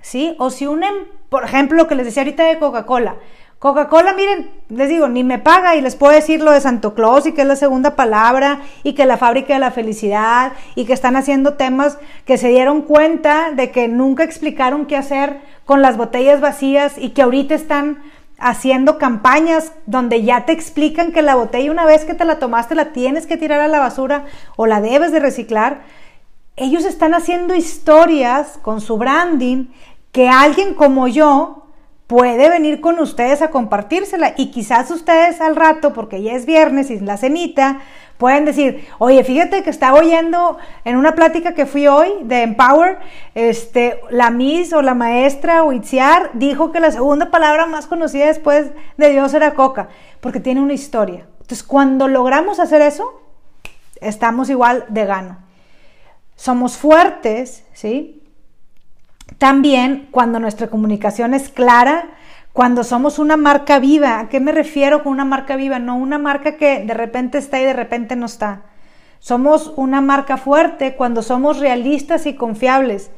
¿sí? 0.02 0.36
O 0.40 0.50
si 0.50 0.68
un, 0.68 0.84
em, 0.84 1.06
por 1.30 1.46
ejemplo, 1.46 1.78
lo 1.78 1.88
que 1.88 1.96
les 1.96 2.06
decía 2.06 2.24
ahorita 2.24 2.44
de 2.46 2.60
Coca-Cola. 2.60 3.16
Coca-Cola, 3.60 4.14
miren, 4.14 4.50
les 4.70 4.90
digo, 4.90 5.08
ni 5.08 5.24
me 5.24 5.38
paga 5.38 5.76
y 5.76 5.82
les 5.82 5.96
puedo 5.96 6.14
decir 6.14 6.42
lo 6.42 6.52
de 6.52 6.62
Santo 6.62 6.96
Claus 6.96 7.28
y 7.28 7.32
que 7.32 7.42
es 7.42 7.48
la 7.48 7.56
segunda 7.56 7.96
palabra 7.96 8.62
y 8.84 8.94
que 8.94 9.06
la 9.06 9.18
fábrica 9.18 9.54
de 9.54 9.60
la 9.60 9.72
felicidad 9.72 10.54
y 10.74 10.86
que 10.86 10.94
están 10.94 11.16
haciendo 11.16 11.54
temas 11.54 12.00
que 12.26 12.38
se 12.38 12.48
dieron 12.48 12.82
cuenta 12.82 13.52
de 13.52 13.70
que 13.70 13.88
nunca 13.88 14.24
explicaron 14.24 14.88
qué 14.88 14.98
hacer 14.98 15.42
con 15.64 15.82
las 15.82 15.96
botellas 15.96 16.42
vacías 16.42 16.98
y 16.98 17.12
que 17.12 17.22
ahorita 17.22 17.54
están 17.54 18.02
haciendo 18.42 18.98
campañas 18.98 19.72
donde 19.86 20.24
ya 20.24 20.46
te 20.46 20.52
explican 20.52 21.12
que 21.12 21.22
la 21.22 21.36
botella 21.36 21.72
una 21.72 21.86
vez 21.86 22.06
que 22.06 22.16
te 22.16 22.26
la 22.26 22.40
tomaste 22.40 22.74
la 22.74 22.92
tienes 22.92 23.28
que 23.28 23.38
tirar 23.38 23.62
a 23.62 23.68
la 23.68 23.80
basura 23.80 24.26
o 24.58 24.66
la 24.66 24.82
debes 24.82 25.12
de 25.12 25.20
reciclar. 25.20 25.84
Ellos 26.56 26.84
están 26.84 27.14
haciendo 27.14 27.54
historias 27.54 28.58
con 28.62 28.82
su 28.82 28.98
branding 28.98 29.68
que 30.12 30.28
alguien 30.28 30.74
como 30.74 31.08
yo 31.08 31.61
puede 32.12 32.50
venir 32.50 32.82
con 32.82 33.00
ustedes 33.00 33.42
a 33.42 33.52
compartírsela 33.52 34.34
y 34.36 34.52
quizás 34.52 34.92
ustedes 34.92 35.40
al 35.40 35.56
rato, 35.56 35.94
porque 35.94 36.22
ya 36.22 36.34
es 36.34 36.46
viernes 36.46 36.92
y 36.92 37.00
la 37.00 37.16
cenita, 37.16 37.80
Pueden 38.18 38.44
decir, 38.46 38.88
oye, 39.00 39.24
fíjate 39.24 39.64
que 39.64 39.72
estaba 39.72 39.98
oyendo 39.98 40.58
en 40.86 40.96
una 40.96 41.16
plática 41.16 41.56
que 41.56 41.66
fui 41.66 41.88
hoy 41.88 42.10
de 42.22 42.44
Empower, 42.44 43.00
este, 43.34 44.00
la 44.12 44.30
Miss 44.30 44.74
o 44.74 44.84
la 44.84 44.94
maestra 44.94 45.64
o 45.64 45.74
Itziar 45.74 46.30
dijo 46.34 46.72
que 46.72 46.80
la 46.80 46.92
segunda 46.92 47.32
palabra 47.32 47.66
más 47.66 47.88
conocida 47.88 48.28
después 48.28 48.74
de 48.98 49.10
Dios 49.10 49.34
era 49.34 49.56
coca, 49.56 49.90
porque 50.20 50.40
tiene 50.40 50.62
una 50.62 50.74
historia. 50.74 51.26
Entonces, 51.40 51.64
cuando 51.64 52.08
logramos 52.08 52.60
hacer 52.60 52.84
eso, 52.84 53.24
estamos 54.02 54.52
igual 54.52 54.86
de 54.90 55.06
gano. 55.06 55.40
Somos 56.36 56.78
fuertes, 56.78 57.66
¿sí? 57.74 58.21
También 59.38 60.08
cuando 60.12 60.40
nuestra 60.40 60.68
comunicación 60.68 61.34
es 61.34 61.50
clara, 61.50 62.10
cuando 62.54 62.84
somos 62.84 63.18
una 63.18 63.38
marca 63.38 63.80
viva, 63.80 64.20
¿a 64.20 64.30
qué 64.30 64.40
me 64.40 64.52
refiero 64.52 65.04
con 65.04 65.14
una 65.14 65.26
marca 65.26 65.56
viva? 65.56 65.80
No 65.80 65.96
una 65.96 66.18
marca 66.18 66.58
que 66.58 66.84
de 66.84 66.94
repente 66.94 67.38
está 67.38 67.62
y 67.62 67.64
de 67.64 67.74
repente 67.74 68.16
no 68.16 68.26
está. 68.26 68.64
Somos 69.20 69.74
una 69.78 70.02
marca 70.02 70.38
fuerte 70.38 70.96
cuando 70.96 71.22
somos 71.22 71.60
realistas 71.60 72.26
y 72.26 72.36
confiables. 72.36 73.12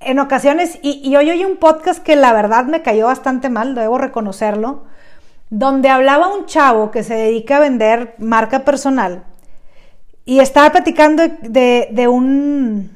En 0.00 0.18
ocasiones, 0.18 0.78
y, 0.82 1.14
hoy 1.16 1.30
oí 1.30 1.44
un 1.44 1.56
podcast 1.56 2.02
que 2.02 2.16
la 2.16 2.32
verdad 2.32 2.64
me 2.64 2.82
cayó 2.82 3.06
bastante 3.06 3.48
mal, 3.48 3.74
debo 3.74 3.96
reconocerlo, 3.96 4.84
donde 5.50 5.88
hablaba 5.88 6.34
un 6.34 6.46
chavo 6.46 6.90
que 6.90 7.04
se 7.04 7.14
dedica 7.14 7.58
a 7.58 7.60
vender 7.60 8.14
marca 8.18 8.64
personal 8.64 9.24
y 10.24 10.40
estaba 10.40 10.72
platicando 10.72 11.22
de 11.42 12.08
un, 12.08 12.90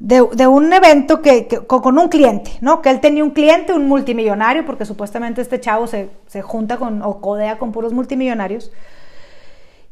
de, 0.00 0.46
un 0.46 0.72
evento 0.72 1.20
que, 1.20 1.46
con 1.66 1.98
un 1.98 2.08
cliente, 2.08 2.52
¿no? 2.62 2.80
Que 2.80 2.88
él 2.88 3.00
tenía 3.00 3.22
un 3.22 3.30
cliente, 3.30 3.74
un 3.74 3.86
multimillonario, 3.86 4.64
porque 4.64 4.86
supuestamente 4.86 5.42
este 5.42 5.60
chavo 5.60 5.86
se, 5.86 6.08
junta 6.42 6.78
con 6.78 7.02
o 7.02 7.20
codea 7.20 7.58
con 7.58 7.70
puros 7.70 7.92
multimillonarios. 7.92 8.72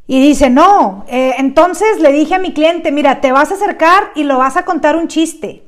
Y 0.06 0.20
dice, 0.20 0.48
no, 0.48 1.04
eh, 1.08 1.34
entonces 1.36 2.00
le 2.00 2.12
dije 2.12 2.34
a 2.34 2.38
mi 2.38 2.54
cliente, 2.54 2.90
mira, 2.90 3.20
te 3.20 3.30
vas 3.32 3.50
a 3.50 3.54
acercar 3.54 4.10
y 4.14 4.24
lo 4.24 4.38
vas 4.38 4.56
a 4.56 4.64
contar 4.64 4.96
un 4.96 5.08
chiste. 5.08 5.62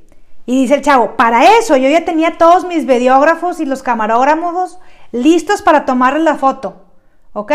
Y 0.46 0.62
dice 0.62 0.74
el 0.74 0.82
chavo, 0.82 1.16
para 1.16 1.58
eso 1.58 1.76
yo 1.76 1.90
ya 1.90 2.06
tenía 2.06 2.38
todos 2.38 2.66
mis 2.66 2.86
videógrafos 2.86 3.60
y 3.60 3.66
los 3.66 3.82
camarógrafos 3.82 4.78
listos 5.12 5.60
para 5.60 5.84
tomarle 5.84 6.20
la 6.20 6.36
foto, 6.36 6.86
¿ok? 7.34 7.52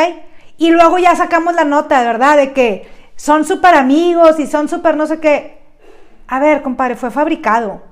Y 0.58 0.70
luego 0.70 1.00
ya 1.00 1.16
sacamos 1.16 1.56
la 1.56 1.64
nota, 1.64 2.00
de 2.00 2.06
verdad, 2.06 2.38
de 2.38 2.54
que 2.54 2.88
son 3.16 3.44
súper 3.44 3.74
amigos 3.74 4.40
y 4.40 4.46
son 4.46 4.70
súper 4.70 4.96
no 4.96 5.08
sé 5.08 5.20
qué. 5.20 5.55
A 6.28 6.40
ver, 6.40 6.62
compadre, 6.62 6.96
fue 6.96 7.12
fabricado. 7.12 7.84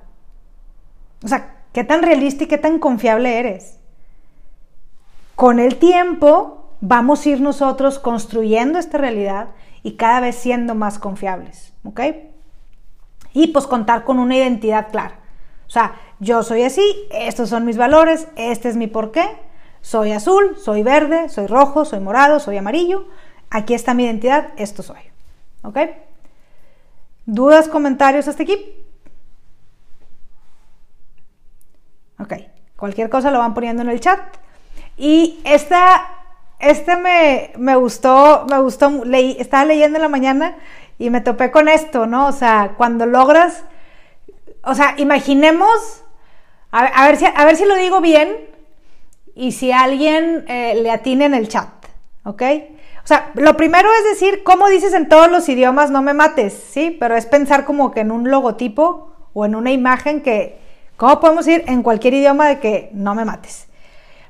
O 1.23 1.27
sea, 1.27 1.57
¿qué 1.71 1.84
tan 1.84 2.01
realista 2.01 2.43
y 2.43 2.47
qué 2.47 2.57
tan 2.57 2.79
confiable 2.79 3.39
eres? 3.39 3.79
Con 5.36 5.59
el 5.59 5.77
tiempo 5.77 6.75
vamos 6.81 7.25
a 7.25 7.29
ir 7.29 7.41
nosotros 7.41 7.99
construyendo 7.99 8.77
esta 8.77 8.97
realidad 8.97 9.49
y 9.84 9.93
cada 9.93 10.19
vez 10.19 10.36
siendo 10.36 10.75
más 10.75 10.99
confiables, 10.99 11.73
¿ok? 11.84 12.01
Y 13.34 13.47
pues 13.47 13.67
contar 13.67 14.03
con 14.03 14.19
una 14.19 14.36
identidad 14.36 14.89
clara. 14.91 15.19
O 15.65 15.69
sea, 15.69 15.95
yo 16.19 16.43
soy 16.43 16.63
así, 16.63 16.84
estos 17.11 17.49
son 17.49 17.65
mis 17.65 17.77
valores, 17.77 18.27
este 18.36 18.69
es 18.69 18.75
mi 18.75 18.88
porqué, 18.88 19.23
soy 19.81 20.11
azul, 20.11 20.55
soy 20.57 20.84
verde, 20.84 21.29
soy 21.29 21.47
rojo, 21.47 21.84
soy 21.84 21.99
morado, 21.99 22.39
soy 22.39 22.57
amarillo, 22.57 23.07
aquí 23.49 23.73
está 23.73 23.93
mi 23.93 24.05
identidad, 24.05 24.49
esto 24.57 24.84
soy. 24.84 24.99
¿Ok? 25.63 25.77
¿Dudas, 27.26 27.69
comentarios 27.69 28.28
hasta 28.28 28.43
aquí? 28.43 28.76
Ok, 32.19 32.34
cualquier 32.76 33.09
cosa 33.09 33.32
lo 33.32 33.39
van 33.39 33.53
poniendo 33.53 33.82
en 33.82 33.89
el 33.89 33.99
chat. 33.99 34.19
Y 34.97 35.39
esta, 35.43 36.07
este 36.59 36.97
me, 36.97 37.51
me 37.57 37.76
gustó, 37.76 38.45
me 38.49 38.59
gustó, 38.59 39.03
estaba 39.13 39.65
leyendo 39.65 39.97
en 39.97 40.03
la 40.03 40.09
mañana 40.09 40.57
y 40.99 41.09
me 41.09 41.21
topé 41.21 41.51
con 41.51 41.67
esto, 41.67 42.05
¿no? 42.05 42.28
O 42.28 42.32
sea, 42.32 42.74
cuando 42.78 43.05
logras, 43.05 43.63
o 44.63 44.76
sea, 44.76 44.95
imaginemos, 44.97 46.03
a, 46.71 47.07
ver, 47.07 47.17
si, 47.17 47.26
a 47.26 47.45
ver 47.45 47.55
si 47.55 47.65
lo 47.65 47.76
digo 47.76 48.01
bien 48.01 48.49
y 49.36 49.53
si 49.53 49.71
alguien 49.71 50.45
eh, 50.47 50.76
le 50.82 50.91
atine 50.91 51.26
en 51.26 51.34
el 51.34 51.47
chat, 51.47 51.69
¿ok? 52.24 52.43
O 53.04 53.08
sea, 53.08 53.32
lo 53.34 53.58
primero 53.58 53.89
es 53.93 54.20
decir, 54.20 54.43
¿cómo 54.43 54.70
dices 54.70 54.93
en 54.93 55.10
todos 55.10 55.30
los 55.30 55.49
idiomas 55.49 55.91
no 55.91 56.01
me 56.01 56.14
mates? 56.14 56.54
Sí, 56.54 56.95
pero 56.97 57.16
es 57.18 57.26
pensar 57.26 57.66
como 57.66 57.91
que 57.91 57.99
en 57.99 58.12
un 58.12 58.32
logotipo 58.32 59.14
o 59.34 59.45
en 59.45 59.56
una 59.56 59.72
imagen 59.72 60.22
que, 60.22 60.58
¿cómo 60.95 61.20
podemos 61.20 61.45
ir 61.47 61.66
en 61.68 61.84
cualquier 61.84 62.14
idioma 62.14 62.47
de 62.47 62.60
que 62.60 62.89
no 62.93 63.14
me 63.14 63.26
mates? 63.26 63.68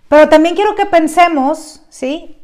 Pero 0.07 0.27
también 0.27 0.55
quiero 0.55 0.73
que 0.73 0.87
pensemos, 0.87 1.85
¿sí? 1.89 2.37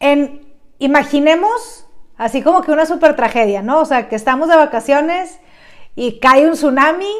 En, 0.00 0.44
imaginemos 0.80 1.86
así 2.18 2.42
como 2.42 2.62
que 2.62 2.72
una 2.72 2.86
super 2.86 3.14
tragedia, 3.14 3.62
¿no? 3.62 3.80
O 3.80 3.84
sea, 3.84 4.08
que 4.08 4.16
estamos 4.16 4.48
de 4.48 4.56
vacaciones 4.56 5.38
y 5.94 6.18
cae 6.18 6.46
un 6.46 6.54
tsunami, 6.54 7.12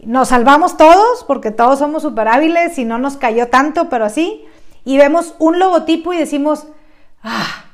nos 0.00 0.28
salvamos 0.28 0.76
todos 0.76 1.24
porque 1.24 1.50
todos 1.50 1.78
somos 1.78 2.02
super 2.02 2.28
hábiles 2.28 2.78
y 2.78 2.84
no 2.84 2.98
nos 2.98 3.16
cayó 3.16 3.48
tanto, 3.48 3.88
pero 3.88 4.04
así, 4.04 4.44
y 4.84 4.98
vemos 4.98 5.34
un 5.38 5.58
logotipo 5.58 6.12
y 6.12 6.18
decimos, 6.18 6.66
ah, 7.22 7.64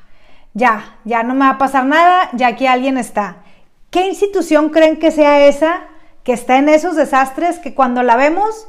ya, 0.55 0.97
ya 1.03 1.21
no 1.21 1.35
me 1.35 1.41
va 1.41 1.51
a 1.51 1.57
pasar 1.57 1.85
nada, 1.85 2.29
ya 2.31 2.47
aquí 2.47 2.65
alguien 2.65 2.97
está. 2.97 3.43
¿Qué 3.91 4.07
institución 4.07 4.69
creen 4.69 4.97
que 4.97 5.11
sea 5.11 5.45
esa 5.45 5.81
que 6.23 6.33
está 6.33 6.57
en 6.57 6.69
esos 6.69 6.95
desastres 6.95 7.59
que 7.59 7.75
cuando 7.75 8.01
la 8.01 8.15
vemos, 8.15 8.67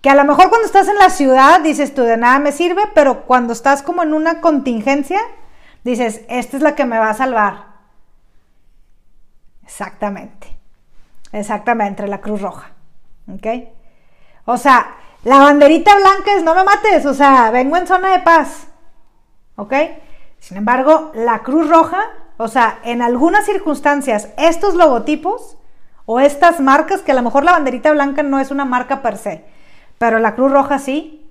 que 0.00 0.08
a 0.08 0.14
lo 0.14 0.24
mejor 0.24 0.48
cuando 0.48 0.66
estás 0.66 0.88
en 0.88 0.96
la 0.96 1.10
ciudad 1.10 1.60
dices 1.60 1.94
tú 1.94 2.02
de 2.02 2.16
nada 2.16 2.38
me 2.38 2.50
sirve, 2.50 2.82
pero 2.94 3.26
cuando 3.26 3.52
estás 3.52 3.82
como 3.82 4.02
en 4.02 4.14
una 4.14 4.40
contingencia, 4.40 5.20
dices, 5.84 6.22
esta 6.28 6.56
es 6.56 6.62
la 6.62 6.74
que 6.74 6.86
me 6.86 6.98
va 6.98 7.10
a 7.10 7.14
salvar. 7.14 7.66
Exactamente, 9.64 10.56
exactamente, 11.30 12.06
la 12.08 12.22
Cruz 12.22 12.40
Roja. 12.40 12.70
¿Ok? 13.32 13.46
O 14.46 14.56
sea, 14.56 14.96
la 15.24 15.40
banderita 15.40 15.94
blanca 15.94 16.34
es 16.36 16.42
no 16.42 16.54
me 16.54 16.64
mates, 16.64 17.04
o 17.04 17.12
sea, 17.12 17.50
vengo 17.50 17.76
en 17.76 17.86
zona 17.86 18.12
de 18.12 18.20
paz. 18.20 18.68
¿Ok? 19.56 19.74
Sin 20.38 20.56
embargo, 20.56 21.10
la 21.14 21.42
Cruz 21.42 21.68
Roja, 21.68 22.02
o 22.36 22.48
sea, 22.48 22.78
en 22.84 23.02
algunas 23.02 23.46
circunstancias, 23.46 24.28
estos 24.36 24.74
logotipos 24.74 25.56
o 26.04 26.20
estas 26.20 26.60
marcas, 26.60 27.02
que 27.02 27.12
a 27.12 27.16
lo 27.16 27.22
mejor 27.22 27.44
la 27.44 27.52
banderita 27.52 27.90
blanca 27.92 28.22
no 28.22 28.38
es 28.38 28.50
una 28.50 28.64
marca 28.64 29.02
per 29.02 29.18
se, 29.18 29.44
pero 29.98 30.18
la 30.18 30.34
Cruz 30.34 30.52
Roja 30.52 30.78
sí, 30.78 31.28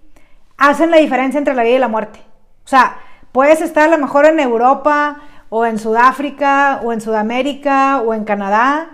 hacen 0.58 0.92
la 0.92 0.98
diferencia 0.98 1.38
entre 1.38 1.54
la 1.54 1.64
vida 1.64 1.76
y 1.76 1.80
la 1.80 1.88
muerte. 1.88 2.20
O 2.66 2.68
sea, 2.68 2.98
puedes 3.32 3.62
estar 3.62 3.88
a 3.88 3.92
lo 3.92 3.98
mejor 3.98 4.26
en 4.26 4.40
Europa 4.40 5.18
o 5.50 5.66
en 5.66 5.80
Sudáfrica 5.80 6.82
o 6.84 6.92
en 6.92 7.02
Sudamérica 7.02 8.02
o 8.02 8.14
en 8.14 8.26
Canadá, 8.26 8.90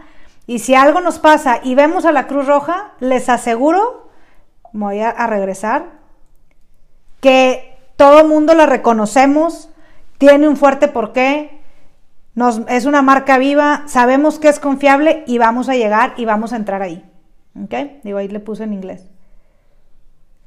y 0.52 0.60
si 0.60 0.76
algo 0.76 1.00
nos 1.00 1.18
pasa 1.18 1.62
y 1.64 1.76
vemos 1.76 2.04
a 2.04 2.12
la 2.12 2.28
Cruz 2.28 2.46
Roja, 2.46 2.92
les 3.00 3.30
aseguro, 3.30 4.10
voy 4.74 5.00
a, 5.00 5.26
regresar, 5.28 5.86
que 7.22 7.78
todo 7.96 8.28
mundo 8.28 8.54
la 8.54 8.66
reconocemos, 8.66 9.70
tiene 10.22 10.48
un 10.48 10.56
fuerte 10.56 10.88
porqué, 10.88 11.50
nos, 12.36 12.62
es 12.68 12.86
una 12.86 13.02
marca 13.02 13.40
viva, 13.40 13.82
sabemos 13.88 14.38
que 14.38 14.50
es 14.50 14.60
confiable 14.60 15.24
y 15.26 15.40
vamos 15.40 15.68
a 15.68 15.74
llegar 15.74 16.14
y 16.16 16.26
vamos 16.26 16.54
a 16.54 16.58
entrar 16.58 16.84
ahí. 16.84 17.04
¿Ok? 17.60 17.74
Digo, 18.04 18.20
ahí 18.20 18.28
le 18.28 18.40
puse 18.40 18.66
en 18.66 18.74
inglés. 18.74 19.10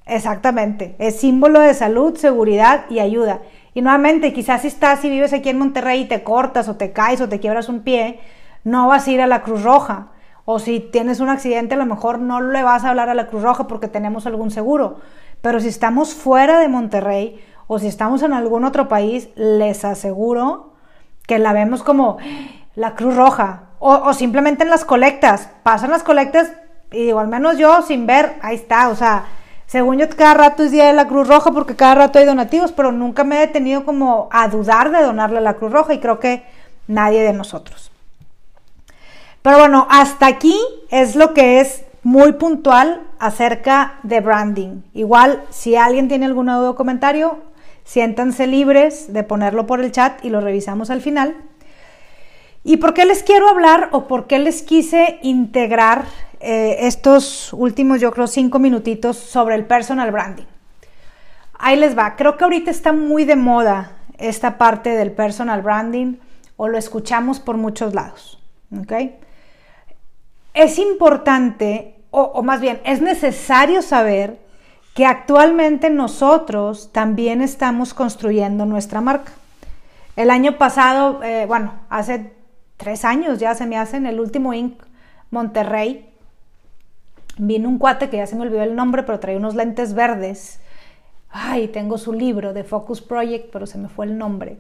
Exactamente, 0.07 0.95
es 1.01 1.19
símbolo 1.19 1.59
de 1.59 1.75
salud, 1.75 2.17
seguridad 2.17 2.85
y 2.89 3.01
ayuda. 3.01 3.41
Y 3.75 3.83
nuevamente, 3.83 4.33
quizás 4.33 4.63
si 4.63 4.69
estás 4.69 5.05
y 5.05 5.11
vives 5.11 5.33
aquí 5.33 5.49
en 5.49 5.59
Monterrey 5.59 6.03
y 6.03 6.09
te 6.09 6.23
cortas 6.23 6.69
o 6.69 6.77
te 6.77 6.93
caes 6.93 7.21
o 7.21 7.29
te 7.29 7.41
quiebras 7.41 7.69
un 7.69 7.81
pie, 7.81 8.21
no 8.63 8.87
vas 8.87 9.09
a 9.09 9.11
ir 9.11 9.21
a 9.21 9.27
la 9.27 9.43
Cruz 9.43 9.65
Roja. 9.65 10.13
O 10.45 10.61
si 10.61 10.79
tienes 10.79 11.19
un 11.19 11.31
accidente, 11.31 11.75
a 11.75 11.79
lo 11.79 11.87
mejor 11.87 12.21
no 12.21 12.41
le 12.41 12.63
vas 12.63 12.85
a 12.85 12.91
hablar 12.91 13.09
a 13.09 13.15
la 13.15 13.27
Cruz 13.27 13.43
Roja 13.43 13.67
porque 13.67 13.89
tenemos 13.89 14.25
algún 14.27 14.53
seguro. 14.53 15.01
Pero 15.41 15.59
si 15.59 15.67
estamos 15.67 16.15
fuera 16.15 16.61
de 16.61 16.69
Monterrey 16.69 17.41
o 17.67 17.79
si 17.79 17.87
estamos 17.87 18.23
en 18.23 18.33
algún 18.33 18.65
otro 18.65 18.89
país, 18.89 19.29
les 19.37 19.85
aseguro 19.85 20.73
que 21.27 21.39
la 21.39 21.53
vemos 21.53 21.83
como 21.83 22.19
la 22.75 22.95
Cruz 22.95 23.17
Roja 23.17 23.65
o, 23.79 24.13
simplemente 24.15 24.65
en 24.65 24.71
las 24.71 24.85
colectas. 24.85 25.51
Pasan 25.63 25.91
las 25.91 26.03
colectas 26.03 26.53
y 26.91 27.07
digo, 27.07 27.21
al 27.21 27.29
menos 27.29 27.59
yo 27.59 27.83
sin 27.83 28.07
ver, 28.07 28.37
ahí 28.43 28.57
está, 28.57 28.89
o 28.89 28.97
sea, 28.97 29.25
según 29.67 29.99
yo 29.99 30.09
cada 30.09 30.35
rato 30.35 30.63
es 30.63 30.71
Día 30.71 30.87
de 30.87 30.93
la 30.93 31.09
Cruz 31.09 31.29
Roja 31.29 31.51
porque 31.51 31.77
cada 31.77 31.95
rato 31.95 32.19
hay 32.19 32.25
donativos, 32.25 32.73
pero 32.73 32.93
nunca 32.93 33.25
me 33.25 33.37
he 33.37 33.41
detenido 33.41 33.85
como 33.85 34.29
a 34.31 34.49
dudar 34.49 34.91
de 34.91 35.03
donarle 35.03 35.39
a 35.39 35.43
la 35.43 35.55
Cruz 35.55 35.73
Roja 35.73 35.95
y 35.95 36.01
creo 36.01 36.21
que 36.21 36.45
nadie 36.87 37.23
de 37.23 37.33
nosotros. 37.33 37.91
Pero 39.43 39.59
bueno, 39.59 39.87
hasta 39.91 40.27
aquí 40.27 40.59
es 40.91 41.17
lo 41.17 41.35
que 41.35 41.61
es 41.61 41.85
muy 42.03 42.33
puntual 42.33 43.03
acerca 43.19 43.99
de 44.03 44.21
branding. 44.21 44.83
Igual, 44.93 45.43
si 45.51 45.77
alguien 45.77 46.09
tiene 46.09 46.27
algún 46.27 46.47
duda 46.47 46.71
o 46.71 46.75
comentario, 46.75 47.39
Siéntanse 47.85 48.47
libres 48.47 49.13
de 49.13 49.23
ponerlo 49.23 49.67
por 49.67 49.81
el 49.81 49.93
chat 49.93 50.25
y 50.25 50.31
lo 50.31 50.41
revisamos 50.41 50.91
al 50.91 51.03
final. 51.03 51.37
¿Y 52.65 52.79
por 52.79 52.95
qué 52.95 53.05
les 53.05 53.23
quiero 53.23 53.49
hablar 53.49 53.91
o 53.93 54.09
por 54.09 54.27
qué 54.27 54.39
les 54.39 54.63
quise 54.63 55.19
integrar 55.23 56.07
eh, 56.41 56.79
estos 56.81 57.53
últimos, 57.53 58.01
yo 58.01 58.11
creo, 58.11 58.27
cinco 58.27 58.59
minutitos 58.59 59.19
sobre 59.19 59.55
el 59.55 59.67
personal 59.67 60.11
branding? 60.11 60.47
Ahí 61.59 61.77
les 61.77 61.97
va. 61.97 62.17
Creo 62.17 62.39
que 62.39 62.45
ahorita 62.45 62.71
está 62.71 62.95
muy 62.95 63.27
de 63.27 63.37
moda 63.37 63.93
esta 64.17 64.57
parte 64.57 64.91
del 64.91 65.13
personal 65.13 65.61
branding 65.61 66.17
o 66.57 66.69
lo 66.69 66.79
escuchamos 66.79 67.39
por 67.39 67.59
muchos 67.59 67.93
lados. 67.93 68.43
Es 70.55 70.79
importante, 70.79 71.97
o 72.11 72.43
más 72.43 72.63
bien, 72.63 72.81
es 72.85 73.03
necesario 73.03 73.83
saber 73.83 74.44
que 74.95 75.05
actualmente 75.07 75.91
nosotros 75.91 76.91
también 76.93 77.43
estamos 77.43 77.93
construyendo 77.95 78.65
nuestra 78.65 79.01
marca. 79.01 79.33
El 80.15 80.31
año 80.31 80.57
pasado, 80.57 81.21
eh, 81.25 81.47
bueno, 81.47 81.73
hace 81.91 82.33
tres 82.77 83.05
años 83.05 83.41
ya 83.41 83.55
se 83.57 83.67
me 83.67 83.77
hace 83.77 83.97
en 83.97 84.07
el 84.07 84.21
último 84.21 84.55
Inc. 84.55 84.81
Monterrey, 85.33 86.09
vino 87.37 87.69
un 87.69 87.79
cuate 87.79 88.09
que 88.09 88.19
ya 88.19 88.27
se 88.29 88.37
me 88.37 88.43
olvidó 88.43 88.63
el 88.63 88.77
nombre, 88.77 89.03
pero 89.03 89.19
traía 89.19 89.37
unos 89.37 89.57
lentes 89.57 89.95
verdes. 89.95 90.61
Ay, 91.29 91.67
tengo 91.67 91.99
su 91.99 92.13
libro 92.13 92.53
de 92.53 92.63
Focus 92.63 93.03
Project, 93.03 93.51
pero 93.53 93.67
se 93.67 93.79
me 93.79 93.89
fue 93.89 94.07
el 94.07 94.17
nombre. 94.17 94.59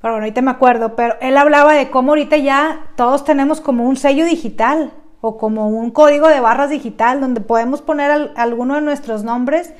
Pero 0.00 0.14
bueno, 0.14 0.24
ahorita 0.24 0.40
me 0.40 0.52
acuerdo, 0.52 0.96
pero 0.96 1.16
él 1.20 1.36
hablaba 1.36 1.74
de 1.74 1.90
cómo 1.90 2.12
ahorita 2.12 2.38
ya 2.38 2.86
todos 2.96 3.24
tenemos 3.24 3.60
como 3.60 3.84
un 3.84 3.98
sello 3.98 4.24
digital 4.24 4.94
o 5.20 5.36
como 5.38 5.68
un 5.68 5.90
código 5.90 6.28
de 6.28 6.40
barras 6.40 6.70
digital 6.70 7.20
donde 7.20 7.40
podemos 7.40 7.82
poner 7.82 8.32
alguno 8.36 8.74
de 8.74 8.80
nuestros 8.80 9.22
nombres 9.24 9.72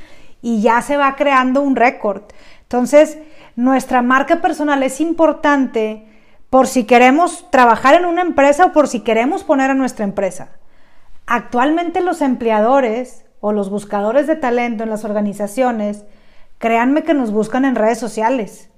y 0.43 0.61
ya 0.63 0.83
se 0.83 0.97
va 0.97 1.17
creando 1.17 1.63
un 1.63 1.77
récord. 1.77 2.23
Entonces, 2.63 3.19
nuestra 3.57 4.03
marca 4.03 4.41
personal 4.41 4.83
es 4.83 5.01
importante 5.01 6.07
por 6.51 6.67
si 6.67 6.85
queremos 6.85 7.51
trabajar 7.51 7.95
en 7.95 8.05
una 8.05 8.23
empresa 8.23 8.67
o 8.67 8.73
por 8.73 8.89
si 8.89 9.01
queremos 9.01 9.45
poner 9.45 9.71
a 9.71 9.75
nuestra 9.75 10.05
empresa. 10.05 10.49
Actualmente 11.27 12.01
los 12.01 12.23
empleadores 12.23 13.25
o 13.41 13.53
los 13.53 13.71
buscadores 13.71 14.27
de 14.27 14.37
talento 14.37 14.83
en 14.83 14.91
las 14.91 15.05
organizaciones, 15.05 16.05
créanme 16.59 17.03
que 17.03 17.15
nos 17.15 17.33
buscan 17.33 17.65
en 17.65 17.77
redes 17.77 17.99
sociales. 17.99 18.70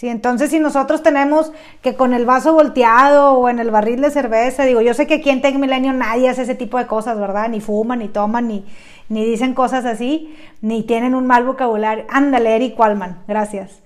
Sí, 0.00 0.08
entonces 0.08 0.48
si 0.48 0.60
nosotros 0.60 1.02
tenemos 1.02 1.52
que 1.82 1.94
con 1.94 2.14
el 2.14 2.24
vaso 2.24 2.54
volteado 2.54 3.34
o 3.34 3.50
en 3.50 3.58
el 3.58 3.70
barril 3.70 4.00
de 4.00 4.10
cerveza, 4.10 4.64
digo, 4.64 4.80
yo 4.80 4.94
sé 4.94 5.06
que 5.06 5.16
aquí 5.16 5.28
en 5.28 5.42
Tech 5.42 5.54
Milenio 5.56 5.92
nadie 5.92 6.30
hace 6.30 6.40
ese 6.40 6.54
tipo 6.54 6.78
de 6.78 6.86
cosas, 6.86 7.20
¿verdad? 7.20 7.50
Ni 7.50 7.60
fuman, 7.60 7.98
ni 7.98 8.08
toman, 8.08 8.48
ni, 8.48 8.64
ni 9.10 9.26
dicen 9.26 9.52
cosas 9.52 9.84
así, 9.84 10.34
ni 10.62 10.84
tienen 10.84 11.14
un 11.14 11.26
mal 11.26 11.44
vocabulario. 11.44 12.06
Ándale, 12.08 12.56
Eric 12.56 12.80
Walman, 12.80 13.18
gracias. 13.28 13.82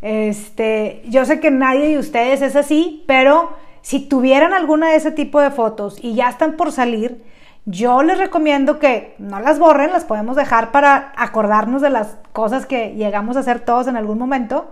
Este, 0.00 1.02
yo 1.08 1.24
sé 1.24 1.40
que 1.40 1.50
nadie 1.50 1.88
de 1.88 1.98
ustedes 1.98 2.40
es 2.40 2.54
así, 2.54 3.02
pero 3.08 3.50
si 3.82 3.98
tuvieran 3.98 4.52
alguna 4.52 4.90
de 4.90 4.94
ese 4.94 5.10
tipo 5.10 5.40
de 5.40 5.50
fotos 5.50 5.98
y 6.00 6.14
ya 6.14 6.28
están 6.28 6.52
por 6.52 6.70
salir, 6.70 7.20
yo 7.66 8.04
les 8.04 8.18
recomiendo 8.18 8.78
que 8.78 9.16
no 9.18 9.40
las 9.40 9.58
borren, 9.58 9.90
las 9.90 10.04
podemos 10.04 10.36
dejar 10.36 10.70
para 10.70 11.12
acordarnos 11.16 11.82
de 11.82 11.90
las 11.90 12.16
cosas 12.32 12.64
que 12.64 12.94
llegamos 12.94 13.36
a 13.36 13.40
hacer 13.40 13.58
todos 13.58 13.88
en 13.88 13.96
algún 13.96 14.18
momento 14.18 14.68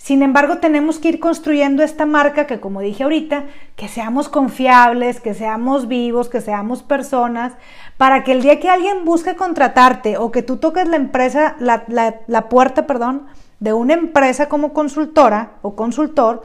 Sin 0.00 0.22
embargo, 0.22 0.58
tenemos 0.60 0.98
que 0.98 1.10
ir 1.10 1.20
construyendo 1.20 1.82
esta 1.82 2.06
marca 2.06 2.46
que, 2.46 2.58
como 2.58 2.80
dije 2.80 3.02
ahorita, 3.02 3.44
que 3.76 3.86
seamos 3.86 4.30
confiables, 4.30 5.20
que 5.20 5.34
seamos 5.34 5.88
vivos, 5.88 6.30
que 6.30 6.40
seamos 6.40 6.82
personas, 6.82 7.52
para 7.98 8.24
que 8.24 8.32
el 8.32 8.40
día 8.40 8.58
que 8.60 8.70
alguien 8.70 9.04
busque 9.04 9.36
contratarte 9.36 10.16
o 10.16 10.32
que 10.32 10.42
tú 10.42 10.56
toques 10.56 10.88
la 10.88 10.96
empresa, 10.96 11.54
la, 11.58 11.84
la 12.26 12.48
puerta, 12.48 12.86
perdón, 12.86 13.26
de 13.58 13.74
una 13.74 13.92
empresa 13.92 14.48
como 14.48 14.72
consultora 14.72 15.50
o 15.60 15.76
consultor, 15.76 16.44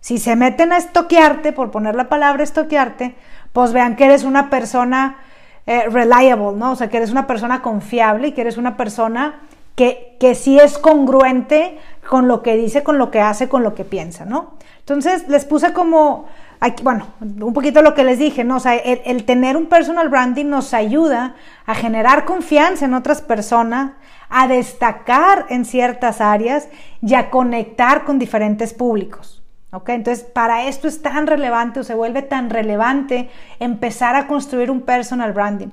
si 0.00 0.16
se 0.16 0.34
meten 0.34 0.72
a 0.72 0.78
estoquearte, 0.78 1.52
por 1.52 1.70
poner 1.70 1.94
la 1.96 2.08
palabra 2.08 2.42
estoquearte, 2.42 3.16
pues 3.52 3.74
vean 3.74 3.96
que 3.96 4.06
eres 4.06 4.24
una 4.24 4.48
persona 4.48 5.18
eh, 5.66 5.90
reliable, 5.90 6.56
¿no? 6.56 6.72
O 6.72 6.76
sea, 6.76 6.88
que 6.88 6.96
eres 6.96 7.10
una 7.10 7.26
persona 7.26 7.60
confiable 7.60 8.28
y 8.28 8.32
que 8.32 8.40
eres 8.40 8.56
una 8.56 8.78
persona 8.78 9.40
que, 9.74 10.16
que 10.20 10.34
sí 10.34 10.58
es 10.58 10.78
congruente 10.78 11.78
con 12.08 12.28
lo 12.28 12.42
que 12.42 12.56
dice, 12.56 12.82
con 12.82 12.98
lo 12.98 13.10
que 13.10 13.20
hace, 13.20 13.48
con 13.48 13.62
lo 13.62 13.74
que 13.74 13.84
piensa, 13.84 14.24
¿no? 14.24 14.54
Entonces 14.80 15.28
les 15.28 15.44
puse 15.44 15.72
como, 15.72 16.26
aquí, 16.60 16.82
bueno, 16.82 17.06
un 17.20 17.52
poquito 17.54 17.82
lo 17.82 17.94
que 17.94 18.04
les 18.04 18.18
dije, 18.18 18.44
¿no? 18.44 18.56
O 18.56 18.60
sea, 18.60 18.74
el, 18.76 19.00
el, 19.04 19.24
tener 19.24 19.56
un 19.56 19.66
personal 19.66 20.08
branding 20.08 20.46
nos 20.46 20.74
ayuda 20.74 21.34
a 21.66 21.74
generar 21.74 22.24
confianza 22.24 22.84
en 22.84 22.94
otras 22.94 23.22
personas, 23.22 23.92
a 24.28 24.46
destacar 24.46 25.46
en 25.48 25.64
ciertas 25.64 26.20
áreas 26.20 26.68
y 27.00 27.14
a 27.14 27.30
conectar 27.30 28.04
con 28.04 28.18
diferentes 28.18 28.74
públicos. 28.74 29.42
¿Ok? 29.74 29.88
Entonces, 29.88 30.24
para 30.24 30.68
esto 30.68 30.86
es 30.86 31.02
tan 31.02 31.26
relevante 31.26 31.80
o 31.80 31.84
se 31.84 31.94
vuelve 31.94 32.22
tan 32.22 32.48
relevante 32.48 33.28
empezar 33.58 34.14
a 34.14 34.28
construir 34.28 34.70
un 34.70 34.82
personal 34.82 35.32
branding. 35.32 35.70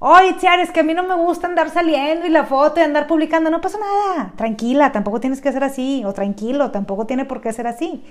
Oye, 0.00 0.34
Tiara, 0.34 0.62
es 0.62 0.70
que 0.70 0.80
a 0.80 0.84
mí 0.84 0.94
no 0.94 1.02
me 1.02 1.16
gusta 1.16 1.46
andar 1.46 1.70
saliendo 1.70 2.26
y 2.26 2.30
la 2.30 2.44
foto 2.44 2.80
y 2.80 2.84
andar 2.84 3.06
publicando. 3.06 3.50
No 3.50 3.60
pasa 3.60 3.78
nada. 3.78 4.32
Tranquila, 4.36 4.92
tampoco 4.92 5.20
tienes 5.20 5.40
que 5.40 5.52
ser 5.52 5.64
así. 5.64 6.04
O 6.04 6.12
tranquilo, 6.12 6.70
tampoco 6.70 7.06
tiene 7.06 7.24
por 7.24 7.40
qué 7.40 7.52
ser 7.52 7.66
así. 7.66 8.04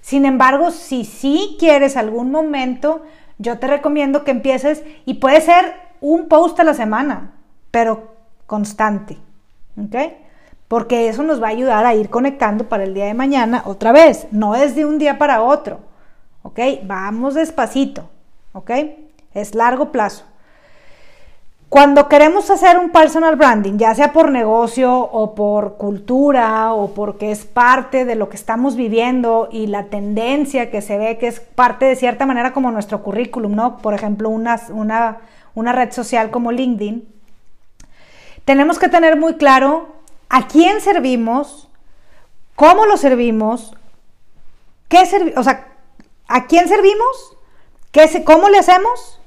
Sin 0.00 0.24
embargo, 0.24 0.70
si 0.70 1.04
sí 1.04 1.56
quieres 1.58 1.96
algún 1.96 2.30
momento, 2.30 3.02
yo 3.38 3.58
te 3.58 3.66
recomiendo 3.66 4.24
que 4.24 4.30
empieces 4.30 4.82
y 5.04 5.14
puede 5.14 5.40
ser 5.40 5.74
un 6.00 6.28
post 6.28 6.58
a 6.60 6.64
la 6.64 6.74
semana, 6.74 7.32
pero 7.70 8.14
constante. 8.46 9.18
¿Ok? 9.76 9.96
porque 10.68 11.08
eso 11.08 11.22
nos 11.22 11.42
va 11.42 11.48
a 11.48 11.50
ayudar 11.50 11.86
a 11.86 11.94
ir 11.94 12.10
conectando 12.10 12.68
para 12.68 12.84
el 12.84 12.94
día 12.94 13.06
de 13.06 13.14
mañana 13.14 13.62
otra 13.64 13.90
vez, 13.90 14.28
no 14.30 14.54
es 14.54 14.76
de 14.76 14.84
un 14.84 14.98
día 14.98 15.18
para 15.18 15.42
otro, 15.42 15.80
¿ok? 16.42 16.60
Vamos 16.84 17.34
despacito, 17.34 18.08
¿ok? 18.52 18.70
Es 19.32 19.54
largo 19.54 19.90
plazo. 19.90 20.24
Cuando 21.68 22.08
queremos 22.08 22.48
hacer 22.50 22.78
un 22.78 22.90
personal 22.90 23.36
branding, 23.36 23.76
ya 23.76 23.94
sea 23.94 24.12
por 24.14 24.30
negocio 24.30 24.98
o 24.98 25.34
por 25.34 25.76
cultura 25.76 26.72
o 26.72 26.94
porque 26.94 27.30
es 27.30 27.44
parte 27.44 28.06
de 28.06 28.14
lo 28.14 28.30
que 28.30 28.36
estamos 28.36 28.74
viviendo 28.74 29.50
y 29.52 29.66
la 29.66 29.84
tendencia 29.84 30.70
que 30.70 30.80
se 30.80 30.96
ve 30.96 31.18
que 31.18 31.26
es 31.26 31.40
parte 31.40 31.84
de 31.84 31.96
cierta 31.96 32.24
manera 32.24 32.54
como 32.54 32.70
nuestro 32.70 33.02
currículum, 33.02 33.54
¿no? 33.54 33.76
Por 33.78 33.92
ejemplo, 33.92 34.30
una, 34.30 34.58
una, 34.70 35.18
una 35.54 35.72
red 35.72 35.92
social 35.92 36.30
como 36.30 36.52
LinkedIn, 36.52 37.06
tenemos 38.46 38.78
que 38.78 38.88
tener 38.88 39.18
muy 39.18 39.36
claro 39.36 39.88
a 40.30 40.46
quién 40.46 40.80
servimos, 40.80 41.68
cómo 42.56 42.86
lo 42.86 42.96
servimos, 42.96 43.74
qué 44.88 45.02
o 45.36 45.42
sea, 45.42 45.66
a 46.28 46.46
quién 46.46 46.66
servimos, 46.66 47.36
¿Qué, 47.90 48.22
cómo 48.24 48.48
le 48.48 48.58
hacemos, 48.58 49.17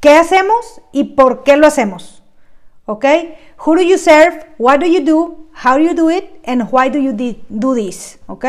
qué 0.00 0.10
hacemos 0.10 0.80
y 0.92 1.04
por 1.14 1.42
qué 1.44 1.56
lo 1.56 1.66
hacemos. 1.66 2.22
¿Ok? 2.86 3.04
Who 3.64 3.74
do 3.74 3.82
you 3.82 3.98
serve? 3.98 4.46
What 4.58 4.78
do 4.78 4.86
you 4.86 5.04
do? 5.04 5.48
How 5.64 5.76
do 5.76 5.84
you 5.84 5.94
do 5.94 6.10
it? 6.10 6.30
And 6.44 6.68
why 6.70 6.88
do 6.88 6.98
you 6.98 7.12
do 7.12 7.74
this? 7.74 8.18
¿Ok? 8.26 8.44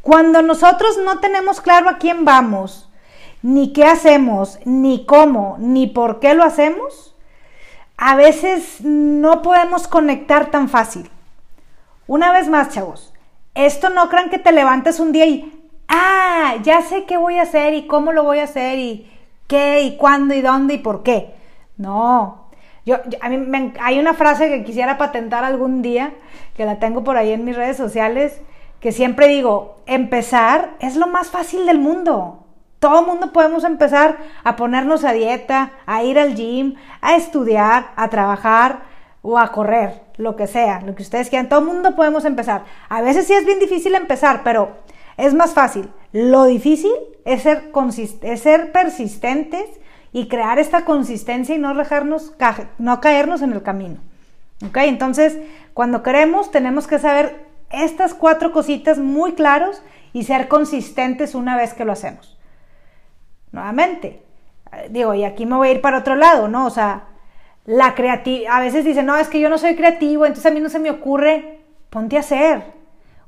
Cuando 0.00 0.42
nosotros 0.42 0.98
no 1.04 1.20
tenemos 1.20 1.60
claro 1.60 1.88
a 1.88 1.98
quién 1.98 2.24
vamos, 2.24 2.90
ni 3.42 3.72
qué 3.72 3.84
hacemos, 3.84 4.58
ni 4.64 5.06
cómo, 5.06 5.56
ni 5.60 5.86
por 5.86 6.18
qué 6.18 6.34
lo 6.34 6.42
hacemos, 6.42 7.14
a 7.96 8.16
veces 8.16 8.80
no 8.80 9.42
podemos 9.42 9.86
conectar 9.86 10.50
tan 10.50 10.68
fácil. 10.68 11.08
Una 12.08 12.32
vez 12.32 12.48
más, 12.48 12.70
chavos, 12.70 13.14
esto 13.54 13.90
no 13.90 14.08
crean 14.08 14.28
que 14.28 14.38
te 14.38 14.50
levantes 14.50 14.98
un 14.98 15.12
día 15.12 15.26
y, 15.26 15.70
ah, 15.86 16.56
ya 16.62 16.82
sé 16.82 17.04
qué 17.04 17.16
voy 17.16 17.38
a 17.38 17.42
hacer 17.42 17.74
y 17.74 17.86
cómo 17.86 18.12
lo 18.12 18.24
voy 18.24 18.40
a 18.40 18.44
hacer 18.44 18.78
y 18.80 19.08
qué 19.46 19.82
y 19.82 19.96
cuándo 19.96 20.34
y 20.34 20.40
dónde 20.40 20.74
y 20.74 20.78
por 20.78 21.02
qué. 21.02 21.34
No, 21.76 22.42
yo, 22.84 22.96
a 23.20 23.28
mí 23.28 23.72
hay 23.80 23.98
una 23.98 24.14
frase 24.14 24.48
que 24.48 24.64
quisiera 24.64 24.98
patentar 24.98 25.44
algún 25.44 25.82
día, 25.82 26.14
que 26.56 26.64
la 26.64 26.80
tengo 26.80 27.04
por 27.04 27.16
ahí 27.16 27.32
en 27.32 27.44
mis 27.44 27.56
redes 27.56 27.76
sociales, 27.76 28.40
que 28.80 28.90
siempre 28.90 29.28
digo, 29.28 29.76
empezar 29.86 30.74
es 30.80 30.96
lo 30.96 31.06
más 31.06 31.30
fácil 31.30 31.64
del 31.66 31.78
mundo. 31.78 32.44
Todo 32.80 33.00
el 33.00 33.06
mundo 33.06 33.32
podemos 33.32 33.62
empezar 33.62 34.18
a 34.42 34.56
ponernos 34.56 35.04
a 35.04 35.12
dieta, 35.12 35.70
a 35.86 36.02
ir 36.02 36.18
al 36.18 36.34
gym, 36.34 36.74
a 37.00 37.14
estudiar, 37.14 37.92
a 37.94 38.08
trabajar 38.08 38.80
o 39.22 39.38
a 39.38 39.52
correr, 39.52 40.02
lo 40.16 40.34
que 40.34 40.48
sea, 40.48 40.80
lo 40.80 40.96
que 40.96 41.04
ustedes 41.04 41.28
quieran. 41.28 41.48
Todo 41.48 41.60
el 41.60 41.66
mundo 41.66 41.94
podemos 41.94 42.24
empezar. 42.24 42.64
A 42.88 43.00
veces 43.00 43.28
sí 43.28 43.34
es 43.34 43.46
bien 43.46 43.60
difícil 43.60 43.94
empezar, 43.94 44.42
pero 44.42 44.78
es 45.16 45.34
más 45.34 45.54
fácil. 45.54 45.88
Lo 46.12 46.44
difícil 46.44 46.92
es 47.24 47.42
ser, 47.42 47.70
es 48.22 48.40
ser 48.40 48.72
persistentes 48.72 49.64
y 50.12 50.28
crear 50.28 50.58
esta 50.58 50.84
consistencia 50.84 51.54
y 51.54 51.58
no 51.58 51.74
dejarnos, 51.74 52.34
no 52.78 53.00
caernos 53.00 53.42
en 53.42 53.52
el 53.52 53.62
camino. 53.62 53.98
¿Ok? 54.66 54.76
Entonces, 54.78 55.38
cuando 55.74 56.02
queremos, 56.02 56.50
tenemos 56.50 56.86
que 56.86 56.98
saber 56.98 57.46
estas 57.70 58.14
cuatro 58.14 58.52
cositas 58.52 58.98
muy 58.98 59.32
claros 59.32 59.82
y 60.12 60.24
ser 60.24 60.48
consistentes 60.48 61.34
una 61.34 61.56
vez 61.56 61.72
que 61.72 61.84
lo 61.84 61.92
hacemos 61.92 62.32
nuevamente. 63.52 64.22
Digo, 64.90 65.14
y 65.14 65.24
aquí 65.24 65.46
me 65.46 65.56
voy 65.56 65.68
a 65.68 65.72
ir 65.72 65.80
para 65.80 65.98
otro 65.98 66.16
lado, 66.16 66.48
¿no? 66.48 66.66
O 66.66 66.70
sea, 66.70 67.04
la 67.66 67.94
creatividad, 67.94 68.56
a 68.56 68.60
veces 68.60 68.84
dicen, 68.84 69.06
no, 69.06 69.16
es 69.16 69.28
que 69.28 69.38
yo 69.38 69.48
no 69.50 69.58
soy 69.58 69.76
creativo, 69.76 70.24
entonces 70.24 70.50
a 70.50 70.54
mí 70.54 70.60
no 70.60 70.70
se 70.70 70.78
me 70.78 70.90
ocurre, 70.90 71.60
ponte 71.90 72.16
a 72.16 72.20
hacer. 72.20 72.64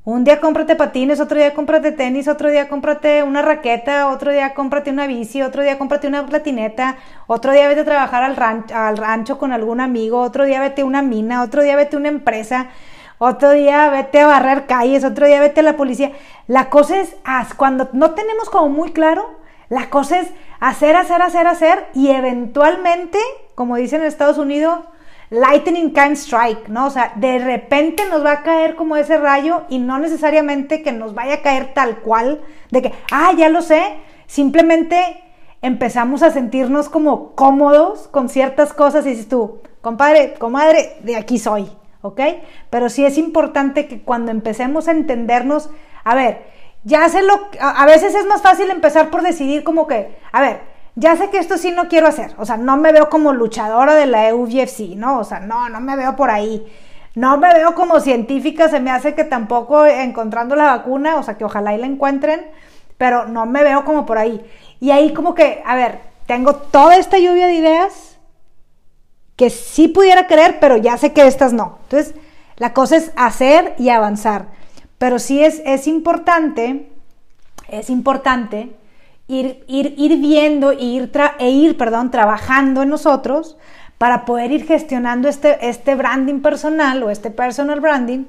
Un 0.07 0.23
día 0.23 0.39
cómprate 0.39 0.77
patines, 0.77 1.19
otro 1.19 1.39
día 1.39 1.55
cómprate 1.55 1.91
tenis, 1.91 2.29
otro 2.29 2.51
día 2.51 2.69
cómprate 2.69 3.23
una 3.23 3.41
raqueta, 3.41 4.09
otro 4.09 4.33
día 4.33 4.53
cómprate 4.53 4.91
una 4.91 5.07
bici, 5.07 5.41
otro 5.41 5.63
día 5.63 5.79
cómprate 5.79 6.07
una 6.07 6.27
platineta, 6.27 6.97
otro 7.27 7.53
día 7.53 7.67
vete 7.69 7.81
a 7.81 7.85
trabajar 7.87 8.23
al 8.23 8.37
rancho, 8.37 8.77
al 8.77 8.99
rancho 8.99 9.39
con 9.39 9.51
algún 9.51 9.81
amigo, 9.81 10.21
otro 10.21 10.45
día 10.45 10.61
vete 10.61 10.83
a 10.83 10.85
una 10.85 11.01
mina, 11.01 11.43
otro 11.43 11.63
día 11.63 11.75
vete 11.75 11.97
a 11.97 12.01
una 12.01 12.11
empresa, 12.11 12.69
otro 13.17 13.53
día 13.53 13.89
vete 13.89 14.21
a 14.21 14.27
barrer 14.27 14.67
calles, 14.67 15.05
otro 15.05 15.27
día 15.27 15.41
vete 15.41 15.61
a 15.61 15.63
la 15.63 15.79
policía. 15.79 16.13
La 16.49 16.69
cosa 16.69 17.01
es, 17.01 17.17
cuando 17.57 17.89
no 17.95 18.11
tenemos 18.11 18.51
como 18.51 18.69
muy 18.69 18.93
claro, 18.93 19.41
la 19.71 19.89
cosa 19.89 20.21
es 20.21 20.29
hacer, 20.61 20.97
hacer, 20.97 21.23
hacer, 21.23 21.47
hacer 21.47 21.87
y 21.95 22.11
eventualmente, 22.11 23.19
como 23.55 23.77
dicen 23.77 24.03
en 24.03 24.09
Estados 24.09 24.37
Unidos, 24.37 24.81
lightning 25.31 25.91
can 25.91 26.13
strike, 26.13 26.69
¿no? 26.69 26.87
O 26.87 26.91
sea, 26.91 27.13
de 27.17 27.39
repente 27.39 28.05
nos 28.09 28.25
va 28.25 28.33
a 28.33 28.43
caer 28.43 28.77
como 28.77 28.97
ese 28.97 29.17
rayo 29.17 29.63
y 29.69 29.79
no 29.79 29.99
necesariamente 29.99 30.83
que 30.83 30.93
nos 30.93 31.15
vaya 31.15 31.35
a 31.35 31.43
caer 31.43 31.75
tal 31.75 31.99
cual, 31.99 32.41
de 32.71 32.83
que, 32.83 32.93
ah, 33.11 33.33
ya 33.37 33.49
lo 33.49 33.63
sé, 33.63 33.97
simplemente 34.27 35.23
empezamos 35.63 36.23
a 36.23 36.31
sentirnos 36.31 36.89
como 36.89 37.35
cómodos 37.35 38.09
con 38.09 38.29
ciertas 38.29 38.73
cosas 38.73 39.07
y 39.07 39.11
dices 39.11 39.29
tú, 39.29 39.61
compadre, 39.81 40.35
comadre, 40.35 40.97
de 41.03 41.17
aquí 41.17 41.39
soy, 41.39 41.71
¿ok? 42.03 42.21
Pero 42.71 42.89
sí 42.91 43.05
es 43.05 43.17
importante 43.17 43.89
que 43.89 44.03
cuando 44.03 44.31
empecemos 44.31 44.89
a 44.89 44.93
entendernos, 44.93 45.71
a 46.05 46.15
ver, 46.15 46.43
ya 46.85 47.09
sé 47.09 47.23
lo, 47.23 47.49
a, 47.61 47.87
veces 47.87 48.15
es 48.15 48.27
más 48.27 48.43
fácil 48.43 48.71
empezar 48.71 49.11
por 49.11 49.23
decidir 49.23 49.65
como 49.65 49.87
que, 49.87 50.19
a 50.33 50.41
ver, 50.43 50.74
ya 50.97 51.17
sé 51.17 51.31
que 51.31 51.39
esto 51.39 51.59
sí 51.59 51.73
no 51.73 51.89
quiero 51.89 52.07
hacer, 52.07 52.35
o 52.39 52.45
sea, 52.45 52.57
no 52.57 52.77
me 52.77 52.93
veo 52.93 53.09
como 53.09 53.33
luchadora 53.33 53.95
de 53.95 54.07
la 54.07 54.35
UFC, 54.35 54.95
¿no? 54.97 55.19
O 55.19 55.25
sea, 55.25 55.41
no, 55.41 55.69
no 55.69 55.81
me 55.81 55.97
veo 55.97 56.15
por 56.17 56.31
ahí. 56.31 56.65
No 57.17 57.37
me 57.39 57.53
veo 57.55 57.75
como 57.75 58.01
científica, 58.01 58.69
se 58.69 58.81
me 58.81 58.91
hace 58.91 59.15
que 59.15 59.23
tampoco 59.23 59.87
encontrando 59.87 60.57
la 60.57 60.77
vacuna, 60.77 61.17
o 61.17 61.23
sea, 61.23 61.37
que 61.37 61.45
ojalá 61.45 61.73
y 61.73 61.79
la 61.79 61.87
encuentren, 61.87 62.45
pero 62.99 63.27
no 63.27 63.47
me 63.47 63.63
veo 63.63 63.85
como 63.85 64.05
por 64.05 64.19
ahí. 64.19 64.45
Y 64.81 64.91
ahí 64.91 65.13
como 65.13 65.35
que, 65.35 65.63
a 65.65 65.77
ver, 65.77 66.01
tengo 66.27 66.57
toda 66.57 66.97
esta 66.97 67.19
lluvia 67.19 67.47
de 67.47 67.55
ideas 67.55 68.19
que 69.37 69.51
sí 69.51 69.89
pudiera 69.89 70.27
querer, 70.27 70.59
pero 70.59 70.77
ya 70.77 70.97
sé 70.97 71.13
que 71.13 71.27
estas 71.27 71.53
no. 71.53 71.79
Entonces, 71.85 72.15
la 72.57 72.73
cosa 72.73 72.97
es 72.97 73.13
hacer 73.17 73.75
y 73.79 73.91
avanzar. 73.91 74.47
Pero 74.99 75.21
sí 75.21 75.45
es, 75.45 75.63
es 75.65 75.87
importante, 75.87 76.91
es 77.69 77.91
importante 77.91 78.75
ir, 79.29 79.65
ir, 79.67 79.95
ir 79.97 80.19
viendo 80.19 80.73
ir 80.73 81.11
e 81.39 81.51
ir 81.51 81.77
perdón, 81.77 82.11
trabajando 82.11 82.83
en 82.83 82.91
nosotros 82.91 83.57
para 83.99 84.25
poder 84.25 84.53
ir 84.53 84.67
gestionando 84.67 85.29
este, 85.29 85.69
este 85.69 85.95
branding 85.95 86.41
personal 86.41 87.03
o 87.03 87.11
este 87.11 87.31
personal 87.31 87.81
branding, 87.81 88.25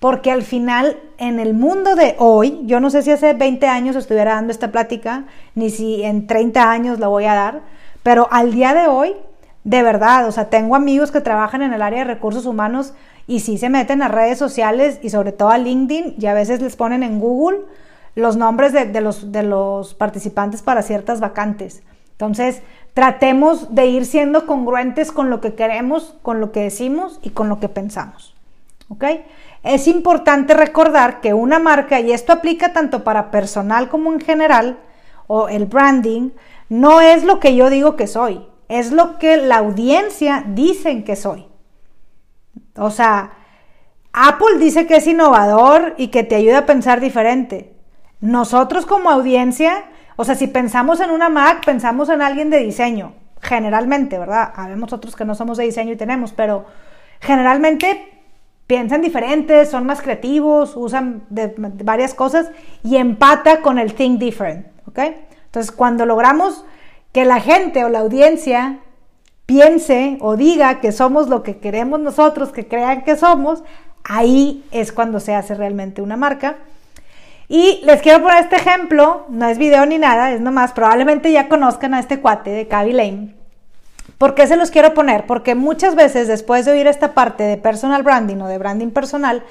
porque 0.00 0.30
al 0.30 0.42
final 0.42 0.98
en 1.18 1.38
el 1.40 1.54
mundo 1.54 1.94
de 1.94 2.16
hoy, 2.18 2.60
yo 2.64 2.80
no 2.80 2.90
sé 2.90 3.02
si 3.02 3.10
hace 3.10 3.32
20 3.32 3.66
años 3.66 3.96
estuviera 3.96 4.34
dando 4.34 4.52
esta 4.52 4.72
plática, 4.72 5.24
ni 5.54 5.70
si 5.70 6.02
en 6.02 6.26
30 6.26 6.70
años 6.70 6.98
la 6.98 7.08
voy 7.08 7.24
a 7.24 7.34
dar, 7.34 7.62
pero 8.02 8.28
al 8.30 8.52
día 8.52 8.74
de 8.74 8.86
hoy, 8.86 9.14
de 9.62 9.82
verdad, 9.82 10.28
o 10.28 10.32
sea, 10.32 10.50
tengo 10.50 10.76
amigos 10.76 11.10
que 11.10 11.22
trabajan 11.22 11.62
en 11.62 11.72
el 11.72 11.80
área 11.80 12.00
de 12.00 12.12
recursos 12.12 12.44
humanos 12.44 12.92
y 13.26 13.40
sí 13.40 13.56
se 13.56 13.70
meten 13.70 14.02
a 14.02 14.08
redes 14.08 14.38
sociales 14.38 14.98
y 15.02 15.08
sobre 15.08 15.32
todo 15.32 15.48
a 15.48 15.58
LinkedIn 15.58 16.16
y 16.18 16.26
a 16.26 16.34
veces 16.34 16.60
les 16.60 16.76
ponen 16.76 17.02
en 17.02 17.18
Google 17.18 17.60
los 18.14 18.36
nombres 18.36 18.72
de, 18.72 19.00
los, 19.00 19.32
de 19.32 19.42
los 19.42 19.94
participantes 19.94 20.62
para 20.62 20.82
ciertas 20.82 21.20
vacantes. 21.20 21.82
Entonces, 22.12 22.62
tratemos 22.94 23.74
de 23.74 23.86
ir 23.86 24.06
siendo 24.06 24.46
congruentes 24.46 25.10
con 25.10 25.30
lo 25.30 25.40
que 25.40 25.54
queremos, 25.54 26.14
con 26.22 26.40
lo 26.40 26.52
que 26.52 26.60
decimos 26.60 27.18
y 27.22 27.30
con 27.30 27.48
lo 27.48 27.58
que 27.58 27.68
pensamos. 27.68 28.34
¿Ok? 28.88 29.04
Es 29.64 29.88
importante 29.88 30.54
recordar 30.54 31.20
que 31.20 31.34
una 31.34 31.58
marca, 31.58 31.98
y 31.98 32.12
esto 32.12 32.32
aplica 32.32 32.72
tanto 32.72 33.02
para 33.02 33.30
personal 33.30 33.88
como 33.88 34.12
en 34.12 34.20
general, 34.20 34.78
o 35.26 35.48
el 35.48 35.66
branding, 35.66 36.30
no 36.68 37.00
es 37.00 37.24
lo 37.24 37.40
que 37.40 37.56
yo 37.56 37.70
digo 37.70 37.96
que 37.96 38.06
soy, 38.06 38.46
es 38.68 38.92
lo 38.92 39.18
que 39.18 39.38
la 39.38 39.56
audiencia 39.56 40.44
dicen 40.46 41.02
que 41.02 41.16
soy. 41.16 41.46
O 42.76 42.90
sea, 42.90 43.32
Apple 44.12 44.58
dice 44.58 44.86
que 44.86 44.96
es 44.96 45.06
innovador 45.06 45.94
y 45.96 46.08
que 46.08 46.22
te 46.22 46.36
ayuda 46.36 46.58
a 46.58 46.66
pensar 46.66 47.00
diferente. 47.00 47.73
Nosotros 48.24 48.86
como 48.86 49.10
audiencia, 49.10 49.84
o 50.16 50.24
sea, 50.24 50.34
si 50.34 50.46
pensamos 50.46 51.00
en 51.00 51.10
una 51.10 51.28
Mac, 51.28 51.62
pensamos 51.62 52.08
en 52.08 52.22
alguien 52.22 52.48
de 52.48 52.56
diseño, 52.60 53.12
generalmente, 53.42 54.18
¿verdad? 54.18 54.50
Habemos 54.56 54.94
otros 54.94 55.14
que 55.14 55.26
no 55.26 55.34
somos 55.34 55.58
de 55.58 55.64
diseño 55.64 55.92
y 55.92 55.96
tenemos, 55.96 56.32
pero 56.32 56.64
generalmente 57.20 58.22
piensan 58.66 59.02
diferentes, 59.02 59.70
son 59.70 59.84
más 59.84 60.00
creativos, 60.00 60.74
usan 60.74 61.24
varias 61.28 62.14
cosas 62.14 62.50
y 62.82 62.96
empata 62.96 63.60
con 63.60 63.78
el 63.78 63.92
think 63.92 64.18
different, 64.18 64.68
¿ok? 64.88 65.00
Entonces, 65.44 65.70
cuando 65.70 66.06
logramos 66.06 66.64
que 67.12 67.26
la 67.26 67.40
gente 67.40 67.84
o 67.84 67.90
la 67.90 67.98
audiencia 67.98 68.78
piense 69.44 70.16
o 70.22 70.36
diga 70.36 70.80
que 70.80 70.92
somos 70.92 71.28
lo 71.28 71.42
que 71.42 71.58
queremos 71.58 72.00
nosotros, 72.00 72.52
que 72.52 72.66
crean 72.68 73.04
que 73.04 73.16
somos, 73.16 73.64
ahí 74.02 74.64
es 74.70 74.92
cuando 74.92 75.20
se 75.20 75.34
hace 75.34 75.54
realmente 75.54 76.00
una 76.00 76.16
marca. 76.16 76.56
Y 77.48 77.82
les 77.84 78.00
quiero 78.00 78.22
poner 78.22 78.42
este 78.42 78.56
ejemplo, 78.56 79.26
no 79.28 79.46
es 79.46 79.58
video 79.58 79.84
ni 79.86 79.98
nada, 79.98 80.32
es 80.32 80.40
nomás, 80.40 80.72
probablemente 80.72 81.30
ya 81.30 81.48
conozcan 81.48 81.94
a 81.94 82.00
este 82.00 82.20
cuate 82.20 82.50
de 82.50 82.68
Cavi 82.68 82.92
Lane. 82.92 83.34
¿Por 84.18 84.34
qué 84.34 84.46
se 84.46 84.56
los 84.56 84.70
quiero 84.70 84.94
poner? 84.94 85.26
Porque 85.26 85.54
muchas 85.54 85.94
veces 85.94 86.28
después 86.28 86.64
de 86.64 86.72
oír 86.72 86.86
esta 86.86 87.12
parte 87.12 87.42
de 87.42 87.56
personal 87.56 88.02
branding 88.02 88.38
o 88.38 88.48
de 88.48 88.58
branding 88.58 88.90
personal, 88.90 89.42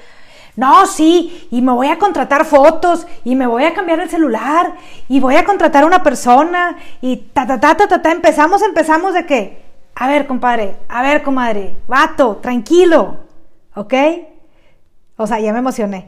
no, 0.56 0.86
sí, 0.86 1.48
y 1.50 1.62
me 1.62 1.72
voy 1.72 1.88
a 1.88 1.98
contratar 1.98 2.44
fotos, 2.44 3.06
y 3.24 3.34
me 3.34 3.46
voy 3.46 3.64
a 3.64 3.74
cambiar 3.74 4.00
el 4.00 4.08
celular, 4.08 4.74
y 5.08 5.18
voy 5.18 5.36
a 5.36 5.44
contratar 5.44 5.82
a 5.82 5.86
una 5.86 6.02
persona, 6.02 6.76
y 7.00 7.16
ta, 7.16 7.46
ta, 7.46 7.58
ta, 7.58 7.76
ta, 7.76 7.88
ta, 7.88 8.02
ta, 8.02 8.12
empezamos, 8.12 8.62
empezamos 8.62 9.14
de 9.14 9.26
que, 9.26 9.62
a 9.96 10.06
ver, 10.06 10.26
compadre, 10.26 10.76
a 10.88 11.02
ver, 11.02 11.22
comadre, 11.22 11.74
vato, 11.88 12.36
tranquilo, 12.36 13.18
¿ok? 13.74 13.94
O 15.16 15.26
sea, 15.26 15.40
ya 15.40 15.52
me 15.52 15.58
emocioné. 15.58 16.06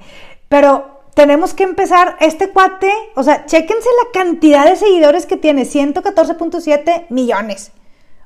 Pero 0.49 0.96
tenemos 1.17 1.55
que 1.55 1.63
empezar, 1.63 2.15
este 2.21 2.51
cuate, 2.51 2.93
o 3.15 3.23
sea, 3.23 3.47
chéquense 3.47 3.89
la 4.05 4.21
cantidad 4.21 4.67
de 4.67 4.77
seguidores 4.77 5.25
que 5.25 5.39
tiene, 5.39 5.63
114.7 5.63 7.07
millones. 7.09 7.73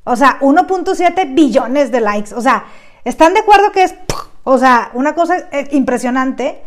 O 0.02 0.16
sea, 0.16 0.40
1.7 0.40 1.32
billones 1.32 1.92
de 1.92 2.00
likes. 2.00 2.34
O 2.34 2.40
sea, 2.40 2.64
¿están 3.04 3.32
de 3.34 3.40
acuerdo 3.40 3.70
que 3.70 3.84
es, 3.84 3.94
o 4.42 4.58
sea, 4.58 4.90
una 4.94 5.14
cosa 5.14 5.38
eh, 5.52 5.68
impresionante? 5.70 6.62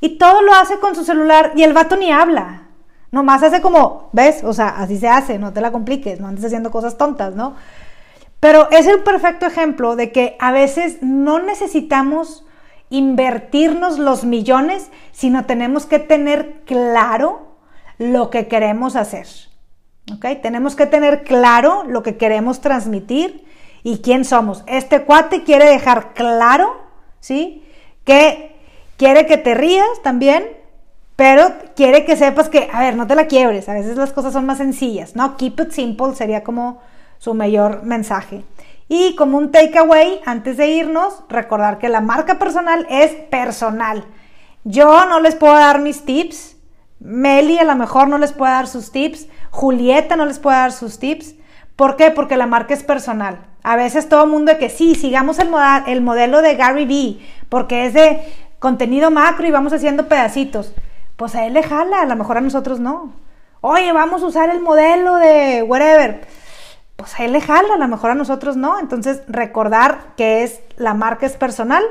Y 0.00 0.16
todo 0.16 0.42
lo 0.42 0.54
hace 0.54 0.78
con 0.78 0.94
su 0.94 1.02
celular 1.02 1.50
y 1.56 1.64
el 1.64 1.72
vato 1.72 1.96
ni 1.96 2.12
habla. 2.12 2.68
Nomás 3.10 3.42
hace 3.42 3.60
como, 3.60 4.10
¿ves? 4.12 4.44
O 4.44 4.52
sea, 4.52 4.68
así 4.68 4.96
se 4.96 5.08
hace, 5.08 5.40
no 5.40 5.52
te 5.52 5.60
la 5.60 5.72
compliques, 5.72 6.20
no 6.20 6.28
andes 6.28 6.44
haciendo 6.44 6.70
cosas 6.70 6.96
tontas, 6.96 7.34
¿no? 7.34 7.56
Pero 8.38 8.70
es 8.70 8.86
el 8.86 9.00
perfecto 9.00 9.46
ejemplo 9.46 9.96
de 9.96 10.12
que 10.12 10.36
a 10.38 10.52
veces 10.52 10.98
no 11.00 11.40
necesitamos 11.40 12.44
invertirnos 12.90 13.98
los 13.98 14.24
millones, 14.24 14.90
sino 15.12 15.44
tenemos 15.44 15.86
que 15.86 15.98
tener 15.98 16.62
claro 16.64 17.56
lo 17.98 18.30
que 18.30 18.48
queremos 18.48 18.96
hacer. 18.96 19.26
¿Ok? 20.12 20.24
Tenemos 20.42 20.74
que 20.74 20.86
tener 20.86 21.22
claro 21.24 21.84
lo 21.84 22.02
que 22.02 22.16
queremos 22.16 22.60
transmitir 22.60 23.44
y 23.82 23.98
quién 23.98 24.24
somos. 24.24 24.64
Este 24.66 25.02
cuate 25.02 25.44
quiere 25.44 25.66
dejar 25.66 26.14
claro, 26.14 26.76
¿sí? 27.20 27.64
Que 28.04 28.56
quiere 28.96 29.26
que 29.26 29.36
te 29.36 29.54
rías 29.54 30.02
también, 30.02 30.44
pero 31.16 31.52
quiere 31.76 32.04
que 32.04 32.16
sepas 32.16 32.48
que, 32.48 32.68
a 32.72 32.80
ver, 32.80 32.96
no 32.96 33.06
te 33.06 33.14
la 33.14 33.26
quiebres. 33.26 33.68
A 33.68 33.74
veces 33.74 33.96
las 33.96 34.12
cosas 34.12 34.32
son 34.32 34.46
más 34.46 34.58
sencillas, 34.58 35.14
¿no? 35.14 35.36
Keep 35.36 35.60
it 35.60 35.70
simple 35.72 36.14
sería 36.14 36.42
como 36.42 36.80
su 37.18 37.34
mayor 37.34 37.82
mensaje. 37.82 38.44
Y 38.88 39.14
como 39.16 39.36
un 39.36 39.52
takeaway, 39.52 40.20
antes 40.24 40.56
de 40.56 40.68
irnos, 40.68 41.22
recordar 41.28 41.78
que 41.78 41.90
la 41.90 42.00
marca 42.00 42.38
personal 42.38 42.86
es 42.88 43.12
personal. 43.12 44.04
Yo 44.64 45.04
no 45.06 45.20
les 45.20 45.34
puedo 45.34 45.54
dar 45.54 45.80
mis 45.80 46.04
tips. 46.06 46.56
Meli 46.98 47.58
a 47.58 47.64
lo 47.64 47.76
mejor 47.76 48.08
no 48.08 48.16
les 48.16 48.32
puede 48.32 48.52
dar 48.52 48.66
sus 48.66 48.90
tips. 48.90 49.28
Julieta 49.50 50.16
no 50.16 50.24
les 50.24 50.38
puede 50.38 50.56
dar 50.56 50.72
sus 50.72 50.98
tips. 50.98 51.34
¿Por 51.76 51.96
qué? 51.96 52.10
Porque 52.10 52.38
la 52.38 52.46
marca 52.46 52.72
es 52.72 52.82
personal. 52.82 53.46
A 53.62 53.76
veces 53.76 54.08
todo 54.08 54.24
el 54.24 54.30
mundo 54.30 54.52
de 54.52 54.58
que 54.58 54.70
sí, 54.70 54.94
sigamos 54.94 55.38
el, 55.38 55.50
el 55.86 56.00
modelo 56.00 56.40
de 56.40 56.54
Gary 56.54 56.86
Vee, 56.86 57.20
porque 57.50 57.86
es 57.86 57.92
de 57.92 58.22
contenido 58.58 59.10
macro 59.10 59.46
y 59.46 59.50
vamos 59.50 59.74
haciendo 59.74 60.08
pedacitos. 60.08 60.72
Pues 61.16 61.34
a 61.34 61.44
él 61.44 61.54
le 61.54 61.62
jala, 61.62 62.02
a 62.02 62.06
lo 62.06 62.16
mejor 62.16 62.38
a 62.38 62.40
nosotros 62.40 62.80
no. 62.80 63.12
Oye, 63.60 63.92
vamos 63.92 64.22
a 64.22 64.26
usar 64.26 64.50
el 64.50 64.60
modelo 64.60 65.16
de 65.16 65.62
whatever 65.62 66.26
pues 66.98 67.20
a 67.20 67.24
él 67.24 67.30
le 67.30 67.38
a 67.38 67.76
lo 67.78 67.86
mejor 67.86 68.10
a 68.10 68.14
nosotros 68.16 68.56
no. 68.56 68.80
Entonces, 68.80 69.22
recordar 69.28 70.14
que 70.16 70.42
es 70.42 70.60
la 70.76 70.94
marca 70.94 71.26
es 71.26 71.36
personal. 71.36 71.84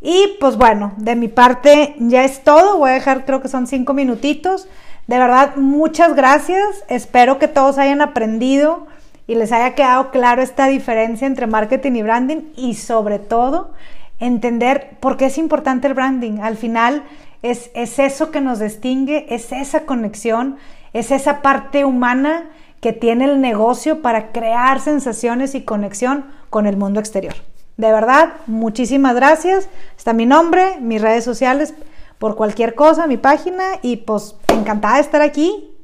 Y 0.00 0.38
pues 0.40 0.56
bueno, 0.56 0.94
de 0.96 1.14
mi 1.14 1.28
parte 1.28 1.94
ya 1.98 2.24
es 2.24 2.42
todo. 2.42 2.78
Voy 2.78 2.88
a 2.88 2.94
dejar, 2.94 3.26
creo 3.26 3.42
que 3.42 3.48
son 3.48 3.66
cinco 3.66 3.92
minutitos. 3.92 4.66
De 5.06 5.18
verdad, 5.18 5.56
muchas 5.56 6.16
gracias. 6.16 6.84
Espero 6.88 7.38
que 7.38 7.48
todos 7.48 7.76
hayan 7.76 8.00
aprendido 8.00 8.86
y 9.26 9.34
les 9.34 9.52
haya 9.52 9.74
quedado 9.74 10.10
claro 10.10 10.40
esta 10.40 10.68
diferencia 10.68 11.26
entre 11.26 11.46
marketing 11.46 11.92
y 11.92 12.02
branding 12.02 12.40
y 12.56 12.76
sobre 12.76 13.18
todo 13.18 13.74
entender 14.20 14.96
por 15.00 15.18
qué 15.18 15.26
es 15.26 15.36
importante 15.36 15.86
el 15.86 15.92
branding. 15.92 16.38
Al 16.40 16.56
final 16.56 17.02
es, 17.42 17.70
es 17.74 17.98
eso 17.98 18.30
que 18.30 18.40
nos 18.40 18.58
distingue, 18.58 19.26
es 19.28 19.52
esa 19.52 19.80
conexión, 19.84 20.56
es 20.94 21.10
esa 21.10 21.42
parte 21.42 21.84
humana 21.84 22.48
que 22.80 22.92
tiene 22.92 23.26
el 23.26 23.40
negocio 23.40 24.02
para 24.02 24.32
crear 24.32 24.80
sensaciones 24.80 25.54
y 25.54 25.62
conexión 25.62 26.26
con 26.48 26.66
el 26.66 26.76
mundo 26.76 27.00
exterior. 27.00 27.34
De 27.76 27.92
verdad, 27.92 28.34
muchísimas 28.46 29.14
gracias. 29.14 29.68
Está 29.96 30.12
mi 30.12 30.26
nombre, 30.26 30.80
mis 30.80 31.00
redes 31.00 31.24
sociales, 31.24 31.74
por 32.18 32.36
cualquier 32.36 32.74
cosa, 32.74 33.06
mi 33.06 33.16
página 33.16 33.64
y 33.82 33.98
pues 33.98 34.36
encantada 34.48 34.96
de 34.96 35.00
estar 35.02 35.22
aquí. 35.22 35.74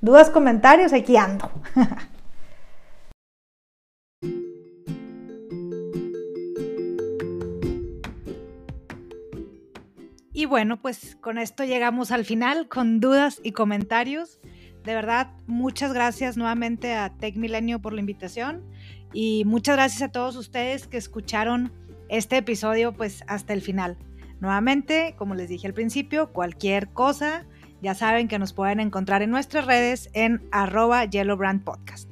Dudas, 0.00 0.30
comentarios, 0.30 0.92
aquí 0.92 1.16
ando. 1.16 1.50
Y 10.36 10.44
bueno, 10.44 10.82
pues 10.82 11.16
con 11.22 11.38
esto 11.38 11.64
llegamos 11.64 12.10
al 12.10 12.26
final 12.26 12.68
con 12.68 13.00
dudas 13.00 13.40
y 13.42 13.52
comentarios. 13.52 14.38
De 14.86 14.94
verdad, 14.94 15.32
muchas 15.48 15.92
gracias 15.92 16.36
nuevamente 16.36 16.94
a 16.94 17.10
Tech 17.10 17.34
Milenio 17.34 17.80
por 17.80 17.92
la 17.92 17.98
invitación 17.98 18.62
y 19.12 19.44
muchas 19.44 19.74
gracias 19.74 20.02
a 20.02 20.12
todos 20.12 20.36
ustedes 20.36 20.86
que 20.86 20.96
escucharon 20.96 21.72
este 22.08 22.36
episodio 22.36 22.92
pues 22.92 23.24
hasta 23.26 23.52
el 23.52 23.62
final. 23.62 23.98
Nuevamente, 24.38 25.16
como 25.18 25.34
les 25.34 25.48
dije 25.48 25.66
al 25.66 25.74
principio, 25.74 26.32
cualquier 26.32 26.86
cosa, 26.90 27.46
ya 27.82 27.96
saben 27.96 28.28
que 28.28 28.38
nos 28.38 28.52
pueden 28.52 28.78
encontrar 28.78 29.22
en 29.22 29.30
nuestras 29.30 29.66
redes 29.66 30.08
en 30.12 30.46
arroba 30.52 31.02
Podcast. 31.64 32.08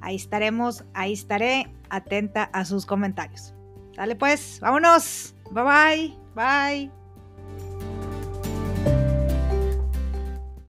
Ahí 0.00 0.14
estaremos, 0.14 0.84
ahí 0.94 1.12
estaré 1.12 1.66
atenta 1.90 2.44
a 2.44 2.64
sus 2.64 2.86
comentarios. 2.86 3.52
Dale 3.96 4.14
pues, 4.14 4.60
vámonos. 4.60 5.34
Bye 5.50 5.64
bye. 5.64 6.14
Bye. 6.36 8.05